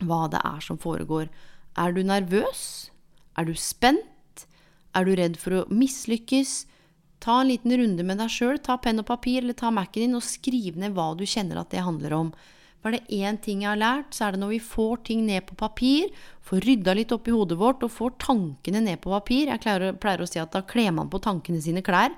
hva 0.04 0.20
det 0.28 0.42
er 0.44 0.60
som 0.64 0.80
foregår. 0.80 1.30
Er 1.80 1.94
du 1.94 2.02
nervøs? 2.04 2.90
Er 3.38 3.48
du 3.48 3.54
spent? 3.56 4.44
Er 4.94 5.06
du 5.06 5.14
redd 5.16 5.38
for 5.40 5.62
å 5.62 5.66
mislykkes? 5.72 6.64
Ta 7.24 7.40
en 7.40 7.48
liten 7.48 7.72
runde 7.72 8.04
med 8.04 8.20
deg 8.20 8.30
sjøl. 8.30 8.58
Ta 8.60 8.76
penn 8.82 9.00
og 9.00 9.08
papir 9.08 9.40
eller 9.40 9.56
ta 9.56 9.72
Mac-en 9.72 10.10
din 10.10 10.18
og 10.18 10.26
skriv 10.26 10.76
ned 10.76 10.92
hva 10.94 11.14
du 11.16 11.24
kjenner 11.24 11.62
at 11.62 11.72
det 11.72 11.86
handler 11.86 12.12
om. 12.18 12.34
For 12.84 12.92
er 12.92 13.00
det 13.00 13.16
én 13.16 13.38
ting 13.40 13.62
jeg 13.64 13.70
har 13.70 13.78
lært, 13.80 14.10
så 14.12 14.26
er 14.26 14.34
det 14.34 14.42
når 14.42 14.50
vi 14.52 14.58
får 14.60 14.98
ting 15.08 15.22
ned 15.24 15.46
på 15.48 15.54
papir, 15.56 16.10
får 16.44 16.66
rydda 16.66 16.92
litt 16.98 17.14
opp 17.16 17.30
i 17.30 17.32
hodet 17.32 17.56
vårt 17.56 17.80
og 17.86 17.94
får 17.94 18.18
tankene 18.20 18.82
ned 18.84 19.00
på 19.00 19.08
papir 19.08 19.48
Jeg 19.48 19.62
pleier, 19.64 19.94
pleier 19.96 20.20
å 20.20 20.28
si 20.28 20.36
at 20.42 20.52
da 20.52 20.60
kler 20.68 20.92
man 20.92 21.08
på 21.08 21.22
tankene 21.24 21.62
sine 21.64 21.80
klær. 21.80 22.12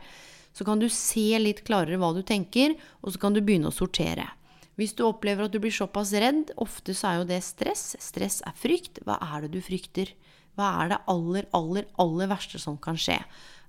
Så 0.50 0.66
kan 0.66 0.82
du 0.82 0.88
se 0.90 1.38
litt 1.38 1.62
klarere 1.68 2.00
hva 2.02 2.10
du 2.16 2.24
tenker, 2.26 2.74
og 2.98 3.14
så 3.14 3.22
kan 3.22 3.36
du 3.36 3.44
begynne 3.46 3.70
å 3.70 3.76
sortere. 3.76 4.26
Hvis 4.74 4.96
du 4.98 5.06
opplever 5.06 5.46
at 5.46 5.54
du 5.54 5.62
blir 5.62 5.70
såpass 5.70 6.10
redd, 6.18 6.50
ofte 6.58 6.98
så 6.98 7.12
er 7.12 7.20
jo 7.20 7.30
det 7.30 7.44
stress. 7.46 7.92
Stress 8.02 8.42
er 8.42 8.58
frykt. 8.58 9.04
Hva 9.06 9.20
er 9.22 9.46
det 9.46 9.54
du 9.54 9.62
frykter? 9.62 10.10
Hva 10.58 10.72
er 10.82 10.90
det 10.90 11.02
aller, 11.12 11.46
aller, 11.54 11.86
aller 12.02 12.32
verste 12.34 12.58
som 12.58 12.74
kan 12.82 12.98
skje? 12.98 13.20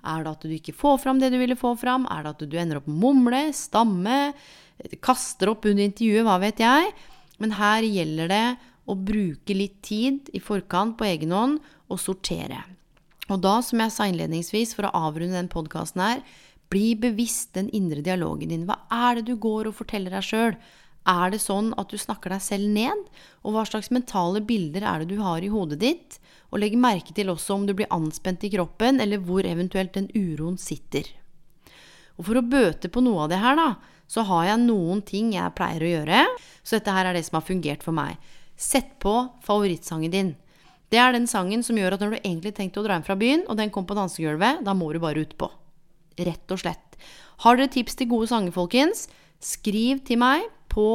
Er 0.02 0.26
det 0.26 0.34
at 0.34 0.46
du 0.50 0.54
ikke 0.56 0.74
får 0.74 1.04
fram 1.06 1.22
det 1.22 1.30
du 1.30 1.38
ville 1.38 1.60
få 1.60 1.78
fram? 1.78 2.10
Er 2.10 2.26
det 2.26 2.34
at 2.34 2.48
du 2.50 2.58
ender 2.58 2.82
opp 2.82 2.90
med 2.90 2.98
å 2.98 3.04
mumle, 3.06 3.44
stamme? 3.54 4.18
Kaster 5.04 5.52
opp 5.52 5.66
under 5.66 5.84
intervjuet, 5.84 6.26
hva 6.28 6.38
vet 6.42 6.62
jeg. 6.64 6.94
Men 7.42 7.56
her 7.58 7.86
gjelder 7.86 8.32
det 8.32 8.48
å 8.88 8.96
bruke 8.96 9.56
litt 9.56 9.82
tid 9.86 10.32
i 10.34 10.42
forkant 10.42 10.98
på 10.98 11.08
egen 11.10 11.34
hånd 11.36 11.62
og 11.92 12.02
sortere. 12.02 12.64
Og 13.28 13.42
da, 13.44 13.58
som 13.66 13.82
jeg 13.84 13.94
sa 13.94 14.08
innledningsvis, 14.08 14.74
for 14.78 14.88
å 14.88 14.96
avrunde 15.08 15.36
den 15.36 15.52
podkasten 15.52 16.04
her, 16.04 16.22
bli 16.72 16.96
bevisst 17.00 17.54
den 17.56 17.70
indre 17.76 18.04
dialogen 18.04 18.52
din. 18.52 18.68
Hva 18.68 18.80
er 18.92 19.20
det 19.20 19.28
du 19.30 19.36
går 19.40 19.70
og 19.70 19.78
forteller 19.78 20.14
deg 20.16 20.26
sjøl? 20.26 20.56
Er 21.08 21.32
det 21.32 21.40
sånn 21.40 21.72
at 21.80 21.92
du 21.92 22.00
snakker 22.00 22.34
deg 22.34 22.44
selv 22.44 22.72
ned? 22.72 23.06
Og 23.48 23.56
hva 23.56 23.64
slags 23.68 23.92
mentale 23.96 24.42
bilder 24.44 24.84
er 24.84 25.04
det 25.04 25.14
du 25.14 25.22
har 25.24 25.44
i 25.44 25.52
hodet 25.52 25.80
ditt? 25.84 26.18
Og 26.52 26.60
legg 26.64 26.76
merke 26.80 27.16
til 27.16 27.32
også 27.32 27.56
om 27.56 27.68
du 27.68 27.74
blir 27.76 27.92
anspent 27.96 28.44
i 28.48 28.52
kroppen, 28.52 29.00
eller 29.04 29.24
hvor 29.24 29.48
eventuelt 29.48 29.96
den 29.96 30.10
uroen 30.16 30.60
sitter. 30.60 31.08
Og 32.18 32.28
for 32.28 32.40
å 32.40 32.48
bøte 32.48 32.92
på 32.92 33.04
noe 33.04 33.26
av 33.26 33.32
det 33.32 33.40
her, 33.44 33.60
da, 33.60 33.70
så 34.08 34.24
har 34.28 34.48
jeg 34.50 34.64
noen 34.64 35.04
ting 35.06 35.34
jeg 35.36 35.56
pleier 35.58 35.84
å 35.84 35.94
gjøre. 35.94 36.26
Så 36.64 36.80
dette 36.80 36.96
her 36.96 37.10
er 37.10 37.18
det 37.18 37.26
som 37.28 37.40
har 37.40 37.48
fungert 37.48 37.86
for 37.86 37.96
meg. 37.96 38.18
Sett 38.58 38.96
på 39.04 39.14
favorittsangen 39.46 40.14
din. 40.14 40.34
Det 40.88 41.00
er 41.04 41.12
den 41.14 41.28
sangen 41.28 41.64
som 41.68 41.78
gjør 41.78 41.98
at 41.98 42.04
når 42.04 42.16
du 42.16 42.20
egentlig 42.22 42.56
tenkte 42.56 42.80
å 42.80 42.86
dra 42.86 42.96
hjem 42.96 43.06
fra 43.06 43.18
byen, 43.20 43.44
og 43.52 43.60
den 43.60 43.72
kom 43.76 43.86
på 43.88 43.98
dansegulvet, 43.98 44.64
da 44.64 44.76
må 44.78 44.90
du 44.96 45.02
bare 45.04 45.26
utpå. 45.26 45.52
Rett 46.18 46.56
og 46.56 46.64
slett. 46.64 47.00
Har 47.44 47.60
dere 47.60 47.70
tips 47.70 48.00
til 48.00 48.10
gode 48.10 48.32
sanger, 48.32 48.56
folkens? 48.56 49.06
Skriv 49.44 50.00
til 50.08 50.22
meg 50.24 50.48
på 50.72 50.88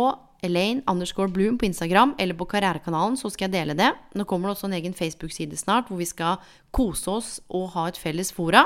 Elaine 0.42 0.82
underscore 0.90 1.30
Bloom 1.30 1.58
på 1.58 1.68
Instagram 1.68 2.16
eller 2.18 2.34
på 2.34 2.48
Karrierekanalen, 2.50 3.14
så 3.20 3.30
skal 3.30 3.46
jeg 3.46 3.54
dele 3.60 3.76
det. 3.78 3.92
Nå 4.18 4.26
kommer 4.26 4.50
det 4.50 4.56
også 4.56 4.66
en 4.66 4.78
egen 4.80 4.96
Facebook-side 4.96 5.58
snart 5.60 5.86
hvor 5.86 6.00
vi 6.00 6.08
skal 6.08 6.40
kose 6.74 7.12
oss 7.12 7.28
og 7.46 7.68
ha 7.76 7.86
et 7.92 8.00
felles 8.00 8.32
fora. 8.34 8.64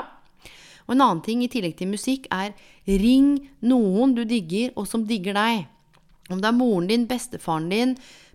Og 0.87 0.95
en 0.95 1.03
annen 1.03 1.23
ting 1.23 1.43
i 1.43 1.49
tillegg 1.51 1.75
til 1.79 1.91
musikk 1.91 2.29
er 2.33 2.55
ring 2.87 3.35
noen 3.67 4.15
du 4.15 4.23
digger, 4.27 4.71
og 4.79 4.87
som 4.87 5.03
digger 5.07 5.35
deg. 5.35 5.67
Om 6.31 6.39
det 6.43 6.47
er 6.49 6.55
moren 6.55 6.87
din, 6.89 7.05
bestefaren 7.07 7.67
din, 7.71 7.93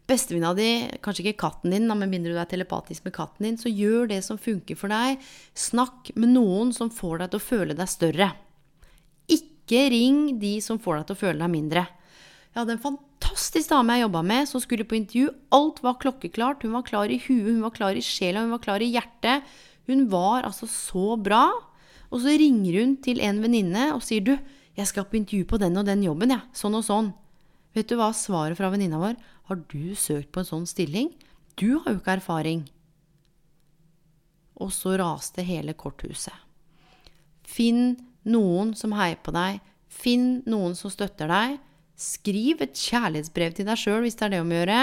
bestevenninna 0.08 0.52
di, 0.56 0.70
kanskje 1.04 1.24
ikke 1.26 1.40
katten 1.44 1.72
din, 1.72 1.88
med 1.88 2.10
mindre 2.10 2.34
du 2.34 2.40
er 2.40 2.50
telepatisk 2.50 3.06
med 3.06 3.14
katten 3.16 3.46
din, 3.46 3.58
så 3.60 3.72
gjør 3.72 4.10
det 4.12 4.20
som 4.26 4.40
funker 4.40 4.78
for 4.78 4.92
deg. 4.92 5.22
Snakk 5.56 6.12
med 6.16 6.34
noen 6.34 6.72
som 6.76 6.92
får 6.92 7.22
deg 7.22 7.32
til 7.32 7.40
å 7.40 7.46
føle 7.46 7.78
deg 7.78 7.90
større. 7.90 8.30
Ikke 9.32 9.86
ring 9.92 10.38
de 10.42 10.56
som 10.64 10.80
får 10.82 11.00
deg 11.00 11.08
til 11.08 11.16
å 11.16 11.22
føle 11.22 11.44
deg 11.44 11.52
mindre. 11.52 11.86
Jeg 12.52 12.60
hadde 12.60 12.76
en 12.76 12.84
fantastisk 12.84 13.72
dame 13.72 13.96
jeg 13.96 14.04
jobba 14.04 14.24
med, 14.28 14.48
som 14.50 14.60
skulle 14.60 14.88
på 14.88 14.98
intervju. 14.98 15.32
Alt 15.56 15.80
var 15.84 16.00
klokkeklart. 16.02 16.66
Hun 16.66 16.76
var 16.76 16.84
klar 16.84 17.12
i 17.12 17.20
huet, 17.22 17.48
hun 17.48 17.62
var 17.64 17.72
klar 17.76 17.96
i 17.96 18.04
sjela, 18.04 18.44
hun 18.44 18.52
var 18.52 18.64
klar 18.64 18.84
i 18.84 18.90
hjertet. 18.92 19.46
Hun 19.88 20.08
var 20.12 20.44
altså 20.44 20.68
så 20.68 21.14
bra. 21.16 21.46
Og 22.12 22.20
så 22.20 22.36
ringer 22.36 22.76
hun 22.82 22.96
til 23.04 23.22
en 23.24 23.40
venninne 23.42 23.88
og 23.94 24.04
sier 24.04 24.24
du, 24.24 24.34
jeg 24.76 24.88
skal 24.88 25.08
på 25.08 25.18
intervju 25.18 25.46
på 25.48 25.60
den 25.60 25.76
og 25.80 25.88
den 25.88 26.04
jobben. 26.04 26.32
Ja. 26.32 26.42
Sånn 26.56 26.76
og 26.76 26.84
sånn. 26.86 27.10
Vet 27.76 27.88
du 27.88 27.96
hva 27.96 28.10
svaret 28.16 28.58
fra 28.58 28.70
venninna 28.72 29.00
var? 29.00 29.16
Har 29.48 29.60
du 29.72 29.96
søkt 29.96 30.30
på 30.32 30.42
en 30.42 30.48
sånn 30.48 30.68
stilling? 30.68 31.10
Du 31.56 31.80
har 31.80 31.92
jo 31.92 32.00
ikke 32.00 32.16
erfaring. 32.18 32.64
Og 34.60 34.72
så 34.72 34.94
raste 35.00 35.44
hele 35.44 35.74
korthuset. 35.76 36.36
Finn 37.42 37.96
noen 38.28 38.72
som 38.78 38.94
heier 38.96 39.18
på 39.24 39.32
deg. 39.34 39.60
Finn 39.92 40.42
noen 40.48 40.76
som 40.78 40.92
støtter 40.92 41.32
deg. 41.32 41.58
Skriv 41.98 42.62
et 42.64 42.76
kjærlighetsbrev 42.76 43.56
til 43.56 43.68
deg 43.68 43.80
sjøl 43.80 44.04
hvis 44.04 44.16
det 44.20 44.28
er 44.28 44.34
det 44.36 44.44
om 44.44 44.52
å 44.52 44.60
gjøre. 44.60 44.78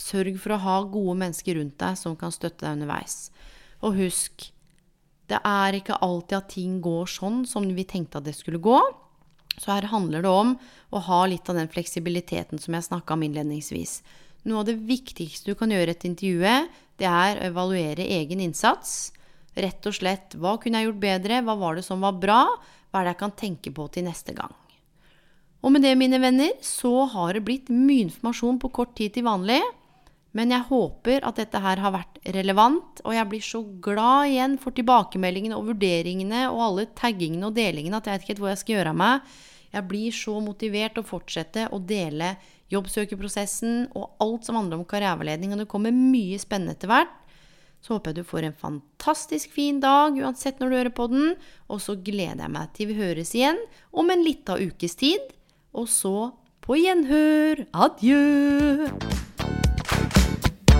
Sørg 0.00 0.40
for 0.42 0.56
å 0.56 0.62
ha 0.64 0.80
gode 0.90 1.18
mennesker 1.20 1.58
rundt 1.60 1.78
deg 1.82 1.98
som 1.98 2.16
kan 2.18 2.34
støtte 2.34 2.64
deg 2.64 2.78
underveis. 2.78 3.28
Og 3.84 3.98
husk, 4.00 4.48
det 5.30 5.40
er 5.40 5.78
ikke 5.78 6.00
alltid 6.04 6.36
at 6.36 6.52
ting 6.52 6.76
går 6.84 7.08
sånn 7.08 7.44
som 7.48 7.66
vi 7.76 7.86
tenkte 7.88 8.20
at 8.20 8.26
det 8.26 8.36
skulle 8.36 8.60
gå. 8.62 8.78
Så 9.56 9.70
her 9.70 9.86
handler 9.92 10.24
det 10.24 10.32
om 10.32 10.54
å 10.92 11.02
ha 11.06 11.22
litt 11.30 11.48
av 11.48 11.56
den 11.58 11.70
fleksibiliteten 11.70 12.60
som 12.60 12.74
jeg 12.74 12.88
snakka 12.88 13.14
om 13.14 13.24
innledningsvis. 13.24 14.00
Noe 14.44 14.60
av 14.60 14.68
det 14.68 14.76
viktigste 14.84 15.52
du 15.52 15.58
kan 15.58 15.72
gjøre 15.72 15.94
etter 15.94 16.10
intervjuet, 16.10 16.72
det 17.00 17.08
er 17.08 17.38
å 17.38 17.46
evaluere 17.48 18.04
egen 18.18 18.42
innsats. 18.44 19.14
Rett 19.54 19.86
og 19.86 19.96
slett 19.96 20.34
hva 20.36 20.56
kunne 20.60 20.82
jeg 20.82 20.90
gjort 20.90 21.00
bedre, 21.06 21.40
hva 21.46 21.54
var 21.56 21.78
det 21.78 21.86
som 21.86 22.02
var 22.04 22.18
bra, 22.20 22.42
hva 22.90 23.00
er 23.00 23.08
det 23.08 23.14
jeg 23.14 23.22
kan 23.22 23.38
tenke 23.38 23.72
på 23.74 23.86
til 23.94 24.06
neste 24.08 24.34
gang. 24.36 24.52
Og 25.64 25.72
med 25.72 25.86
det, 25.86 25.94
mine 25.96 26.20
venner, 26.20 26.52
så 26.60 27.06
har 27.08 27.32
det 27.32 27.46
blitt 27.46 27.70
mye 27.72 28.04
informasjon 28.10 28.58
på 28.60 28.72
kort 28.74 28.92
tid 28.98 29.14
til 29.14 29.24
vanlig. 29.24 29.62
Men 30.34 30.50
jeg 30.50 30.66
håper 30.66 31.22
at 31.28 31.38
dette 31.38 31.60
her 31.62 31.78
har 31.78 31.94
vært 31.94 32.18
relevant, 32.34 33.02
og 33.06 33.14
jeg 33.14 33.30
blir 33.30 33.44
så 33.46 33.60
glad 33.84 34.32
igjen 34.32 34.56
for 34.58 34.74
tilbakemeldingene 34.74 35.58
og 35.58 35.68
vurderingene 35.70 36.48
og 36.50 36.62
alle 36.68 36.86
taggingene 36.98 37.46
og 37.50 37.54
delingene 37.54 38.00
at 38.00 38.08
jeg 38.10 38.16
vet 38.16 38.24
ikke 38.24 38.32
helt 38.34 38.42
hvor 38.42 38.50
jeg 38.50 38.62
skal 38.64 38.76
gjøre 38.78 38.94
av 38.94 38.98
meg. 38.98 39.36
Jeg 39.74 39.88
blir 39.90 40.14
så 40.14 40.34
motivert 40.42 40.98
å 40.98 41.06
fortsette 41.06 41.68
å 41.74 41.78
dele 41.82 42.34
jobbsøkerprosessen 42.74 43.92
og 43.94 44.22
alt 44.22 44.46
som 44.46 44.58
handler 44.58 44.80
om 44.80 44.88
karriereveiledning, 44.88 45.54
og 45.54 45.62
det 45.62 45.70
kommer 45.70 45.94
mye 45.94 46.40
spennende 46.42 46.74
etter 46.74 46.90
hvert. 46.90 47.14
Så 47.84 47.92
håper 47.94 48.10
jeg 48.10 48.22
du 48.22 48.28
får 48.30 48.46
en 48.48 48.56
fantastisk 48.56 49.52
fin 49.52 49.78
dag 49.82 50.16
uansett 50.16 50.58
når 50.58 50.70
du 50.70 50.76
hører 50.78 50.94
på 50.96 51.08
den, 51.12 51.34
og 51.68 51.82
så 51.84 51.98
gleder 52.00 52.46
jeg 52.46 52.54
meg 52.54 52.72
til 52.74 52.90
vi 52.90 52.96
høres 52.98 53.34
igjen 53.36 53.60
om 53.92 54.10
en 54.10 54.24
lita 54.24 54.56
ukes 54.56 54.96
tid. 54.98 55.34
Og 55.74 55.90
så 55.90 56.32
på 56.64 56.80
gjenhør. 56.80 57.66
Adjø. 57.76 59.33